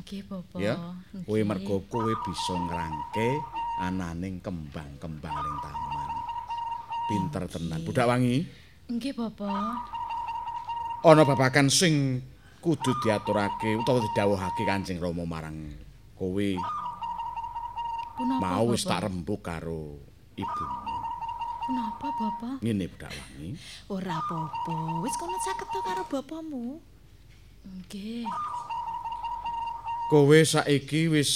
Nggih 0.00 0.22
Bapak. 0.26 0.58
ya. 0.58 0.74
Kowe 1.24 1.40
mergo 1.44 1.84
kowe 1.86 2.12
bisa 2.24 2.54
ngrangke 2.56 3.28
ananing 3.80 4.40
kembang-kembang 4.40 5.36
ning 5.38 5.56
taman. 5.60 6.10
Pinter 7.04 7.42
tenan. 7.48 7.80
Budak 7.84 8.08
wangi, 8.08 8.44
Nggih 8.88 9.12
Bapak. 9.12 9.76
ana 11.02 11.22
babakan 11.26 11.66
sing 11.66 12.22
kudu 12.62 12.94
diaturake 13.02 13.74
utawa 13.74 13.98
didhawuhake 14.00 14.62
Kanjeng 14.62 15.02
Rama 15.02 15.26
marang 15.26 15.66
kowe. 16.22 16.50
Mau 18.38 18.70
wis 18.70 18.86
tak 18.86 19.02
rembug 19.02 19.42
karo 19.42 19.98
ibumu. 20.38 20.94
Punapa 21.66 22.08
Bapak? 22.14 22.62
Ngene 22.62 22.86
budak 22.86 23.10
wangi. 23.10 23.58
Ora 23.90 24.22
apa-apa, 24.22 25.02
wis 25.02 25.14
kono 25.18 25.34
caket 25.42 25.66
to 25.66 25.80
karo 25.82 26.02
bapamu. 26.06 26.78
Nggih. 27.66 28.26
Kowe 30.06 30.38
saiki 30.46 31.10
wis 31.10 31.30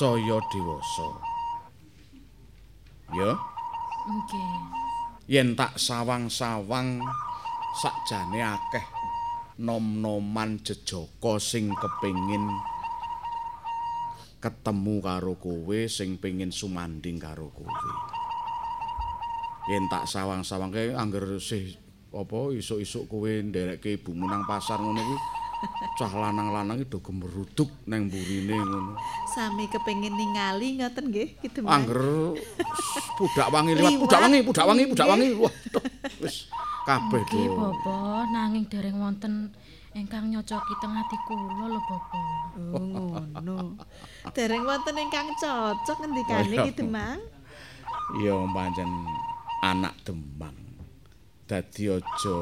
saya 0.00 0.40
dewasa. 0.48 1.08
Ya, 3.12 3.36
Nggih. 4.08 4.56
yen 5.28 5.52
tak 5.52 5.76
sawang-sawang 5.76 7.04
sakjane 7.76 8.40
akeh 8.40 8.84
nom-noman 9.60 10.64
jejaka 10.64 11.36
sing 11.36 11.76
kepengin 11.76 12.40
ketemu 14.42 14.98
karo 14.98 15.38
kowe 15.38 15.80
sing 15.86 16.18
pengin 16.18 16.50
sumanding 16.50 17.22
karo 17.22 17.54
kowe. 17.54 17.70
Yen 19.70 19.86
tak 19.86 20.10
sawang-sawangke 20.10 20.98
angger 20.98 21.38
sih 21.38 21.78
apa 22.10 22.50
isuk-isuk 22.50 23.06
kowe 23.06 23.30
nderekke 23.30 24.02
ibumu 24.02 24.26
nang 24.26 24.42
pasar 24.42 24.82
ngono 24.82 24.98
kuwi 24.98 25.18
cah 25.94 26.10
lanang-lanang 26.10 26.82
iki 26.82 26.90
do 26.90 26.98
gemeruduk 26.98 27.70
nang 27.86 28.10
mburine 28.10 28.58
ngono. 28.58 28.92
Sami 29.30 29.70
kepengin 29.70 30.18
ningali 30.18 30.82
ngoten 30.82 31.04
nggih 31.06 31.38
Ki 31.38 31.48
Demang. 31.48 31.86
Angger 31.86 32.02
budak 33.18 33.48
wangi 33.54 33.72
liwat, 33.78 33.92
budak 34.02 34.20
wangi, 34.26 34.38
budak 34.42 34.66
wangi, 34.66 34.84
budak 34.90 35.06
wangi. 35.06 35.28
Waduh, 35.38 35.84
wis 36.18 36.50
kabeh 36.82 37.22
Nggih 37.30 37.46
do. 37.46 37.54
Bapak, 37.62 38.24
nanging 38.34 38.64
dereng 38.66 38.98
wonten 38.98 39.54
ingkang 39.92 40.32
nyocoki 40.32 40.74
teng 40.80 40.96
ati 40.96 41.16
kula 41.28 41.66
lho 41.68 41.80
Bapak. 41.84 42.24
Oh 42.72 42.84
ngono. 42.84 43.76
Dereng 44.32 44.64
wonten 44.64 44.96
ingkang 44.96 45.28
cocok 45.36 45.96
ngendikane 46.00 46.48
Oh, 46.48 46.52
iya. 46.52 46.64
Ki 46.64 46.72
Demang. 46.72 47.20
Iya 48.20 48.34
pancen 48.52 48.90
anak 49.60 49.94
Demang. 50.04 50.56
dadi 51.52 51.84
aja 51.84 52.36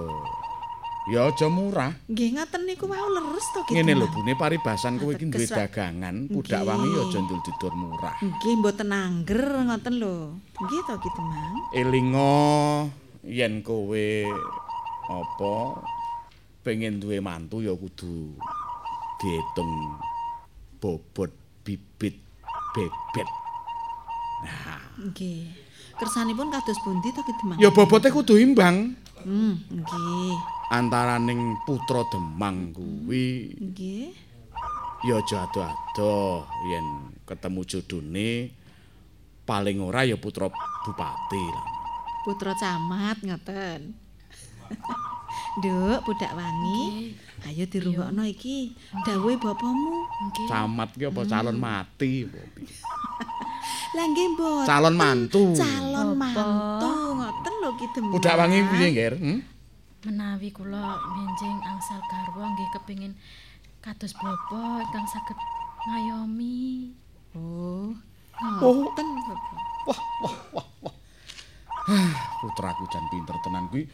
ya 1.11 1.27
aja 1.27 1.47
murah. 1.51 1.91
Nggih 2.07 2.39
ngoten 2.39 2.63
niku 2.63 2.87
wau 2.87 3.11
leres 3.11 3.47
to 3.51 3.61
Ki. 3.67 3.75
Ngene 3.75 3.99
lho. 3.99 4.07
Bune 4.07 4.39
paribasan 4.39 5.03
kowe 5.03 5.11
iki 5.11 5.27
duwe 5.27 5.47
dagangan, 5.51 6.31
budak 6.31 6.63
wangi 6.63 6.89
ya 6.95 7.03
aja 7.11 7.19
ndul 7.19 7.41
didur 7.43 7.75
murah. 7.75 8.15
Nggih 8.23 8.55
mboten 8.63 8.95
angger 8.95 9.43
ngoten 9.67 9.95
lho. 9.99 10.39
Nggih 10.63 10.81
to 10.87 10.95
Ki 11.03 11.11
Demang. 11.19 11.55
Elinga 11.75 12.35
yen 13.27 13.67
kowe 13.67 14.07
apa 15.11 15.55
pengen 16.71 17.03
duwe 17.03 17.19
mantu 17.19 17.59
ya 17.59 17.75
kudu 17.75 18.39
diitung 19.19 19.99
bobot 20.79 21.35
bibit 21.67 22.15
bebet. 22.71 23.29
Nggih. 25.03 25.51
Kersanipun 25.99 26.49
kados 26.49 26.79
pundi 26.87 27.11
to 27.11 27.27
Ki 27.27 27.35
Demang? 27.43 27.59
Ya 27.59 27.75
bobote 27.75 28.07
kudu 28.09 28.39
imbang 28.39 28.95
Hmm, 29.21 29.59
nggih. 29.69 30.33
antaraning 30.71 31.59
putra 31.67 32.07
Demang 32.09 32.71
kuwi 32.73 33.51
Nggih. 33.59 34.15
ya 35.03 35.19
aja 35.19 35.45
ado-ado 35.45 36.47
yen 36.71 36.87
ketemu 37.27 37.61
jodone 37.67 38.31
paling 39.43 39.83
ora 39.83 40.07
ya 40.07 40.15
putra 40.15 40.47
bupati 40.87 41.43
lah. 41.51 41.67
Putra 42.23 42.55
camat 42.55 43.19
ngoten. 43.27 43.81
Nduk, 45.59 45.99
budak 46.07 46.33
wangi. 46.39 47.11
Ayo 47.43 47.65
dirungokno 47.67 48.23
iki 48.23 48.71
dawuhe 49.03 49.35
bapamu. 49.41 50.07
Nggih. 50.31 50.47
Camat 50.47 50.95
ki 50.95 51.11
apa 51.11 51.23
calon 51.27 51.57
mati 51.59 52.29
apa? 52.29 52.41
Lah 53.97 54.05
nggih 54.07 54.27
mboten. 54.39 54.67
Calon 54.71 54.95
mantu. 54.95 55.45
Calon 55.59 56.15
Apa? 56.15 56.21
mantu 56.23 56.91
ngoten 57.19 57.55
lho 57.59 57.71
Ki 57.75 57.87
Demang. 57.91 58.13
Budak 58.15 58.35
wangi 58.39 58.59
piye, 58.71 58.87
Nger? 58.95 59.15
Hmm? 59.19 59.41
Menawi 60.07 60.49
kula 60.55 60.97
benjing 60.97 61.59
angsal 61.67 62.01
garwa 62.07 62.47
nggih 62.55 62.69
kepengin 62.79 63.13
kados 63.83 64.15
bapa 64.15 64.87
ingkang 64.87 65.07
saged 65.11 65.39
ngayomi. 65.91 66.95
Oh. 67.35 67.91
Oh. 68.41 68.73
Ngoten 68.87 69.07
Bapak. 69.27 69.63
Wah, 69.91 70.01
wah, 70.25 70.37
wah, 70.55 70.67
wah. 70.87 70.95
Putraku 72.41 72.85
jan 72.89 73.05
pinter 73.11 73.37
tenan 73.43 73.67
kuwi. 73.69 73.85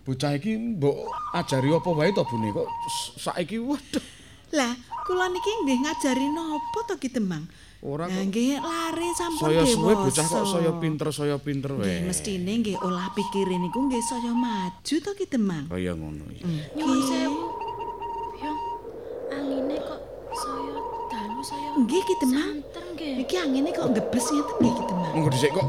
Bocah 0.00 0.32
iki 0.32 0.56
mbok 0.56 0.96
ajari 1.36 1.68
apa 1.70 1.90
wae 1.92 2.10
to 2.10 2.24
Bune 2.24 2.48
kok 2.50 2.66
saiki 3.20 3.60
waduh. 3.60 4.02
Lah, 4.50 4.74
kula 5.06 5.30
niki 5.30 5.52
nggih 5.62 5.78
ngajari 5.86 6.26
napa 6.34 6.80
to 6.88 6.98
Ki 6.98 7.06
Demang? 7.06 7.46
Ora 7.80 8.10
kok 8.10 8.24
nggih 8.28 8.58
lare 8.58 9.08
sampun 9.14 9.46
saya 9.46 9.62
suwe 9.62 9.94
bocah 9.94 10.26
kok 10.26 10.44
saya 10.44 10.70
pinter 10.76 11.08
saya 11.14 11.36
pinter 11.38 11.70
Nggih 11.76 12.02
wae. 12.02 12.08
mestine 12.08 12.52
nggih 12.58 12.76
olah 12.82 13.08
pikire 13.14 13.56
niku 13.56 13.86
nggih 13.86 14.02
saya 14.02 14.32
maju 14.34 14.94
to 14.98 15.10
Ki 15.14 15.26
Demang. 15.28 15.70
Kaya 15.70 15.92
ngono 15.94 16.26
ya. 16.34 16.42
Nyuwun 16.74 17.00
sewu. 17.06 17.40
Yang 18.40 18.58
angine 19.30 19.76
kok 19.78 20.00
saya. 20.34 20.76
Nggih 21.20 22.00
Ki 22.00 22.14
Demang. 22.18 22.56
Nggih. 22.94 23.14
Iki 23.24 23.34
angine 23.36 23.68
kok 23.70 23.86
ngebes 23.88 24.26
ngeten 24.26 24.54
nggih 24.58 24.72
Ki 24.72 24.82
Demang. 24.88 25.10
Monggo 25.12 25.28
dhisik 25.30 25.50
kok 25.52 25.66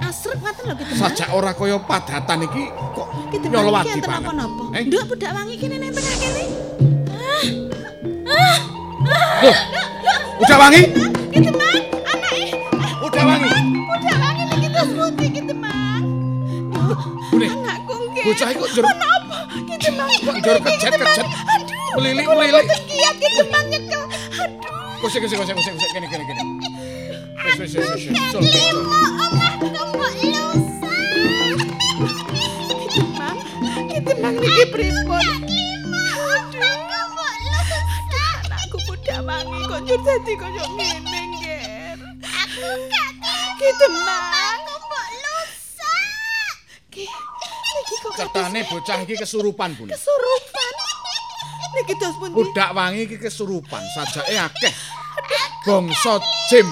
Asrep 0.00 0.38
ngoten 0.38 0.62
lho 0.64 0.74
Ki 0.74 0.84
Demang. 0.86 1.00
sajak 1.02 1.28
ora 1.30 1.50
kaya 1.52 1.76
padatan 1.80 2.38
iki 2.42 2.62
kok 2.94 3.06
Ki 3.30 3.36
nyolowati 3.42 3.88
enten 3.92 4.06
banget. 4.06 4.22
napa-napa. 4.22 4.64
Eh? 4.72 4.82
Nduk 4.86 5.02
budak 5.08 5.30
wangi 5.32 5.54
kene 5.56 5.76
nang 5.78 5.90
tengah 5.90 6.16
kene. 6.16 6.44
Udah 10.38 10.56
wangi? 10.58 10.82
Ki 11.32 11.38
Demang, 11.40 11.80
anake. 12.04 12.44
Udah 13.02 13.22
wangi. 13.24 13.50
Budak 13.82 14.16
wangi 14.16 14.42
niki 14.46 14.68
terus 14.68 14.90
pundi 14.92 15.26
Ki 15.28 15.40
Demang? 15.42 16.04
Anakku 16.72 17.08
nggih. 17.34 17.50
Bocah 18.22 18.54
iki 18.54 18.62
kok 18.62 18.70
njur 18.70 18.86
Napa? 18.86 19.50
Ki 19.66 19.74
Demang 19.82 20.06
kok 20.22 20.34
kejet-kejet. 20.46 20.94
Demang? 20.94 21.26
Aduh. 21.50 21.98
Mboten 21.98 22.62
kiat 22.86 23.18
Ki 23.18 23.28
Demang 23.34 23.66
nyekel. 23.66 23.98
Aduh. 24.38 25.02
Kusik 25.02 25.26
kusik 25.26 25.42
kusik 25.42 25.58
kusik 25.58 25.74
kusik 25.74 25.90
kene 25.90 26.06
kene 26.06 26.22
kene. 26.30 26.42
Wis 27.42 27.58
wis 27.58 27.74
wis 27.82 28.06
wis. 28.06 28.14
Sul. 28.30 28.46
Ki 28.46 28.62
Demang, 32.94 33.42
Ki 33.90 33.98
Demang 34.06 34.38
niki 34.38 34.70
pripun? 34.70 35.26
Anakku 38.22 38.78
budak 38.86 39.18
wangi 39.26 39.66
kok 39.66 39.82
dadi 39.82 40.38
kaya 40.38 40.62
ngene, 40.78 41.20
Nger. 41.34 41.98
Aku 42.22 42.70
gak 42.86 43.10
Ki 43.58 43.66
Demang. 43.82 44.30
Aku 44.30 44.78
mbok 44.78 45.10
lusak. 45.26 46.54
Ki, 46.94 47.10
niki 47.72 47.94
kok 48.00 48.12
Ketane 48.16 48.60
bocah 48.66 48.98
iki 49.02 49.14
kesurupan, 49.16 49.70
Bun. 49.74 49.88
kesurupan. 49.88 50.72
Niki 51.72 51.94
dos 51.96 52.14
pundi? 52.20 52.34
Budak 52.36 52.70
wangi 52.76 53.00
iki 53.08 53.16
kesurupan, 53.16 53.82
sajake 53.96 54.36
akeh. 54.36 54.74
Bangsa 55.62 56.18
jim 56.50 56.68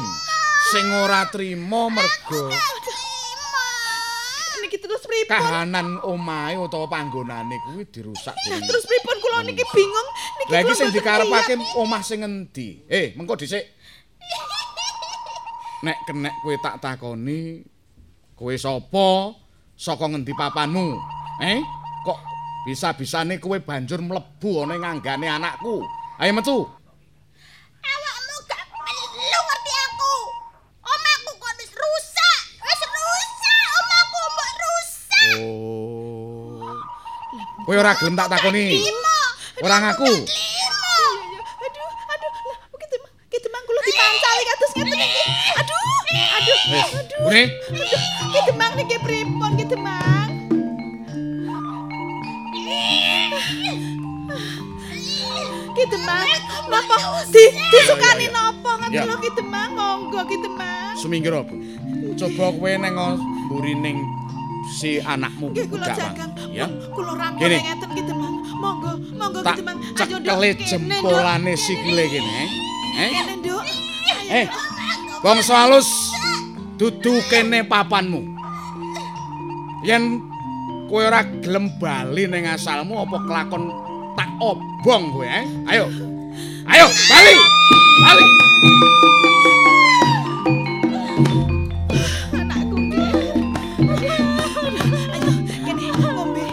sing 0.71 0.87
ora 0.93 1.23
trima 1.31 1.87
mergo 1.89 2.51
Niki 4.61 4.77
terus 4.77 5.03
pripun? 5.03 5.31
kahanan 5.31 5.99
omahe 6.03 6.59
utawa 6.59 6.87
panggonane 6.87 7.55
kuwi 7.65 7.87
dirusak 7.89 8.35
dening. 8.45 8.67
terus 8.67 8.85
pripun 8.85 9.17
kula 9.19 9.39
niki 9.43 9.65
bingung. 9.73 10.09
Niki 10.37 10.51
Lah 10.53 10.59
iki 10.61 10.67
kula 10.69 10.77
sing 10.77 10.89
dikarepake 10.91 11.55
omah 11.79 12.03
sing 12.03 12.21
endi? 12.21 12.83
Eh, 12.87 13.15
mengko 13.17 13.39
dhisik. 13.39 13.63
Nek 15.81 15.97
kenek 16.05 16.35
kowe 16.45 16.55
tak 16.61 16.77
takoni, 16.77 17.65
kowe 18.37 18.53
sapa? 18.53 19.33
Saka 19.81 20.13
ngendi 20.13 20.37
papanmu? 20.37 20.93
Eh? 21.41 21.57
Kok 22.05 22.19
bisa-bisane 22.69 23.41
kowe 23.41 23.57
banjur 23.57 24.05
mlebu 24.05 24.69
ana 24.69 24.77
ing 24.77 24.85
anggane 24.85 25.25
anakku? 25.25 25.81
Ayo 26.21 26.37
metu. 26.37 26.69
Awakmu 27.81 28.35
gak 28.45 28.61
perlu 28.69 29.41
ngerti 29.41 29.73
aku. 29.89 30.15
Omahku 30.85 31.33
kok 31.33 31.53
wis 31.57 31.73
rusak. 31.73 32.41
Wis 32.61 32.83
rusak, 32.93 33.65
omahku 33.81 34.21
mbok 34.21 34.53
rusak. 34.61 35.25
Oh. 35.41 36.77
Kowe 37.65 37.77
ora 37.81 37.97
gelem 37.97 38.21
tak 38.21 38.37
takoni. 38.37 38.85
Ora 39.65 39.77
ngaku. 39.81 40.13
Aduh, 41.65 41.89
aduh, 41.89 42.33
lah 42.53 42.59
ki 42.69 42.87
Demang, 42.93 43.13
ki 43.33 43.39
Demang 43.41 43.65
kula 43.65 43.81
dipancali 43.89 44.43
kados 44.45 44.73
ngeten 44.77 45.01
iki. 45.09 45.20
Aduh, 46.41 46.61
Wis, 46.73 46.89
aduh. 46.97 47.51
Ki 48.33 48.41
Demang 48.49 48.73
niki 48.79 48.97
pripun 49.05 49.51
ki 49.59 49.65
Demang? 49.69 50.29
Ki 55.71 55.85
Demang, 55.87 56.27
napa 56.69 56.97
di 57.31 57.43
disukani 57.71 58.27
napa 58.29 58.71
ngoten 58.81 59.05
lho 59.07 59.17
ki 59.23 59.31
Demang? 59.39 59.71
Monggo 59.77 60.21
ki 60.27 60.37
Demang. 60.43 60.93
Suminggir 60.99 61.33
apa? 61.33 61.55
Coba 62.19 62.45
kowe 62.53 62.73
neng 62.75 62.97
mburining 63.49 63.99
si 64.77 64.99
anakmu 65.01 65.55
Nggih 65.55 65.67
kula 65.71 65.87
jagang. 65.95 66.31
ya. 66.51 66.67
Kula 66.91 67.13
rampung 67.17 67.47
ngeten 67.47 67.91
ki 67.95 68.03
Demang. 68.03 68.35
Monggo, 68.61 68.91
monggo 69.15 69.39
ki 69.41 69.47
Tak 69.47 69.57
Demang. 69.63 69.77
Ayo 70.01 70.17
Nduk, 70.19 70.27
kene, 70.27 70.49
Nduk. 70.53 70.69
jempolane 70.69 71.53
sikile 71.55 72.05
kene, 72.11 72.33
eh? 72.35 72.49
Eh? 72.99 73.11
Kene, 73.15 73.33
Nduk. 73.41 73.63
Eh, 74.31 74.47
bangsa 75.23 75.55
halus 75.67 75.89
dudu 76.81 77.21
kene 77.29 77.61
papanmu. 77.69 78.25
Yen 79.85 80.25
kowe 80.89 81.05
ora 81.05 81.21
gelem 81.45 81.69
bali 81.77 82.25
ning 82.25 82.49
asalmu 82.49 83.05
apa 83.05 83.21
kelakon 83.29 83.69
tak 84.17 84.33
obong 84.41 85.13
kowe, 85.13 85.29
eh? 85.29 85.45
Ayo. 85.69 85.93
Ayo, 86.65 86.89
bali. 86.89 87.37
Bali. 88.01 88.25
anakku 92.33 92.77
nggih. 92.81 93.13
Ayo, 95.13 95.33
kene 95.69 95.85
ngombe, 96.01 96.45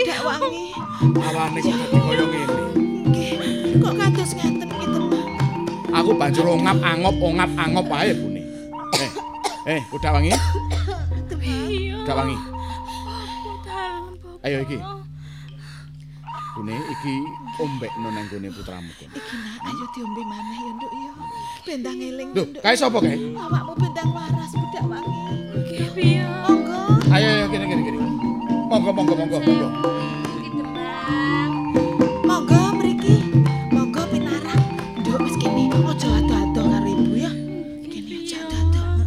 Budak, 0.00 0.20
wangi. 0.24 0.64
Awane 1.28 1.58
kok 1.60 1.74
dadi 1.76 1.98
kaya 2.00 2.24
ngene. 2.24 2.64
Nggih, 3.12 3.32
kok 3.84 3.94
kados 4.00 4.30
ngeten 4.32 4.68
ki 4.72 4.86
Demang. 4.88 5.28
Aku 5.92 6.10
banjur 6.16 6.46
ongap 6.56 6.80
angop 6.80 7.16
ongap 7.20 7.50
angop 7.60 7.84
ae 7.92 8.16
bune. 8.16 8.40
Eh, 8.96 9.10
eh, 9.76 9.80
budak 9.92 10.16
wangi. 10.16 10.32
Budak 12.00 12.16
wangi. 12.16 12.36
Ayo 14.40 14.64
iki. 14.64 14.80
Bune 16.56 16.74
iki 16.96 17.14
ombekno 17.60 18.08
nang 18.08 18.24
gone 18.32 18.48
putramu 18.56 18.90
kene. 18.96 19.12
Iki 19.20 19.36
nak, 19.36 19.68
ayo 19.68 19.84
diombe 19.92 20.22
maneh 20.24 20.58
ya, 20.64 20.72
Nduk 20.80 20.92
ya. 20.96 21.12
Bendang 21.68 21.98
eling, 22.00 22.28
Lho, 22.32 22.44
Nduk. 22.48 22.64
kae 22.64 22.72
sapa 22.72 23.04
kae? 23.04 23.20
Awakmu 23.36 23.72
bendang 23.76 24.08
waras 24.16 24.52
budak 24.56 24.84
wangi. 24.88 25.20
Nggih 25.60 25.88
piye? 25.92 26.24
Monggo. 26.24 26.80
Ayo 27.12 27.28
ayo 27.36 27.46
kene. 27.52 27.69
monggo 28.70 28.90
monggo 28.94 29.14
monggo. 29.18 29.38
Monggo 29.42 29.66
monggo 32.22 32.60
mriki. 32.78 33.14
Monggo 33.74 34.02
pinarak 34.14 34.62
nduk 35.02 35.18
wis 35.26 35.36
kene. 35.42 35.66
Aja 35.90 36.06
ado-ado 36.22 36.62
karo 36.70 36.86
ibu 36.86 37.14
ya. 37.18 37.30
Kene 37.90 38.14
aja 38.22 38.38
ado-ado. 38.46 39.04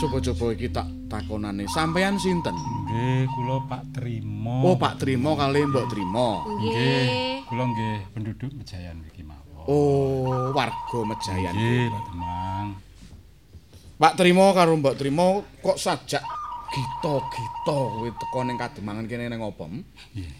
Coba-coba 0.00 0.44
iki 0.56 0.68
tak 0.72 0.88
takonane. 1.12 1.68
Sampean 1.68 2.16
sinten? 2.16 2.56
Nggih 2.56 3.28
kula 3.36 3.60
Pak 3.68 3.92
Trimo. 3.92 4.72
Oh 4.72 4.76
Pak 4.80 4.96
Trimo 4.96 5.36
kali 5.36 5.60
Mbok 5.68 5.86
Trimo. 5.92 6.48
Nggih 6.56 7.44
kula 7.44 7.64
nggih 7.76 7.96
penduduk 8.16 8.50
Mejayan 8.56 9.04
mawon. 9.04 9.64
oh 9.68 10.48
warga 10.56 10.98
Mejayan. 11.04 11.52
Nggih 11.52 11.92
Pak 14.00 14.12
Trimo 14.16 14.56
karo 14.56 14.72
Mbok 14.80 14.96
Trimo 14.96 15.44
kok 15.60 15.76
sajak 15.76 16.24
gita-gita 16.70 17.76
kowe 17.76 18.08
teko 18.10 18.38
ning 18.42 18.56
Kademangan 18.56 19.06
kene 19.06 19.30
ning 19.30 19.40
opo? 19.40 19.66
Nggih. 19.66 20.30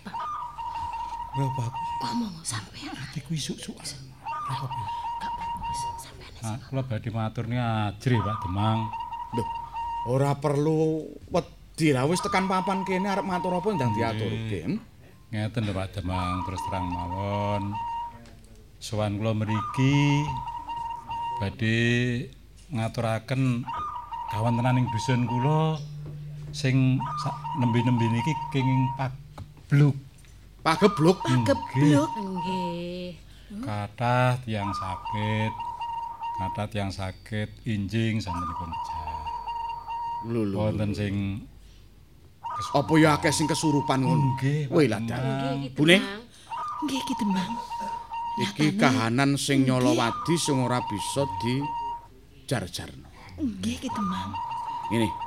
Lha 1.37 1.47
Pak, 1.53 1.69
Ngomong 2.01 2.41
sampean. 2.41 2.93
atiku 2.97 3.37
isuk-sukan. 3.37 3.85
Gak 4.25 4.57
apa-apa 4.57 4.79
wis 5.69 5.81
sampean. 6.01 6.33
Ah, 6.45 6.57
kula 6.69 6.83
badhe 6.83 7.11
matur 7.13 7.45
ni 7.45 7.57
ajri 7.57 8.17
Pak 8.17 8.37
Demang. 8.45 8.89
Loh, 9.37 9.49
ora 10.09 10.33
perlu 10.35 11.05
wedi 11.29 11.93
lah 11.93 12.09
wis 12.09 12.21
tekan 12.21 12.49
papan 12.49 12.83
kene 12.83 13.05
arep 13.07 13.25
matur 13.27 13.53
apa 13.53 13.69
ndang 13.69 13.93
diaturke. 13.93 14.61
hmm? 14.65 14.79
Ngeten 15.29 15.67
lho 15.69 15.73
Pak 15.75 15.89
Demang, 15.93 16.41
terus 16.49 16.61
terang 16.69 16.87
mawon. 16.89 17.63
Sowan 18.81 19.17
kula 19.17 19.33
mriki 19.33 20.25
badhe 21.37 21.77
ngaturaken 22.71 23.65
kawontenaning 24.33 24.89
dusun 24.89 25.29
kula 25.29 25.77
sing 26.57 26.97
nembe-nembe 27.61 28.09
niki 28.09 28.33
kenging 28.49 28.83
pagebluk. 28.97 29.97
Pagebluk. 30.65 31.21
Gebluk. 31.45 32.09
Nggih. 32.17 33.13
Kathah 33.61 34.41
tiyang 34.41 34.73
sakit. 34.73 35.53
Kathah 36.41 36.67
tiyang 36.73 36.89
sakit 36.89 37.49
injing 37.69 38.25
sampun 38.25 38.49
pejah. 38.49 39.21
Lho 40.33 40.43
lho. 40.49 40.57
Wonten 40.57 40.97
sing 40.97 41.15
Apa 42.73 42.97
ya 42.97 43.21
akeh 43.21 43.29
sing 43.29 43.45
kesurupan 43.45 44.01
ngono? 44.01 44.33
Nggih, 44.41 44.73
Wih 44.73 44.89
lah 44.89 44.97
Bune. 45.77 46.01
Nggih 46.89 47.01
Ki 47.05 47.15
Demang. 47.21 47.53
iki 48.37 48.77
kahanan 48.77 49.41
sing 49.41 49.65
nyolowadi 49.65 50.37
sing 50.37 50.61
ora 50.61 50.81
bisa 50.89 51.25
dijar-jarno. 51.41 53.09
Nggih 53.37 53.77
Ki 53.77 53.89
Demang. 53.93 54.33
Ngene. 54.89 55.26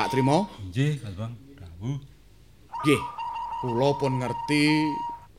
Pak 0.00 0.08
Trimo, 0.16 0.48
Nggih, 0.72 0.96
Pak 0.96 1.12
Bang. 1.12 1.32
Dawuh. 1.60 2.00
nggih. 2.80 3.00
Kula 3.60 3.88
pun 4.00 4.16
ngerti 4.16 4.88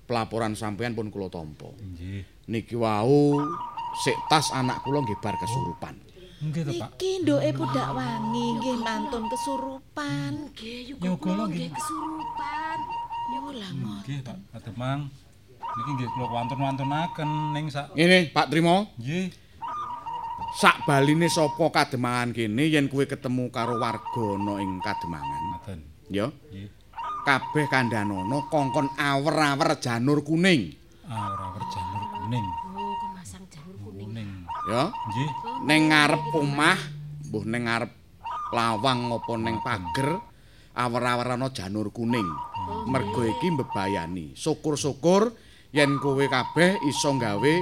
pelaporan 0.06 0.54
sampean 0.54 0.94
pun 0.94 1.10
kula 1.10 1.34
tampa. 1.34 1.74
Nggih. 1.82 2.46
Niki 2.46 2.78
wau 2.78 3.42
sik 4.06 4.14
tas 4.30 4.54
anak 4.54 4.86
kula 4.86 5.02
nggih 5.02 5.18
bar 5.18 5.34
kesurupan. 5.42 5.98
Nggih 6.46 6.62
to, 6.62 6.72
Pak. 6.78 6.90
Iki 6.94 7.26
ndoke 7.26 7.50
budak 7.58 7.90
wangi 7.90 8.46
nggih 8.62 8.78
mantun 8.86 9.26
kesurupan. 9.34 10.54
Nggih, 10.54 10.94
yuga 10.94 11.10
kula 11.18 11.44
nggih. 11.50 11.74
kesurupan. 11.74 12.78
Yolah 13.34 13.70
ngoten. 13.74 13.98
Nggih, 14.06 14.20
Pak 14.22 14.38
Pak 14.54 14.62
Demang. 14.62 15.10
Niki 15.58 15.90
nggih 15.98 16.10
kula 16.14 16.28
wantun-wantunaken 16.38 17.30
ning 17.58 17.66
sak 17.74 17.98
Ngene, 17.98 18.30
Pak 18.30 18.46
Trimo, 18.54 18.94
nggih. 19.02 19.34
Sak 20.52 20.84
baline 20.84 21.32
sapa 21.32 21.72
Kademangan 21.72 22.36
kene 22.36 22.68
yen 22.68 22.92
kowe 22.92 23.08
ketemu 23.08 23.48
karo 23.48 23.80
warga 23.80 24.36
ana 24.36 24.60
ing 24.60 24.84
Kademangan. 24.84 25.42
Ngoten. 25.56 25.80
Ya. 26.12 26.28
Nggih. 26.28 26.68
Kabeh 27.22 27.70
kandhanono 27.70 28.50
kongkon 28.50 28.98
awer-awer 28.98 29.78
janur 29.80 30.26
kuning. 30.26 30.76
Ora 31.08 31.56
ora 31.56 31.66
janur 31.70 32.04
kuning. 32.18 32.46
Oh, 32.76 32.94
kemasang 33.00 33.46
janur 33.48 33.76
kuning. 33.80 34.08
Kuning. 34.12 34.30
Ya. 34.68 34.84
Nggih. 34.90 35.30
Ning 35.64 35.82
ngarep 35.88 36.24
omah, 36.36 36.80
mbuh 37.30 37.44
ning 37.48 37.64
ngarep 37.70 37.92
lawang 38.52 39.00
apa 39.14 39.34
ning 39.40 39.56
pager, 39.64 40.10
awer-awer 40.76 41.40
ana 41.40 41.48
janur 41.54 41.94
kuning. 41.96 42.28
Mergo 42.90 43.24
iki 43.24 43.54
mbebayani. 43.54 44.34
Syukur-syukur 44.36 45.32
yen 45.72 46.02
kowe 46.02 46.26
kabeh 46.28 46.82
iso 46.90 47.16
gawe 47.16 47.54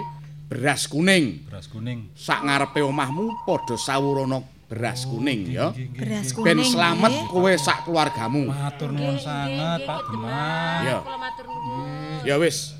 beras 0.49 0.89
kuning. 0.89 1.45
Beras 1.45 1.69
kuning. 1.69 2.09
Sak 2.17 2.41
ngarepe 2.41 2.81
omahmu 2.81 3.45
padha 3.45 3.77
sawurana 3.77 4.41
beras 4.65 5.05
kuning 5.05 5.45
ya. 5.45 5.69
Beras 5.93 6.33
kuning. 6.33 6.45
Ben 6.45 6.59
slamet 6.65 7.13
kowe 7.29 7.53
sak 7.53 7.85
keluargamu. 7.85 8.49
Matur 8.49 8.89
nuwun 8.89 9.21
sanget 9.21 9.85
Pak 9.85 10.01
Demang. 10.09 10.81
Ya. 10.81 10.97
Kula 11.05 11.17
matur 11.21 11.45
nuwun. 11.45 12.25
Ya 12.25 12.35
wis. 12.41 12.73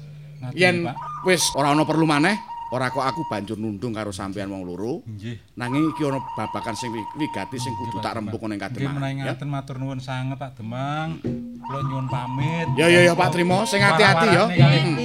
Yen 0.57 0.89
wis 1.28 1.45
ora 1.53 1.76
ana 1.76 1.86
perlu 1.86 2.09
maneh, 2.09 2.39
ora 2.70 2.88
kok 2.88 3.01
aku 3.01 3.26
banjur 3.26 3.57
nundung 3.57 3.89
karo 3.89 4.13
sampean 4.13 4.47
wong 4.47 4.61
loro. 4.61 5.01
Nggih. 5.03 5.57
Nanging 5.57 5.89
iki 5.89 6.05
ana 6.05 6.22
babakan 6.38 6.78
sing 6.78 6.93
wi- 6.93 7.09
wigati 7.17 7.57
sing 7.57 7.74
kudu 7.74 7.97
tak 7.99 8.13
rembug 8.13 8.38
ning. 8.45 8.55
Nggih, 8.55 8.70
Kademangan. 8.70 8.93
menawi 8.93 9.13
Ya. 9.15 9.24
ngaten 9.34 9.49
matur 9.49 9.76
nuwun 9.78 9.97
sanget 9.97 10.38
Pak 10.38 10.53
Demang. 10.53 11.17
Kula 11.59 11.80
nyuwun 11.82 12.07
pamit. 12.07 12.67
Ya 12.78 12.86
ya 12.86 13.01
ya 13.03 13.13
Pak 13.17 13.30
Trimo, 13.34 13.65
sing 13.65 13.82
hati-hati 13.82 14.28
ya. 14.30 14.45
Kali. 14.45 14.80
Hmm. 14.80 14.95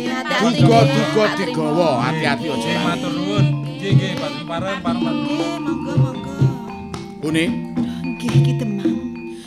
Trimo. 0.52 0.80
digawa, 1.40 1.88
hati-hati 2.04 2.46
aja. 2.46 2.70
Matur 2.84 3.12
nuwun. 3.12 3.46
Nggih, 3.64 3.90
nggih, 3.92 4.12
Pak 4.16 4.30
Pareng, 4.44 4.78
pareng, 4.80 5.00
Pak. 5.00 5.14
Nggih, 5.14 5.48
monggo 5.58 5.92
monggo. 5.96 6.34
Bune, 7.20 7.44
Nggih 8.04 8.32
Ki 8.40 8.52
Demang. 8.60 8.96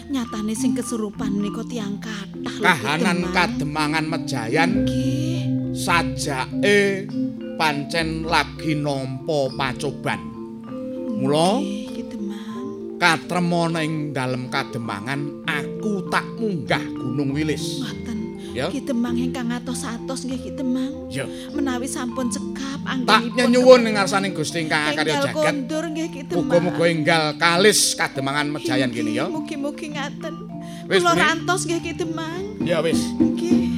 Nyatane 0.08 0.54
sing 0.54 0.74
kesurupan 0.74 1.30
menika 1.32 1.62
tiyang 1.62 2.02
kathah 2.02 2.58
kahanan 2.58 3.18
Demang. 3.22 3.34
Kademangan 3.34 4.06
Mejayan 4.10 4.70
Nggih. 4.82 5.42
sajake 5.78 7.06
pancen 7.58 8.24
lagi 8.24 8.78
nampa 8.78 9.50
pacoban. 9.58 10.22
Mula 11.18 11.60
katremana 12.98 13.86
ing 13.86 14.10
dalem 14.10 14.50
Kademangan 14.50 15.46
aku 15.46 16.10
tak 16.10 16.26
munggah 16.38 16.82
Gunung 16.82 17.30
Wilis. 17.34 17.82
Ngoten. 17.82 18.18
Ya. 18.58 18.74
Ki 18.74 18.82
Demang 18.82 19.14
ingkang 19.14 19.54
atos-atos 19.54 20.26
nggih 20.26 20.42
Ki 20.42 20.52
Demang. 20.58 21.06
Ya. 21.14 21.30
Menawi 21.54 21.86
sampun 21.86 22.26
cekap 22.26 22.82
Tak 23.06 23.22
anggenipun 23.30 23.54
nyuwun 23.54 23.86
ing 23.86 23.94
ngarsaning 24.02 24.34
Gusti 24.34 24.66
ingkang 24.66 24.98
akarya 24.98 25.22
Enggal 25.22 25.26
jagat. 25.30 25.46
kondur 25.46 25.84
nggih 25.94 26.08
Ki 26.10 26.22
Demang. 26.26 26.42
Muga-muga 26.42 26.86
enggal 26.90 27.24
kalis 27.38 27.94
Kademangan 27.94 28.50
Mejayan 28.50 28.90
kene 28.90 29.14
ya. 29.14 29.30
Mugi-mugi 29.30 29.94
ngaten. 29.94 30.34
Wis, 30.90 31.06
Kula 31.06 31.14
rantos 31.14 31.70
nggih 31.70 31.82
Ki 31.86 31.94
Demang. 31.94 32.44
Ya 32.66 32.82
wis. 32.82 32.98
Nggih. 33.22 33.77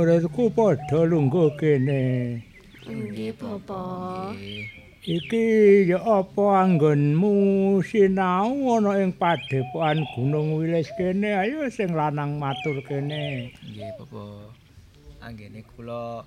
Murid-muridku 0.00 0.48
padha 0.56 1.04
lungguh 1.04 1.52
kene. 1.60 2.40
Nggih, 2.88 3.36
Bapak. 3.36 4.32
Iki 5.00 5.88
ya 5.88 6.00
apa 6.00 6.64
anggonmu 6.64 7.80
sinau 7.84 8.76
ana 8.76 9.00
ing 9.00 9.12
padepokan 9.16 10.04
Gunung 10.16 10.56
Wilis 10.56 10.88
kene. 10.96 11.36
Ayo 11.36 11.68
sing 11.68 11.92
lanang 11.92 12.40
matur 12.40 12.80
kene. 12.88 13.52
Nggih, 13.60 13.92
Bapak. 14.00 14.56
Anggene 15.20 15.60
kula 15.76 16.24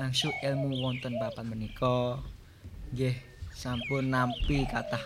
ngangsu 0.00 0.32
ilmu 0.40 0.80
wonten 0.80 1.20
papan 1.20 1.44
menika. 1.44 2.16
Nggih, 2.96 3.20
sampun 3.52 4.08
nampi 4.08 4.64
kathah 4.64 5.04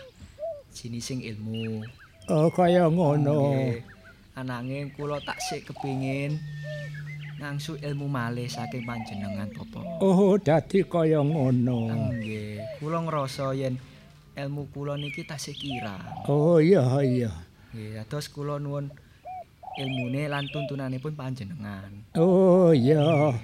jinising 0.71 1.19
ilmu. 1.19 1.83
Oh 2.31 2.47
kaya 2.55 2.87
ngono. 2.87 3.75
Ananging 4.39 4.95
kula 4.95 5.19
taksih 5.23 5.67
kepingin 5.67 6.39
ngangsu 7.39 7.79
ilmu 7.83 8.07
malih 8.07 8.47
saking 8.47 8.87
panjenengan, 8.87 9.51
Bapak. 9.51 9.85
Oh 10.01 10.39
dadi 10.39 10.87
kaya 10.87 11.21
ngono. 11.21 11.91
Nggih, 12.15 12.63
kula 12.79 13.03
ngrasa 13.05 13.51
yen 13.57 13.75
ilmu 14.39 14.71
kula 14.71 14.95
niki 14.95 15.27
tasih 15.27 15.55
kirang. 15.55 16.03
Oh 16.31 16.63
iya 16.63 16.83
iya. 17.03 17.33
Nggih, 17.75 18.03
dados 18.03 18.31
kula 18.31 18.63
nuwun 18.63 18.91
ilmune 19.79 20.31
lan 20.31 20.47
tuntunanipun 20.51 21.15
panjenengan. 21.19 21.91
Oh 22.15 22.71
iya. 22.71 23.35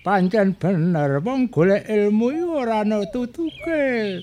Pancen 0.00 0.54
bener 0.54 1.18
wong 1.18 1.50
golek 1.50 1.82
ilmu 1.90 2.30
iku 2.30 2.62
ora 2.62 2.86
ana 2.86 3.02
tutuke. 3.10 4.22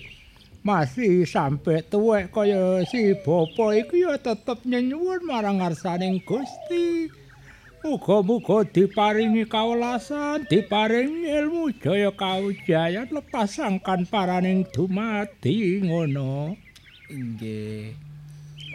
Masih 0.64 1.28
sampe 1.28 1.84
tuwek 1.84 2.32
kaya 2.32 2.88
si 2.88 3.12
bapa 3.20 3.76
iku 3.76 4.00
ya 4.00 4.16
tetep 4.16 4.64
nyenyuwun 4.64 5.28
marang 5.28 5.60
ngarsaning 5.60 6.24
Gusti. 6.24 7.12
Muga-muga 7.84 8.64
diparingi 8.64 9.44
kawelasan, 9.44 10.48
diparingi 10.48 11.28
ilmu 11.28 11.68
jaya 11.84 12.16
kawijayan 12.16 13.12
lepas 13.12 13.60
sangkan 13.60 14.08
paraning 14.08 14.64
dumadi 14.72 15.84
ngono. 15.84 16.56
Inggih. 17.12 17.92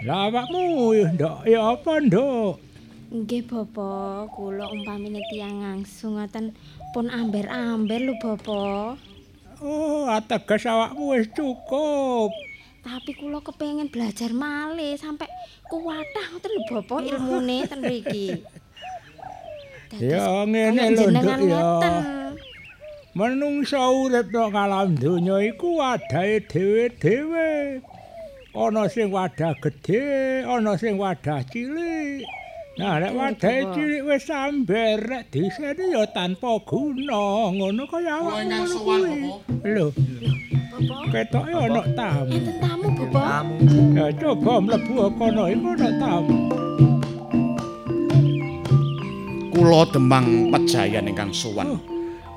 Lah 0.04 0.28
awakmu 0.28 0.92
nduk 1.16 1.40
ya 1.48 1.72
apa 1.72 2.04
nduk? 2.04 2.60
Nggih, 3.08 3.48
Bapak, 3.48 4.28
kula 4.36 4.68
umpamine 4.68 5.24
tiyang 5.32 5.64
ngangsu 5.64 6.12
ngoten 6.12 6.52
pun 6.92 7.08
amber-amber 7.08 8.04
lho, 8.04 8.14
Bapak. 8.20 9.00
Oh, 9.64 10.04
ateges 10.04 10.68
awakmu 10.68 11.16
wis 11.16 11.32
cukup. 11.32 12.28
Tapi 12.84 13.16
kula 13.16 13.40
kepengin 13.40 13.88
belajar 13.88 14.36
malih 14.36 15.00
sampai 15.00 15.32
kuwatah 15.72 16.36
ngoten 16.36 16.52
lho, 16.52 16.62
Bapak, 16.68 17.00
ilmune 17.08 17.64
ten 17.64 17.80
mriki. 17.80 18.36
Ya 19.96 20.44
ngene 20.44 20.84
lho 20.92 21.06
nduk 21.08 21.40
ya. 21.48 21.64
Menungsa 23.16 23.80
urip 23.88 24.28
nang 24.30 24.52
alam 24.52 24.94
donya 24.94 25.40
iku 25.42 25.80
wadahe 25.80 26.44
dhewe-dhewe. 26.44 27.80
Ana 28.54 28.86
sing 28.86 29.08
wadah 29.10 29.54
gedhe, 29.58 30.44
ana 30.44 30.76
sing 30.78 31.00
wadah 31.00 31.40
cilik. 31.48 32.22
Nah, 32.78 33.02
nek 33.02 33.12
wadahe 33.16 33.66
Bapak. 33.66 33.74
cilik 33.74 34.02
wis 34.06 34.22
samber, 34.22 34.98
nek 35.02 35.24
disene 35.34 35.84
ya 35.90 36.06
tanpa 36.14 36.62
guna, 36.62 37.50
ngono 37.50 37.82
kaya 37.90 38.22
awakmu 38.22 38.54
ngono 38.54 38.76
kuwi. 38.86 39.14
Lho, 39.66 39.86
ketoke 41.10 41.52
ana 41.58 41.82
tamu. 41.98 42.38
Enten 42.38 42.56
tamu, 42.62 42.86
Bapak. 43.02 43.42
Ya 43.98 44.06
coba 44.14 44.52
mlebu 44.62 44.94
kono 45.18 45.42
iku 45.50 45.68
ana 45.74 45.90
tamu. 45.98 46.67
Kula 49.58 49.90
Demang 49.90 50.54
Pejayan 50.54 51.10
ingkang 51.10 51.34
sowan. 51.34 51.82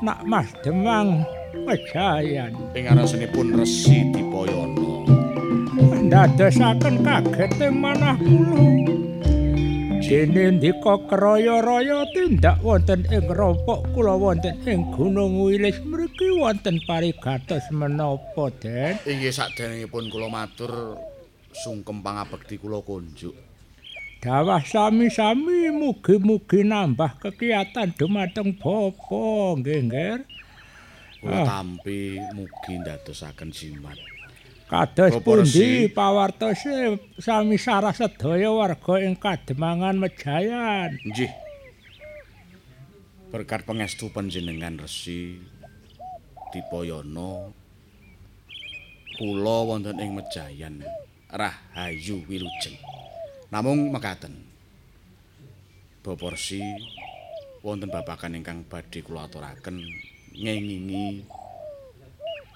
Nak 0.01 0.25
Mas 0.25 0.49
Demang 0.65 1.21
Pejayan. 1.69 2.49
Ing 2.73 2.89
ngaranipun 2.89 3.53
Resi 3.61 4.09
Dipayana. 4.09 4.91
ndadosaken 6.11 7.05
kaget 7.05 7.51
manah 7.69 8.17
kula. 8.17 8.57
Dene 10.11 10.59
ndika 10.59 10.99
kraya-raya 11.07 12.03
tindak 12.11 12.59
wonten 12.59 13.07
ing 13.07 13.31
rompok 13.31 13.87
kula 13.95 14.19
wonten 14.19 14.59
ing 14.67 14.83
Gunung 14.91 15.39
Wilis 15.39 15.79
mriki 15.87 16.35
wonten 16.35 16.83
parigatos 16.83 17.63
menapa, 17.71 18.51
Den? 18.59 18.99
Inggih 19.07 19.31
sakderengipun 19.31 20.11
kula 20.11 20.27
matur 20.27 20.99
sungkem 21.55 22.03
pangabekti 22.03 22.59
kula 22.59 22.83
kunjuk. 22.83 23.50
Dawah 24.21 24.61
sami-sami 24.61 25.73
mugi-mugi 25.73 26.61
nambah 26.61 27.17
kekiyatan 27.17 27.97
dumateng 27.97 28.53
bapa, 28.53 29.57
nggih, 29.57 29.89
Nger. 29.89 30.19
Kula 31.21 31.41
Ah. 31.41 31.45
tampi 31.49 32.21
mugi 32.37 32.73
ndadosaken 32.81 33.49
jimat. 33.49 33.97
Kados 34.69 35.17
pundi 35.25 35.89
pawartose 35.89 37.01
sami 37.17 37.57
sarah 37.57 37.97
sedaya 37.97 38.53
warga 38.53 39.01
ing 39.01 39.17
Kademangan 39.17 39.97
Mejayan. 39.97 41.01
Nggih. 41.01 41.33
Berkat 43.33 43.65
pangestu 43.65 44.13
panjenengan 44.13 44.77
Resi 44.77 45.41
Dipayana 46.53 47.49
kula 49.17 49.57
wonten 49.65 49.97
ing 49.97 50.13
Mejayan 50.13 50.85
Rahayu 51.29 52.21
Wilujeng. 52.29 52.77
Namung 53.51 53.91
mekaten. 53.91 54.31
Resi 56.07 56.63
wonten 57.59 57.91
babagan 57.91 58.39
ingkang 58.39 58.63
badhe 58.63 59.03
kula 59.03 59.27
aturaken 59.27 59.75
ngengingi 60.31 61.27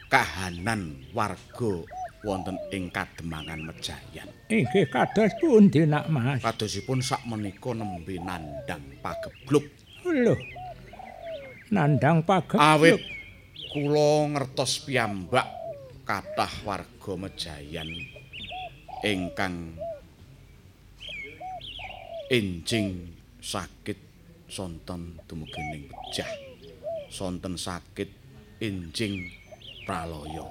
kahanan 0.08 1.04
warga 1.12 1.84
wonten 2.24 2.56
ing 2.72 2.88
Kademangan 2.96 3.68
Mejayan. 3.68 4.32
Inggih 4.48 4.88
kados 4.88 5.36
pundi 5.44 5.84
nak 5.84 6.08
Mas? 6.08 6.40
Kadosipun 6.40 7.04
sakmenika 7.04 7.76
nembe 7.76 8.16
nandang 8.24 8.96
pagebluk 9.04 9.68
Lho. 10.08 10.40
Nandang 11.76 12.24
pagebluk. 12.24 12.64
awit 12.64 13.04
kula 13.76 14.32
ngertos 14.32 14.88
piyambak 14.88 15.52
kathah 16.08 16.56
warga 16.64 17.14
Mejayan 17.20 17.92
ingkang 19.04 19.76
enjing 22.26 23.14
sakit 23.38 24.02
sonten 24.50 25.22
dumugining 25.30 25.86
pejah 25.86 26.30
sonten 27.14 27.54
sakit 27.54 28.10
enjing 28.58 29.30
pralaya. 29.86 30.50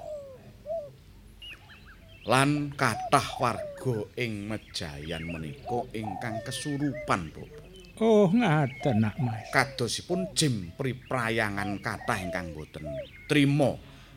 Lan 2.25 2.73
kathah 2.73 3.27
warga 3.37 3.95
ing 4.17 4.49
Mejayan 4.49 5.29
menika 5.29 5.85
ingkang 5.93 6.41
kesurupan 6.41 7.29
Bapak 7.29 7.63
Oh, 7.95 8.27
ngaten 8.27 9.07
nak 9.07 9.15
Mas. 9.23 9.47
kadosipun 9.55 10.35
jim 10.35 10.75
priprayangan 10.75 11.79
kathah 11.79 12.19
ingkang 12.19 12.51
boten 12.51 12.83
trima. 13.27 13.71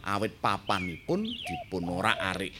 Awit 0.09 0.41
papanipun 0.41 1.27
dipun 1.27 1.85
ora 1.91 2.17
arik. 2.33 2.55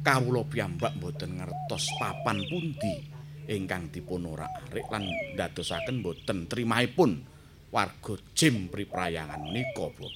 Kawula 0.00 0.46
piyambak 0.46 0.96
boten 0.96 1.40
ngertos 1.42 1.92
papan 1.98 2.40
pundi 2.46 3.17
ingkang 3.48 3.88
dipun 3.88 4.28
ora 4.28 4.44
arik 4.44 4.86
lan 4.92 5.08
ndadosaken 5.34 6.04
boten 6.04 6.44
trimahipun 6.44 7.24
warga 7.72 8.14
jim 8.36 8.68
priprayangan 8.68 9.40
menika 9.48 9.88
Bapak 9.88 10.12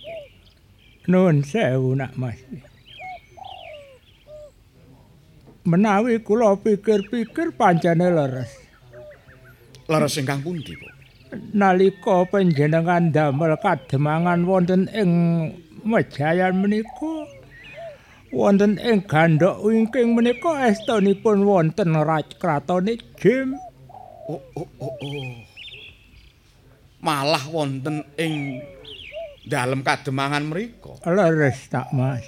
Nuwun 1.02 1.42
sewu 1.42 1.98
nak 1.98 2.14
Mas. 2.14 2.38
Menawi 5.66 6.22
kula 6.22 6.54
pikir-pikir 6.62 7.58
pancene 7.58 8.06
leres. 8.06 8.50
leres 9.88 10.14
ingkang 10.20 10.44
pundi 10.44 10.76
Bapak 10.76 11.00
Nalika 11.56 12.28
panjenengan 12.28 13.08
damel 13.08 13.56
kademangan 13.56 14.44
wonten 14.44 14.84
ing 14.92 15.10
Mejayan 15.82 16.62
menika 16.62 17.21
wonten 18.32 18.80
ing 18.80 19.04
gandhok 19.04 19.60
wingking 19.60 20.16
menika 20.16 20.72
estunipun 20.72 21.44
wonten 21.44 21.92
raj 21.92 22.24
kratone 22.40 22.96
Jim. 23.20 23.60
oh 24.24 24.40
oh 24.56 24.68
oh 24.80 24.96
oh 25.04 25.36
malah 27.04 27.44
wonten 27.52 28.00
ing 28.16 28.64
dalem 29.44 29.84
kademangan 29.84 30.48
mriku 30.48 30.96
Leres 31.04 31.68
tak 31.68 31.92
Mas. 31.92 32.24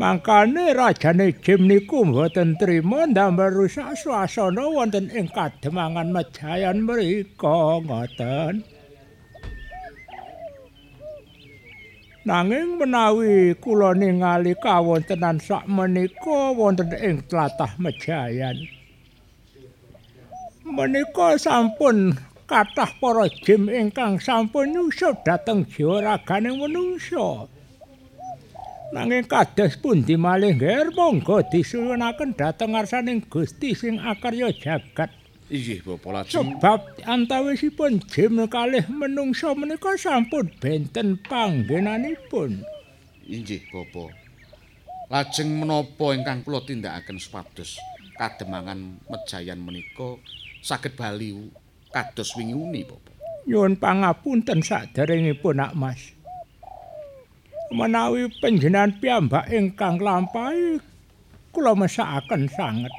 Mangkane 0.00 0.72
rajane 0.72 1.36
Jim 1.44 1.68
niku 1.68 2.08
mboten 2.08 2.56
trima 2.56 3.04
ndamel 3.04 3.52
rusak 3.52 3.92
swasana 4.00 4.64
wonten 4.72 5.12
ing 5.12 5.28
kademangan 5.28 6.08
Mejayan 6.08 6.80
mriku 6.88 7.84
ngoten. 7.84 8.79
Nanging 12.20 12.76
menawi 12.76 13.56
kula 13.56 13.96
ningali 13.96 14.52
kawontenan 14.60 15.40
sakmenika 15.40 16.52
wonten 16.52 16.92
ing 16.92 17.24
tlatah 17.24 17.72
Mejayan. 17.80 18.60
Menika 20.68 21.40
sampun 21.40 22.12
kathah 22.44 22.92
para 23.00 23.24
jim 23.40 23.72
ingkang 23.72 24.20
sampun 24.20 24.68
nyusup 24.68 25.24
dhateng 25.24 25.64
jiwa 25.64 26.04
raganing 26.04 26.60
manungsa. 26.60 27.48
Nanging 28.92 29.24
kados 29.24 29.80
pundi 29.80 30.20
malih 30.20 30.60
nggih 30.60 30.92
monggo 30.92 31.40
disuwunaken 31.48 32.36
dhateng 32.36 32.76
ngarsaning 32.76 33.24
Gusti 33.32 33.72
sing 33.72 33.96
akarya 33.96 34.52
jagat. 34.52 35.19
Inggih 35.50 35.82
Bapak 35.82 36.10
lajeng 36.14 36.54
Sebab 36.62 36.80
antawisipun 37.02 37.98
jim 38.06 38.38
kalih 38.46 38.86
menungsa 38.86 39.50
menika 39.58 39.98
sampun 39.98 40.46
benten 40.62 41.18
panggenanipun. 41.26 42.62
Inggih 43.26 43.66
Bapak. 43.74 44.14
Lajeng 45.10 45.50
menapa 45.58 46.14
ingkang 46.14 46.46
kula 46.46 46.62
tindakaken 46.62 47.18
supados 47.18 47.82
kademangan 48.14 49.02
mejayan 49.10 49.58
menika 49.58 50.22
saged 50.62 50.94
bali 50.94 51.50
kados 51.90 52.30
wingi 52.38 52.54
uni 52.54 52.86
Bapak. 52.86 53.10
Nyuwun 53.50 53.74
pangapunten 53.74 54.62
saderengipun 54.62 55.58
Nak 55.58 55.74
Mas. 55.74 56.14
Menawi 57.74 58.30
panjenengan 58.38 58.94
piyambak 59.02 59.50
ingkang 59.50 59.98
lampahi 59.98 60.78
kula 61.50 61.74
mesakaken 61.74 62.46
sanget. 62.54 62.94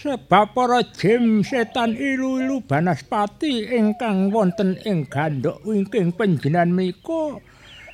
Sebab 0.00 0.56
para 0.56 0.80
jim 0.96 1.44
setan 1.44 1.92
ilu-ilu 1.92 2.64
banaspati 2.64 3.68
ingkang 3.68 4.32
wonten 4.32 4.80
ing 4.88 5.04
gandhok 5.04 5.60
wingking 5.60 6.08
panjenengan 6.16 6.72
menika 6.72 7.36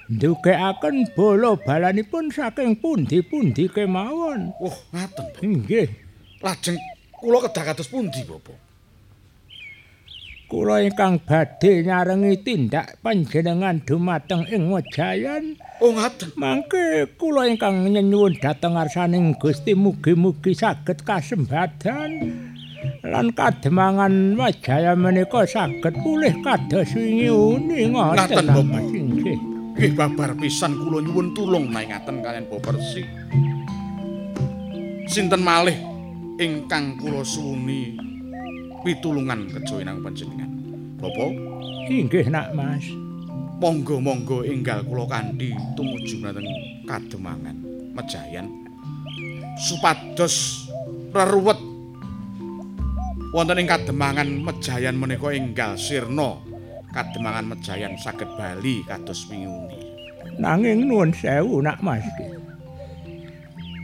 ndugekaken 0.07 1.11
bola 1.19 1.59
balanipun 1.59 2.31
saking 2.31 2.79
pundi-pundi 2.79 3.67
kemawon. 3.67 4.55
Wah, 4.63 4.79
ngaten. 4.95 5.27
Nggih. 5.43 5.91
Lajeng 6.47 6.79
kula 7.11 7.43
kedah 7.43 7.75
kados 7.75 7.91
pundi 7.91 8.23
Bapak? 8.23 8.66
Kula 10.47 10.79
ingkang 10.79 11.19
badhe 11.27 11.83
nyarengi 11.83 12.39
tindak 12.47 13.03
panjenengan 13.03 13.83
dumateng 13.83 14.47
ing 14.47 14.71
Mojayan. 14.71 15.59
Oh 15.83 15.91
ngaten. 15.91 16.31
Mangke 16.39 17.11
kula 17.19 17.51
ingkang 17.51 17.83
nyenyuwun 17.83 18.39
dhateng 18.39 18.79
ngarsaning 18.79 19.35
Gusti 19.43 19.75
mugi-mugi 19.75 20.55
saged 20.55 21.03
kasembadan 21.03 22.31
lan 23.03 23.35
kademangan 23.35 24.39
Majaya 24.39 24.95
menika 24.95 25.43
saged 25.51 25.99
pulih 25.99 26.39
kados 26.47 26.95
wingi 26.95 27.27
uni 27.27 27.91
Ngaten, 27.91 28.47
ngoten 28.47 28.47
Bapak. 28.47 28.67
Mas 28.71 28.89
inggih. 28.95 29.39
Nggih 29.75 29.93
babar 29.99 30.31
pisan 30.39 30.79
kula 30.79 31.03
nyuwun 31.03 31.35
tulung 31.35 31.67
maengaken 31.75 32.23
kalian 32.23 32.47
Bapak 32.47 32.79
Resi. 32.79 33.03
Sinten 35.11 35.43
malih 35.43 35.75
ingkang 36.39 36.95
kula 37.03 37.27
suwuni 37.27 38.15
pitulungan 38.87 39.51
kejoinan 39.51 39.99
panjenengan. 39.99 40.51
Bapak, 41.03 41.35
Inggih 41.91 42.31
nak 42.31 42.55
Mas. 42.55 42.87
monggo-monggo 43.57 44.45
enggal 44.45 44.85
kula 44.85 45.09
kanthi 45.09 45.57
tumuju 45.73 46.21
dhateng 46.21 46.49
Kademangan 46.85 47.57
Mejayan 47.97 48.47
supados 49.57 50.69
reruwet 51.17 51.57
wonten 53.33 53.57
ing 53.57 53.69
Kademangan 53.69 54.29
Mejayan 54.45 55.01
menika 55.01 55.33
enggal 55.33 55.81
sirna 55.81 56.37
Kademangan 56.93 57.49
Mejayan 57.49 57.97
saged 57.97 58.29
bali 58.37 58.85
kados 58.85 59.25
wingi 59.33 59.97
Nanging 60.37 60.85
nuwun 60.85 61.17
sewu 61.17 61.65
nak 61.65 61.81
Mas. 61.81 62.05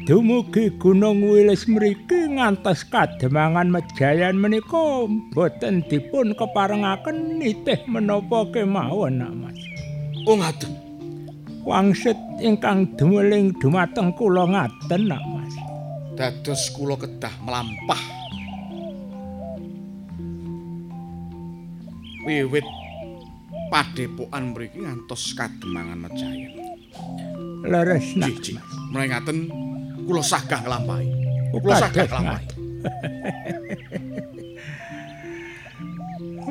Dumugi 0.03 0.75
Gunung 0.83 1.23
Wilis 1.23 1.71
mriki 1.71 2.27
ngantos 2.35 2.83
kademangan 2.91 3.71
Mejayan 3.71 4.35
menika 4.35 5.07
boten 5.31 5.87
dipun 5.87 6.35
keparengaken 6.35 7.39
nitih 7.39 7.79
menapa 7.87 8.51
kemawon 8.51 9.23
Mas. 9.39 9.59
Oh 10.27 10.35
ngaten. 10.35 10.75
Wangsit 11.63 12.19
ingkang 12.43 12.91
dumeling 12.99 13.55
dumateng 13.63 14.11
kula 14.19 14.51
ngaten 14.51 15.07
nak 15.07 15.23
Mas. 15.23 15.55
dados 16.13 16.69
kula 16.77 16.95
kedah 17.01 17.33
melampah 17.41 18.03
wiwit 22.23 22.67
padepokan 23.73 24.53
mriki 24.53 24.85
ngantos 24.85 25.33
kademangan 25.35 26.07
Mejayan. 26.07 26.53
Leres 27.63 28.19
nak. 28.19 28.35
Mulai 28.93 29.09
ngaten 29.09 29.39
kula 30.07 30.23
sagah 30.23 30.61
nglampahi. 30.65 31.09
Kula 31.55 31.75
sagah 31.79 32.07
nglampahi. 32.09 32.47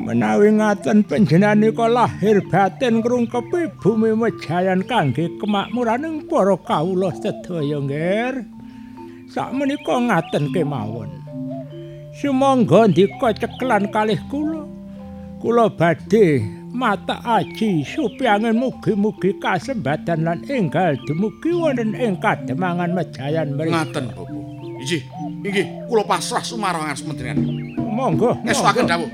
Menawi 0.02 0.50
ngaten 0.58 1.06
panjenenganipun 1.06 1.94
lahir 1.94 2.42
batin 2.50 3.06
ngrungkepi 3.06 3.70
bumi 3.78 4.18
Mejayan 4.18 4.82
kangge 4.88 5.30
kemakmuraning 5.38 6.26
para 6.26 6.58
kawula 6.58 7.14
sedaya 7.14 7.78
nggih. 7.78 8.48
Sakmenika 9.30 9.96
ngaten 10.02 10.50
kemawon. 10.52 11.12
Sumangga 12.18 12.90
ndika 12.92 13.32
ceklan 13.36 13.88
kalih 13.94 14.20
kula. 14.28 14.68
Kula 15.40 15.70
badhe 15.70 16.61
mata 16.72 17.20
aji 17.22 17.84
supyangen 17.84 18.56
mugi-mugi 18.56 19.36
kasembadan 19.38 20.24
lan 20.24 20.40
enggal 20.48 20.96
dumugi 21.04 21.52
wonten 21.52 21.92
ing 21.94 22.16
kademangan 22.18 22.96
Mejayan 22.96 23.54
mriki. 23.60 23.76
Ngaten, 23.76 24.06
Bapak. 24.16 24.28
Inggih, 24.82 25.02
inggih 25.46 25.66
kula 25.86 26.04
pasrah 26.08 26.42
sumarangan 26.42 26.96
sementingan. 26.98 27.38
Monggo. 27.78 28.40
Ngestuaken 28.42 28.88
monggo. 28.88 28.92
dawuh. 28.92 29.10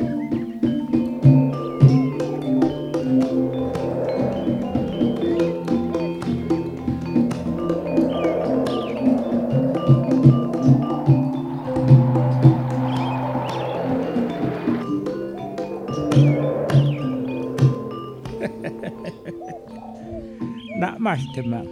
Mas 21.07 21.23
Demang. 21.31 21.63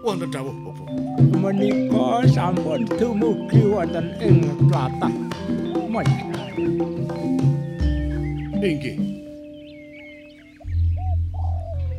Wonten 0.00 0.32
dawuh, 0.32 0.56
Bapak. 0.64 0.88
menika 1.36 2.24
sampun 2.32 2.88
dumugi 2.96 3.60
wonten 3.68 4.08
ing 4.24 4.40
tlatah. 4.72 5.12
Inggih. 8.56 8.96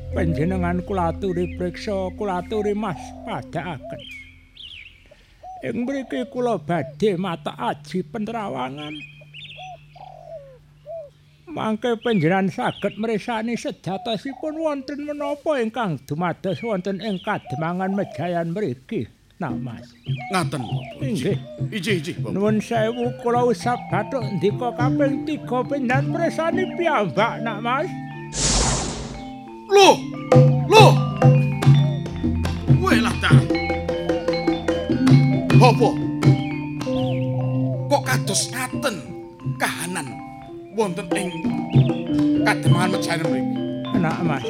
Panjenengan 0.09 0.81
kula 0.89 1.13
aturi 1.13 1.53
priksa, 1.53 2.09
kula 2.17 2.41
aturi 2.41 2.73
Mas 2.73 2.97
padhaaken. 3.29 4.01
Ing 5.69 5.85
mriki 5.85 6.25
kula 6.33 6.57
badhe 6.57 7.13
mata 7.13 7.53
aji 7.61 8.01
penerawangan. 8.09 9.18
Mangke 11.49 11.97
panjenengan 11.97 12.45
saged 12.45 13.01
mresani 13.01 13.57
sejatosipun 13.57 14.61
wonten 14.61 15.01
menapa 15.01 15.57
ingkang 15.57 15.97
dumados 16.05 16.61
wonten 16.61 17.01
ing 17.01 17.17
kademangan 17.25 17.89
Mejayan 17.97 18.53
mriki. 18.53 19.09
Nah, 19.41 19.49
Mas. 19.57 19.81
Ngaten. 20.29 20.61
Inggih. 21.01 21.41
Inggih, 21.73 22.21
Bapak. 22.21 22.31
Nuwun 22.37 22.61
sewu 22.61 23.09
kula 23.25 23.49
usap 23.49 23.81
bathuk 23.89 24.21
ndika 24.37 24.69
kaping 24.77 25.25
3 25.25 25.49
pindan 25.65 26.13
mresani 26.13 26.69
piyambak 26.77 27.41
nak 27.41 27.57
Mas. 27.65 27.89
Loh! 29.73 29.97
Loh! 30.69 30.93
Welah 32.77 33.15
ta. 33.17 33.33
Apa? 35.57 35.89
Kok 37.89 38.03
kados 38.05 38.53
ngaten 38.53 39.08
wonten 40.79 41.11
ing 41.11 41.27
kademangan 42.47 42.95
Mejayan 42.95 43.27
mriki? 43.27 43.53
Nak 43.99 44.17
Mas. 44.23 44.47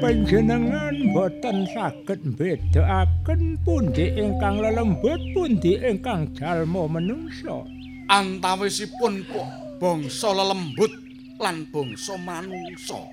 Panjenengan 0.00 0.96
boten 1.12 1.68
saged 1.68 2.20
mbedakaken 2.32 3.60
pundi 3.60 4.08
ingkang 4.16 4.64
lelembut 4.64 5.20
pundi 5.36 5.76
ingkang 5.84 6.32
jalma 6.32 6.88
menungsa. 6.88 7.60
Antawisipun 8.08 9.20
kok 9.28 9.48
bangsa 9.76 10.32
lelembut 10.32 10.92
lan 11.36 11.68
bangsa 11.68 12.16
manungsa. 12.16 13.04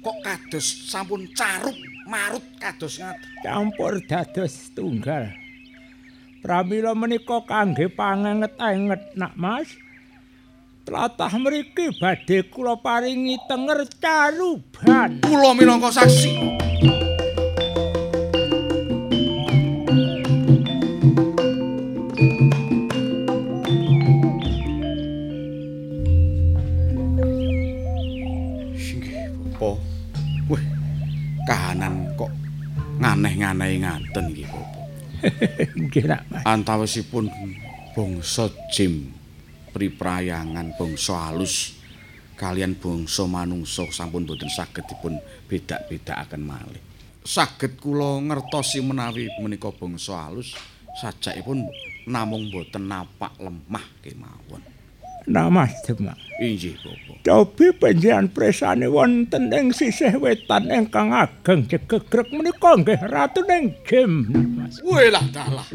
Kok 0.00 0.16
kados 0.24 0.88
sampun 0.88 1.28
caruk 1.36 1.76
marut 2.08 2.42
kados 2.56 2.96
ngaten. 2.96 3.28
campur 3.44 4.00
dados 4.08 4.72
tunggal. 4.72 5.41
Pramila 6.42 6.90
menika 6.98 7.38
kangge 7.46 7.86
pangenget-enget 7.86 9.14
nak 9.14 9.38
Mas. 9.38 9.70
Tlatah 10.82 11.30
mriki 11.38 11.94
badhe 12.02 12.42
kula 12.50 12.74
paringi 12.82 13.38
tenger 13.46 13.86
caruban. 14.02 15.22
Kula 15.22 15.54
minangka 15.54 16.02
saksi. 16.02 16.34
Kahanan 31.42 32.06
kok 32.18 32.30
nganeh-nganehi 33.02 33.82
ngaten 33.82 34.26
iki. 34.30 34.41
Antawisipun 36.42 37.30
bangsa 37.92 38.50
jim 38.72 39.12
priprayangan 39.72 40.74
bangsa 40.76 41.32
alus 41.32 41.78
kalian 42.34 42.74
bangsa 42.74 43.28
manungsa 43.30 43.86
sampun 43.92 44.26
boten 44.26 44.50
saged 44.50 44.82
dipun 44.88 45.20
bedak-bedakaken 45.46 46.42
malih. 46.42 46.82
Saged 47.22 47.78
kula 47.78 48.18
ngertosi 48.18 48.82
menawi 48.82 49.30
menika 49.38 49.70
bangsa 49.70 50.26
alus 50.26 50.58
sajakipun 50.98 51.68
namung 52.08 52.50
boten 52.50 52.90
napak 52.90 53.38
lemah 53.38 53.86
kemawon. 54.02 54.71
Nak 55.30 55.48
Mas 55.54 55.70
Demak. 55.86 56.18
Inggih, 56.42 56.74
Bapak. 56.82 57.22
Cobi 57.22 57.70
panjenengan 57.70 58.26
presane 58.26 58.90
wonten 58.90 59.46
ing 59.54 59.70
sisih 59.70 60.18
wetan 60.18 60.66
ingkang 60.66 61.14
ageng 61.14 61.62
jegegrek 61.70 62.26
menika 62.34 62.74
nggih 62.74 62.98
ratuning 63.06 63.70
Mas. 64.58 64.82
Welah 64.82 65.22
dalah. 65.30 65.68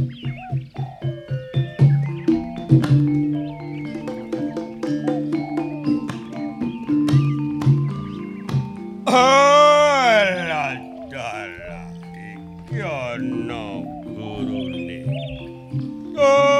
Alah 9.07 10.75
dalah 11.07 11.87
iki 12.67 12.83
ana 12.83 13.63
gurune. 14.03 15.07
Alah 16.19 16.56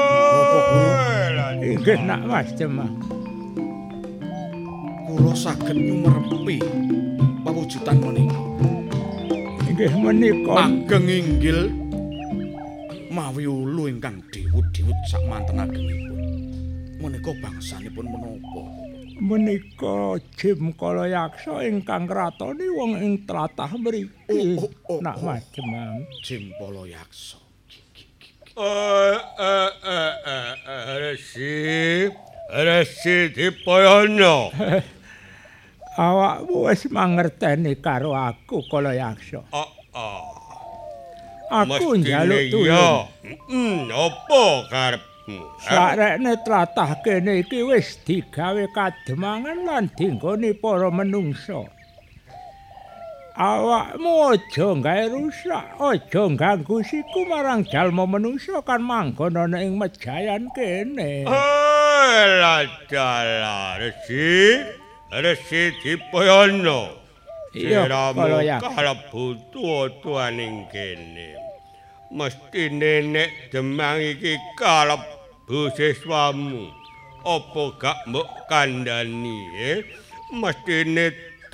Inggih 1.58 1.98
nak 2.06 2.22
Mas 2.22 2.48
Demang. 2.54 2.94
Kula 5.10 5.34
saged 5.34 5.74
nyumerepi 5.74 6.62
pawujudan 7.42 7.98
menika. 7.98 8.42
Inggih 9.66 9.92
menika 9.98 10.54
Ageng 10.70 11.10
inggil 11.10 11.66
mawi 13.10 13.50
ulu 13.50 13.90
ingkang 13.90 14.22
diwut-diwut 14.30 14.98
sak 15.10 15.22
manten 15.26 15.58
agengipun. 15.58 16.18
Menika 17.02 17.34
bangsanipun 17.42 18.06
menapa? 18.06 18.62
menika 19.18 20.14
Jim 20.38 20.70
Kalayaksa 20.78 21.66
ingkang 21.66 22.06
kratoni 22.06 22.70
wong 22.70 23.02
ing 23.02 23.26
tlatah 23.26 23.74
mriki. 23.74 24.62
Nak 25.02 25.18
Mas 25.26 25.42
Demang. 25.50 26.06
Jim 26.22 26.54
Palayaksa. 26.54 27.34
Eh 27.34 27.42
eh 27.42 27.42
eh 27.42 27.42
eh 27.42 27.42
eh 27.42 27.47
Resi. 30.98 32.10
Resi 32.50 33.30
dipoyono. 33.30 34.50
Awakmu 35.98 36.70
wis 36.70 36.86
mangerteni 36.90 37.74
karo 37.78 38.14
aku 38.14 38.62
Kalayaksa. 38.70 39.42
Oh, 39.50 39.66
oh. 39.94 40.38
Aku 41.48 41.96
Mestine 41.96 42.02
njaluk 42.02 42.42
tulung. 42.52 43.08
Apa 43.88 44.44
karepmu? 44.68 45.38
ha? 45.42 45.48
Sarekne 45.64 46.36
tlatah 46.44 46.92
kene 47.02 47.40
iki 47.42 47.64
wis 47.64 47.96
digawe 48.04 48.68
kademangan 48.74 49.58
lan 49.64 49.84
dinggoni 49.96 50.52
para 50.54 50.90
menungsa. 50.92 51.64
Awakmu 53.38 54.34
aja 54.34 54.74
gawe 54.74 55.04
rusak, 55.14 55.78
aja 55.78 56.22
ganggu 56.34 56.82
siku 56.82 57.22
marang 57.22 57.62
jalma 57.62 58.02
menungsa 58.02 58.58
kan 58.66 58.82
manggon 58.82 59.38
ana 59.38 59.62
ing 59.62 59.78
mejayan 59.78 60.50
kene. 60.50 61.22
Alah 61.22 62.66
dalah 62.90 63.78
Resi. 63.78 64.58
Resi 65.14 65.70
dipoyono. 65.78 66.98
Iya, 67.54 67.86
Siramu 67.86 68.26
Kalayaksa. 68.26 68.68
kalebu 68.74 69.24
tuwa-tuwaning 69.54 70.66
kene. 70.74 71.38
Mesti 72.10 72.74
nenek 72.74 73.54
demang 73.54 74.02
iki 74.02 74.34
kalebu 74.58 75.70
siswamu. 75.78 76.74
Apa 77.22 77.62
gak 77.78 77.98
mbok 78.10 78.50
kandhani 78.50 79.38
eh? 79.62 79.86
Mesti 80.34 80.90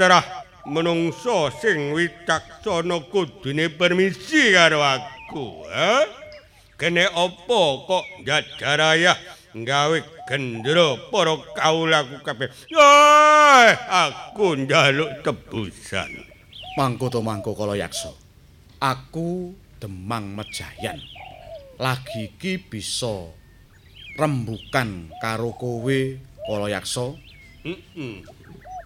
terah 0.00 0.43
menungso 0.64 1.52
sing 1.60 1.92
wicaksana 1.92 3.04
kudune 3.12 3.68
permisi 3.68 4.52
karo 4.52 4.80
aku, 4.80 5.68
eh? 5.68 6.04
Kene 6.74 7.06
apa 7.06 7.60
kok 7.86 8.04
jajaraya 8.26 9.14
gawe 9.54 9.98
gendera 10.26 10.98
para 11.12 11.38
kaulaku 11.54 12.18
kabeh. 12.26 12.50
Yah, 12.72 13.70
aku 14.10 14.58
njaluk 14.58 15.22
tebusan. 15.22 16.10
Mangko 16.74 17.06
to 17.06 17.22
mangko 17.22 17.54
Kalayaksa. 17.54 18.10
Aku 18.82 19.54
Demang 19.78 20.34
Mejayan. 20.34 20.98
Lagi 21.78 22.34
iki 22.34 22.58
bisa 22.58 23.30
rembukan 24.18 25.14
karo 25.22 25.54
kowe 25.54 25.98
Kalayaksa. 26.50 27.14
Heeh. 27.62 28.33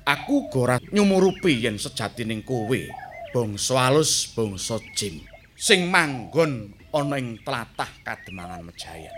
Aku 0.09 0.49
gora 0.49 0.81
nyumurupi 0.89 1.69
yen 1.69 1.77
sejatining 1.77 2.41
kowe 2.41 2.81
bangsa 3.29 3.93
alus 3.93 4.33
bangsa 4.33 4.81
jim 4.97 5.21
sing 5.53 5.85
manggon 5.93 6.73
ana 6.97 7.21
ing 7.21 7.37
tlatah 7.45 7.93
Kademangan 8.01 8.65
Mejayan. 8.65 9.13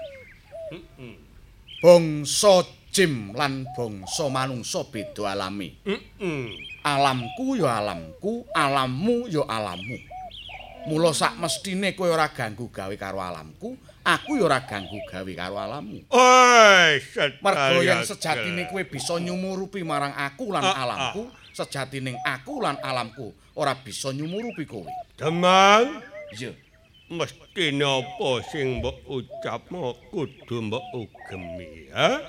Heeh. 0.74 1.14
Bangsa 1.78 2.66
jim 2.90 3.30
lan 3.38 3.70
bangsa 3.70 4.26
manungsa 4.34 4.82
beda 4.90 5.30
alami. 5.30 5.78
Heeh. 5.86 6.58
Alamku 6.82 7.54
ya 7.54 7.78
alamku, 7.78 8.50
alammu 8.50 9.30
ya 9.30 9.46
alammu. 9.46 9.94
Mula 10.90 11.14
sak 11.14 11.38
mestine 11.38 11.94
kowe 11.94 12.10
ora 12.10 12.34
ganggu 12.34 12.66
gawe 12.66 12.94
karo 12.98 13.22
alamku, 13.22 13.78
aku 14.04 14.36
ya 14.40 14.44
ora 14.48 14.60
ganggu 14.64 14.98
gawe 15.08 15.32
karo 15.36 15.56
alammu. 15.60 15.98
Oi, 16.10 16.92
Mergo 17.42 17.80
yen 17.84 18.00
sejatine 18.04 18.66
kowe 18.70 18.82
bisa 18.84 19.18
nyumurupi 19.20 19.84
marang 19.84 20.14
aku 20.16 20.50
lan 20.52 20.64
Ah, 20.64 20.72
ah. 20.72 20.82
alamku, 20.84 21.22
sejatining 21.52 22.16
aku 22.24 22.60
lan 22.64 22.76
alamku 22.80 23.32
ora 23.56 23.74
bisa 23.76 24.12
nyumurupi 24.12 24.64
kowe. 24.64 24.88
Demang, 25.18 26.00
Iya. 26.32 26.54
mesti 27.10 27.74
napa 27.74 28.38
sing 28.54 28.78
mbok 28.78 29.02
ucapno 29.10 29.98
kudu 30.14 30.56
mbok 30.70 30.84
ugemi, 30.94 31.90
ha? 31.90 32.22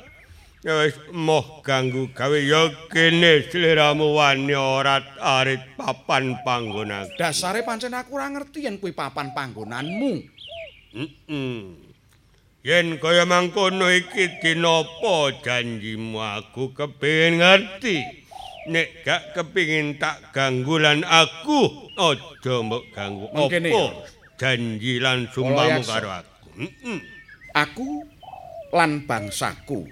Ya 0.61 0.77
wis 0.85 0.93
moh 1.09 1.61
ganggu 1.65 2.09
gawe 2.13 2.37
ya 2.37 2.69
kene 2.93 3.45
sliramu 3.49 4.13
wani 4.13 4.53
ora 4.53 5.01
arit 5.17 5.61
papan 5.73 6.37
panggonan. 6.45 7.09
Dasare 7.17 7.65
pancen 7.65 7.93
aku 7.97 8.13
ora 8.13 8.29
ngerti 8.29 8.69
yen 8.69 8.77
kuwi 8.77 8.93
papan 8.93 9.33
panggonanmu. 9.33 10.21
Heeh. 10.91 11.75
Yen 12.61 13.01
kaya 13.01 13.25
mangkono 13.25 13.89
iki 13.89 14.37
dinapa 14.37 15.33
janjimu 15.41 16.21
aku 16.21 16.75
kepengin 16.77 17.41
ngerti. 17.41 18.05
Nek 18.69 19.01
gak 19.01 19.33
kepengin 19.33 19.97
tak 19.97 20.29
ganggu 20.29 20.77
lan 20.77 21.01
aku 21.01 21.89
aja 21.97 22.61
mbok 22.61 22.93
ganggu 22.93 23.25
apa 23.33 24.05
janji 24.37 25.01
lan 25.01 25.25
sumpahmu 25.33 25.81
karo 25.81 26.09
aku. 26.21 26.47
Heeh. 26.61 26.99
Aku 27.57 28.05
lan 28.71 29.03
bangsaku, 29.09 29.89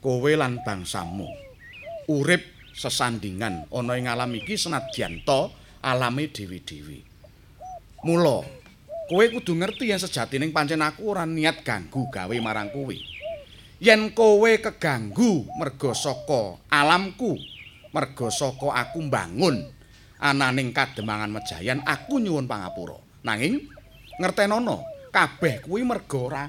kowe 0.00 0.32
lan 0.34 0.64
bangsamu 0.64 1.28
urip 2.10 2.42
sesandingan 2.74 3.70
ana 3.70 3.92
ing 3.94 4.10
alam 4.10 4.32
iki 4.34 4.56
senadyan 4.56 5.20
to 5.28 5.52
alame 5.84 6.32
dewi-dewi. 6.32 7.04
Mula 8.02 8.42
kowe 9.06 9.24
kudu 9.30 9.54
ngerti 9.54 9.94
yen 9.94 10.02
sejatining 10.02 10.50
pancen 10.50 10.82
aku 10.82 11.14
ora 11.14 11.22
niat 11.22 11.62
ganggu 11.62 12.10
gawe 12.10 12.36
marang 12.42 12.74
kowe. 12.74 12.94
Yen 13.78 14.10
kowe 14.10 14.50
keganggu 14.58 15.46
merga 15.54 15.94
saka 15.94 16.58
alamku, 16.68 17.38
merga 17.94 18.26
saka 18.34 18.74
aku 18.74 19.06
mbangun 19.06 19.62
ananing 20.18 20.74
kademangan 20.74 21.30
mejayan, 21.30 21.84
aku 21.86 22.18
nyuwun 22.18 22.50
pangapura. 22.50 22.98
Nanging 23.22 23.62
ngertenono, 24.18 24.82
kabeh 25.14 25.62
kuwi 25.62 25.86
merga 25.86 26.18
ora 26.18 26.42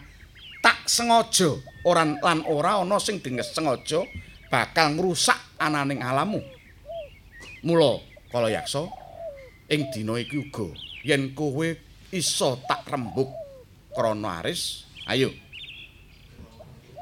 tak 0.63 0.89
sengaja 0.89 1.53
ora 1.85 2.03
lan 2.03 2.41
ora 2.49 2.81
ana 2.81 2.97
sing 2.97 3.21
dinges 3.21 3.53
sengaja 3.53 4.01
bakal 4.49 4.97
ngrusak 4.97 5.38
ananing 5.61 6.01
alammu. 6.01 6.41
Mula 7.61 8.01
kala 8.31 8.49
yaksa 8.49 8.88
ing 9.67 9.91
dina 9.91 10.15
iki 10.17 10.47
uga 10.47 10.71
yen 11.03 11.35
kowe 11.35 11.86
iso 12.11 12.63
tak 12.63 12.88
rembug 12.88 13.27
krana 13.91 14.39
aris, 14.43 14.85
ayo. 15.09 15.34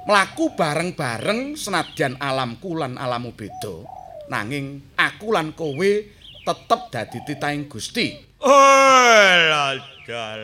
Mlaku 0.06 0.53
bareng-bareng 0.53 1.57
senadyan 1.57 2.15
alamku 2.22 2.77
lan 2.77 2.95
alammu 2.95 3.34
beda, 3.34 3.84
nanging 4.30 4.94
aku 4.94 5.34
lan 5.34 5.52
kowe 5.57 5.91
tetep 6.45 6.82
dadi 6.94 7.19
titahing 7.26 7.65
Gusti. 7.65 8.14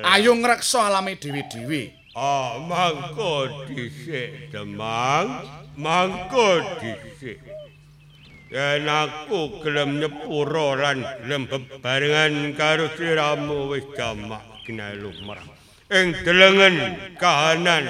Ayo 0.01 0.31
ngreksa 0.33 0.89
alame 0.89 1.21
dhewe-dhewe. 1.21 1.93
Ah, 2.17 2.57
mangko 2.59 3.63
dhisik, 3.69 4.49
Demang. 4.51 5.45
Mangko 5.77 6.81
dhisik. 6.81 7.39
Yen 8.51 8.83
aku 8.83 9.63
gelem 9.63 10.03
nyepuro 10.03 10.75
lan 10.75 11.07
gelem 11.23 11.47
bebarengan 11.47 12.51
karo 12.59 12.91
sliramu 12.99 13.71
wis 13.71 13.87
jamak 13.95 14.50
kena 14.65 14.95
lumrah. 14.97 15.43
Ing 15.91 16.15
delengen 16.23 16.75
kahanan 17.19 17.85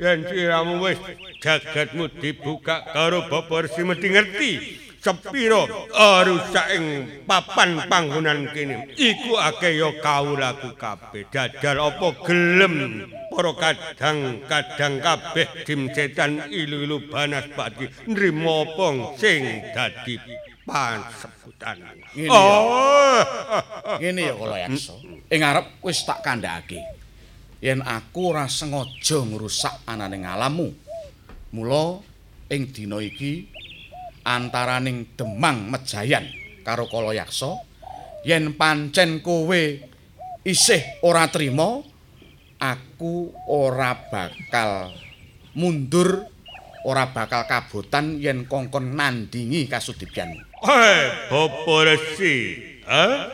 yen 0.00 0.24
sliramu 0.24 0.80
wis 0.80 0.96
jagatmu 1.44 2.08
dibuka 2.16 2.88
karo 2.96 3.28
Bapak 3.28 3.68
Resi 3.68 3.84
mesti 3.84 4.08
ngerti? 4.08 4.52
Sepiro 5.00 5.64
rusak 5.96 6.66
ing 6.76 6.84
papan 7.24 7.88
panggonan 7.88 8.52
kene. 8.52 8.92
Iku 9.00 9.32
akeh 9.40 9.80
ya 9.80 9.96
kawulaku 9.96 10.76
kabeh. 10.76 11.24
Jajal 11.32 11.80
apa 11.80 12.08
gelem 12.20 13.08
para 13.32 13.52
kadang-kadang 13.56 15.00
kabeh 15.00 15.46
dim 15.64 15.88
setan 15.96 16.52
ilu-ilu 16.52 17.08
banas 17.08 17.48
pati 17.56 17.88
nrimo 18.12 18.68
apa 18.68 19.16
sing 19.16 19.72
dadi 19.72 20.20
pansebutan 20.64 21.76
Ngene 22.16 22.28
ya. 22.28 22.32
oh 22.36 23.22
Ngene 24.00 24.20
ya 24.30 24.34
kala 24.36 24.56
yaksa. 24.64 24.94
Ing 25.30 25.40
arep 25.44 25.66
wis 25.84 26.04
tak 26.04 26.20
kandhakake. 26.24 26.80
Yen 27.60 27.84
aku 27.84 28.32
ora 28.32 28.48
sengaja 28.48 29.20
ngrusak 29.20 29.84
ananing 29.84 30.24
alammu. 30.24 30.72
Mula 31.52 32.00
ing 32.48 32.72
dina 32.72 32.98
iki 32.98 33.44
antaraning 34.24 35.16
Demang 35.16 35.68
Mejayan 35.68 36.24
karo 36.64 36.86
kala 36.88 37.16
yaksa 37.16 37.56
yen 38.24 38.52
pancen 38.52 39.24
kowe 39.24 39.60
isih 40.44 40.82
ora 41.04 41.28
trima 41.32 41.80
aku 42.60 43.32
ora 43.48 43.96
bakal 43.96 44.92
mundur 45.56 46.28
ora 46.84 47.12
bakal 47.12 47.44
kabotan 47.48 48.20
yen 48.20 48.44
kongkon 48.48 48.96
nandingi 48.96 49.68
kasudibyanmu. 49.68 50.49
Hei, 50.60 51.08
Bapak 51.32 51.88
Resi, 51.88 52.36
ha? 52.84 53.32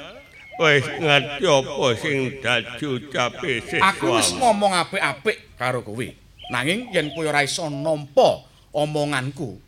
Wis 0.62 0.86
ngerti 0.86 1.43
apa 1.43 1.86
sing 1.98 2.39
dadi 2.39 2.86
ucape 2.86 3.66
Aku 3.82 4.15
wis 4.15 4.31
ngomong 4.39 4.70
apik-apik 4.70 5.59
karo 5.59 5.82
kowe. 5.82 6.07
Nanging 6.55 6.86
yen 6.94 7.11
kowe 7.11 7.27
ora 7.27 7.43
iso 7.43 7.66
nampa 7.66 8.47
omonganku, 8.70 9.59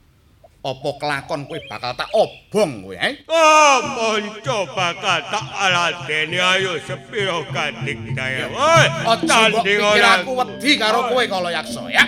apa 0.63 0.89
kelakon 1.03 1.51
kowe 1.51 1.59
bakal 1.67 1.99
tak 1.99 2.07
obong 2.15 2.87
kowe, 2.87 2.95
eh? 2.95 3.27
Oh, 3.27 3.77
monco 3.91 4.59
bakal 4.79 5.19
tak 5.27 5.51
aladeni 5.51 6.39
ayo 6.39 6.79
sepiro 6.79 7.43
kadik 7.51 8.15
daya. 8.15 8.47
Woi, 8.55 8.87
Aja 8.87 9.03
mbok 9.03 9.19
tanding 9.27 9.67
pikir 9.67 9.83
ora 9.83 10.11
aku 10.23 10.31
wedi 10.39 10.73
karo 10.79 11.11
kowe 11.11 11.25
kala 11.27 11.51
yaksa, 11.51 11.83
ya. 11.91 12.07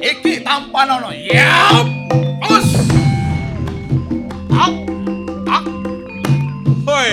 Iki 0.00 0.40
tampanono, 0.40 1.12
ya. 1.12 1.84
Us. 2.48 2.97
Ak. 4.58 4.74
Ak. 5.46 5.64
Hoi, 6.82 7.10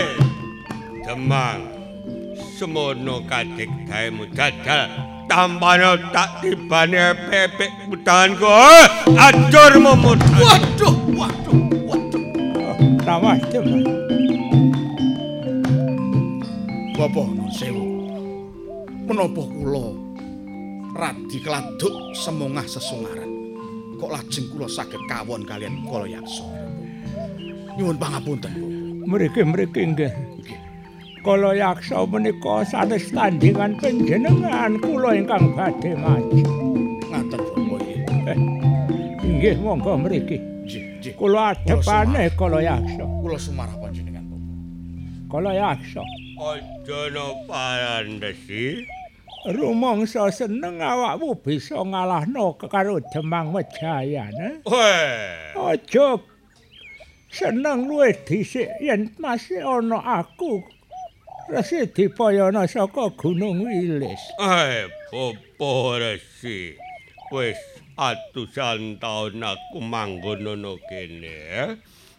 demang. 1.05 1.61
Semono 2.57 3.21
kadik 3.29 3.69
dayamu 3.85 4.25
dadal. 4.33 4.89
Tampano 5.29 5.97
tak 6.09 6.41
tibane 6.41 7.13
pepek 7.29 7.69
mutanganku. 7.89 8.49
Eh, 8.49 8.87
Acur 9.17 9.73
mumut. 9.77 10.17
Waduh, 10.37 10.95
waduh, 11.13 11.59
waduh. 11.85 12.23
Nawas 13.05 13.41
demang. 13.53 13.85
Bapak 16.95 17.27
nun 17.29 17.51
sewu. 17.51 17.85
Menapa 19.05 19.43
kula 19.45 19.85
radi 20.95 21.37
keladuk 21.43 21.93
semongah 22.15 22.65
sesungaran. 22.65 23.27
Kok 23.99 24.09
lajeng 24.15 24.47
kula 24.49 24.65
saged 24.71 25.03
kawon 25.11 25.43
kalian 25.43 25.83
kala 25.85 26.07
yaksa. 26.07 26.64
Nyuwun 27.75 27.97
pangapunten, 27.99 28.51
Bu. 28.55 28.67
Mriki-mriki 29.05 29.81
nggih. 29.91 30.13
Kala 31.25 31.51
yaksa 31.57 32.05
menika 32.05 32.61
sanes 32.63 33.09
tandingan 33.11 33.75
panjenengan 33.81 34.77
kula 34.79 35.17
ingkang 35.17 35.51
badhe 35.57 35.91
maju. 35.97 36.45
Ngaten, 37.09 37.41
Bapak. 37.41 37.81
Eh, 38.31 38.37
Nggih, 39.25 39.55
monggo 39.59 39.97
mriki. 39.99 40.37
Nggih. 40.39 41.13
Kula 41.17 41.51
adepane 41.53 42.29
kala 42.37 42.59
yaksa. 42.61 43.03
Kula 43.03 43.37
sumarah 43.41 43.75
panjenengan, 43.81 44.23
Bapak. 44.29 44.53
Kala 45.33 45.51
yaksa. 45.53 46.01
Aja 46.35 46.99
no 47.15 47.43
parandesi. 47.49 48.85
Rumangsa 49.45 50.33
seneng 50.33 50.81
awakmu 50.81 51.37
bisa 51.37 51.77
ngalahno 51.77 52.57
karo 52.57 52.97
Demang 53.13 53.53
Mejayan. 53.53 54.33
Eh? 54.41 54.53
Weh, 54.65 55.53
Aja 55.53 56.17
seneng 57.35 57.91
luwih 57.91 58.15
dhisik 58.23 58.71
yen 58.79 59.11
masih 59.19 59.59
ana 59.59 59.99
aku 60.23 60.63
Resi 61.45 61.85
dipayana 61.93 62.65
saka 62.65 63.13
Gunung 63.13 63.61
Wilis. 63.61 64.17
eh, 64.41 64.89
Bapak 65.13 66.01
Resi. 66.01 66.73
Wis 67.29 67.61
atusan 67.93 68.97
taun 68.97 69.45
aku 69.45 69.77
manggon 69.77 70.41
ana 70.41 70.73
kene. 70.89 71.37
eh. 71.53 71.71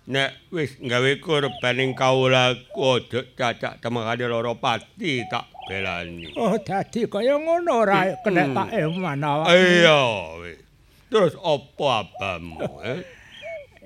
Nek 0.07 0.47
wis 0.55 0.79
gawe 0.79 1.19
korbaning 1.19 1.99
kawulaku 1.99 3.03
aja 3.03 3.27
cacak 3.35 3.83
temekane 3.83 4.31
loro 4.31 4.55
pati 4.63 5.27
tak 5.27 5.51
belani. 5.67 6.31
Oh, 6.39 6.55
dadi 6.63 7.11
kaya 7.11 7.35
ngono 7.35 7.83
ora 7.83 8.15
kena 8.23 8.47
tak 8.55 8.79
eman 8.79 9.27
awak. 9.27 9.51
Iya. 9.51 10.03
Terus 11.11 11.35
apa 11.43 12.07
abamu, 12.07 12.63
eh? 12.87 13.03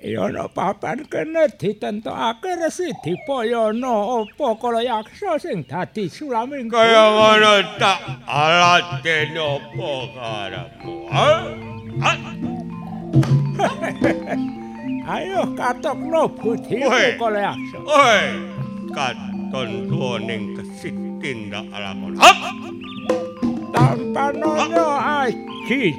Ana 0.01 0.49
papan 0.49 1.05
kene 1.05 1.45
ditentokake 1.61 2.57
Resi 2.57 2.89
dipayana 3.05 4.25
apa 4.25 4.57
kala 4.57 4.81
yaksa 4.81 5.37
sing 5.37 5.61
dadi 5.61 6.09
sulaming. 6.09 6.73
Kaya 6.73 7.05
ngono 7.13 7.61
tak 7.77 8.01
alatene 8.25 9.37
apa? 9.37 9.93
Ah, 11.13 12.17
Ayo 15.11 15.43
katokno 15.53 16.25
budimu 16.33 16.89
Weh. 16.89 17.13
kala 17.21 17.53
yaksa. 17.53 17.77
Oi, 17.85 18.25
katon 18.95 19.69
tuwa 19.85 20.17
ning 20.17 20.57
kesit 20.57 20.97
tindak 21.21 21.69
alakon. 21.69 22.17
Hap! 22.17 22.37
Tampanono 23.69 24.87
aji. 24.97 25.93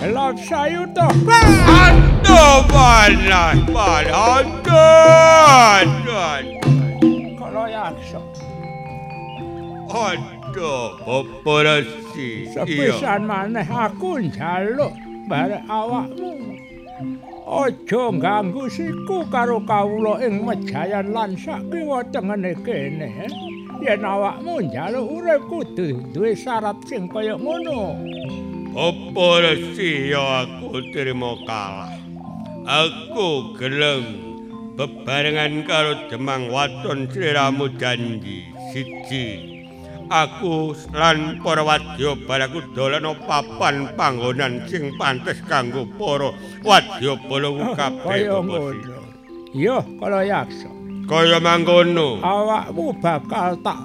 Elok 0.00 0.40
sayuto. 0.40 1.04
Aduh, 1.28 2.64
panas, 2.72 3.60
panas. 3.68 4.16
Aduh, 4.16 5.84
aduh. 6.16 7.36
Kala 7.36 7.64
yaksa. 7.68 8.20
Aduh, 9.92 10.96
apa 11.04 11.54
resi? 11.68 12.48
Iya. 12.48 12.64
Sepisan 12.64 13.28
maneh 13.28 13.68
aku 13.68 14.24
njaluk 14.24 14.96
barek 15.28 15.68
awakmu. 15.68 16.32
Aja 17.44 18.02
ganggu 18.16 18.72
siku 18.72 19.28
karo 19.28 19.60
kawula 19.68 20.16
ing 20.24 20.48
Mejayan 20.48 21.12
lan 21.12 21.36
sak 21.36 21.60
kiwa 21.68 22.00
tengene 22.08 22.56
kene. 22.64 23.28
Yen 23.84 24.00
awakmu 24.00 24.64
njaluk 24.64 25.12
urip 25.12 25.44
kudu 25.44 26.08
duwe 26.08 26.32
syarat 26.32 26.80
sing 26.88 27.04
kaya 27.04 27.36
ngono. 27.36 28.00
Apa 28.70 29.42
resi 29.42 30.14
ya 30.14 30.46
aku 30.46 30.78
terima 30.94 31.34
kalah. 31.42 31.90
Aku 32.62 33.58
gelem 33.58 34.30
bebarengan 34.78 35.66
karo 35.66 36.06
Demang 36.06 36.46
Waton 36.54 37.10
sliramu 37.10 37.66
janji 37.82 38.46
siji. 38.70 39.58
Aku 40.06 40.70
lan 40.94 41.42
para 41.42 41.66
wadya 41.66 42.14
baraku 42.30 42.62
dolan 42.70 43.10
ana 43.10 43.18
papan 43.26 43.90
panggonan 43.98 44.62
sing 44.70 44.94
pantes 44.94 45.42
kanggo 45.50 45.90
para 45.98 46.30
wadya 46.62 47.18
bala 47.26 47.74
kabeh. 47.74 48.06
Kaya 48.06 48.38
ngono. 48.38 49.02
Yo 49.50 49.82
kala 49.98 50.22
yaksa. 50.22 50.70
Kaya 51.10 51.42
mangkono. 51.42 52.22
Awakmu 52.22 52.94
bakal 53.02 53.58
tak 53.66 53.82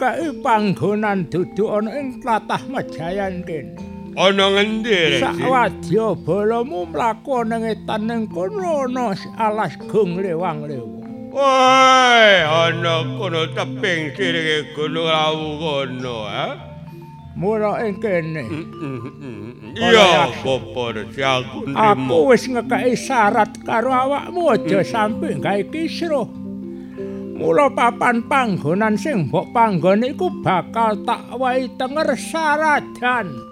kei 0.00 0.32
panggonan 0.40 1.28
dudu 1.28 1.68
ana 1.68 2.00
ing 2.00 2.16
tlatah 2.24 2.64
Mejayan 2.64 3.44
kene. 3.44 3.89
Ana 4.18 4.46
ngendi 4.50 4.90
resi? 4.90 5.22
Sak 5.22 5.38
wadya 5.38 6.18
balamu 6.18 6.82
mlaku 6.90 7.46
ning 7.46 7.62
etan 7.62 8.26
kono 8.26 8.90
ana 8.90 9.14
alas 9.38 9.78
gung 9.86 10.18
lewang-lewang. 10.18 11.30
Woi, 11.30 12.42
ana 12.42 13.06
kono 13.14 13.46
teping 13.54 14.10
sirike 14.18 14.74
Gunung 14.74 15.06
Lawu 15.06 15.48
kono, 15.62 16.26
ha? 16.26 16.48
Mula 17.38 17.86
ing 17.86 18.02
kene. 18.02 18.44
Iya, 19.78 20.28
Bapak 20.42 20.88
Resi 20.98 21.22
aku. 21.22 21.70
Aku 21.72 22.34
wis 22.34 22.50
ngekeki 22.50 22.98
syarat 22.98 23.54
karo 23.62 23.94
awakmu 23.94 24.50
aja 24.50 24.82
sampe 24.82 25.38
gawe 25.38 25.62
kisruh. 25.70 26.26
Mula 27.40 27.72
papan 27.72 28.26
panggonan 28.28 29.00
sing 29.00 29.30
mbok 29.30 29.54
panggon 29.56 30.04
iku 30.04 30.28
bakal 30.44 30.98
tak 31.06 31.24
wahi 31.38 31.70
tenger 31.80 32.12
syaradan. 32.12 33.49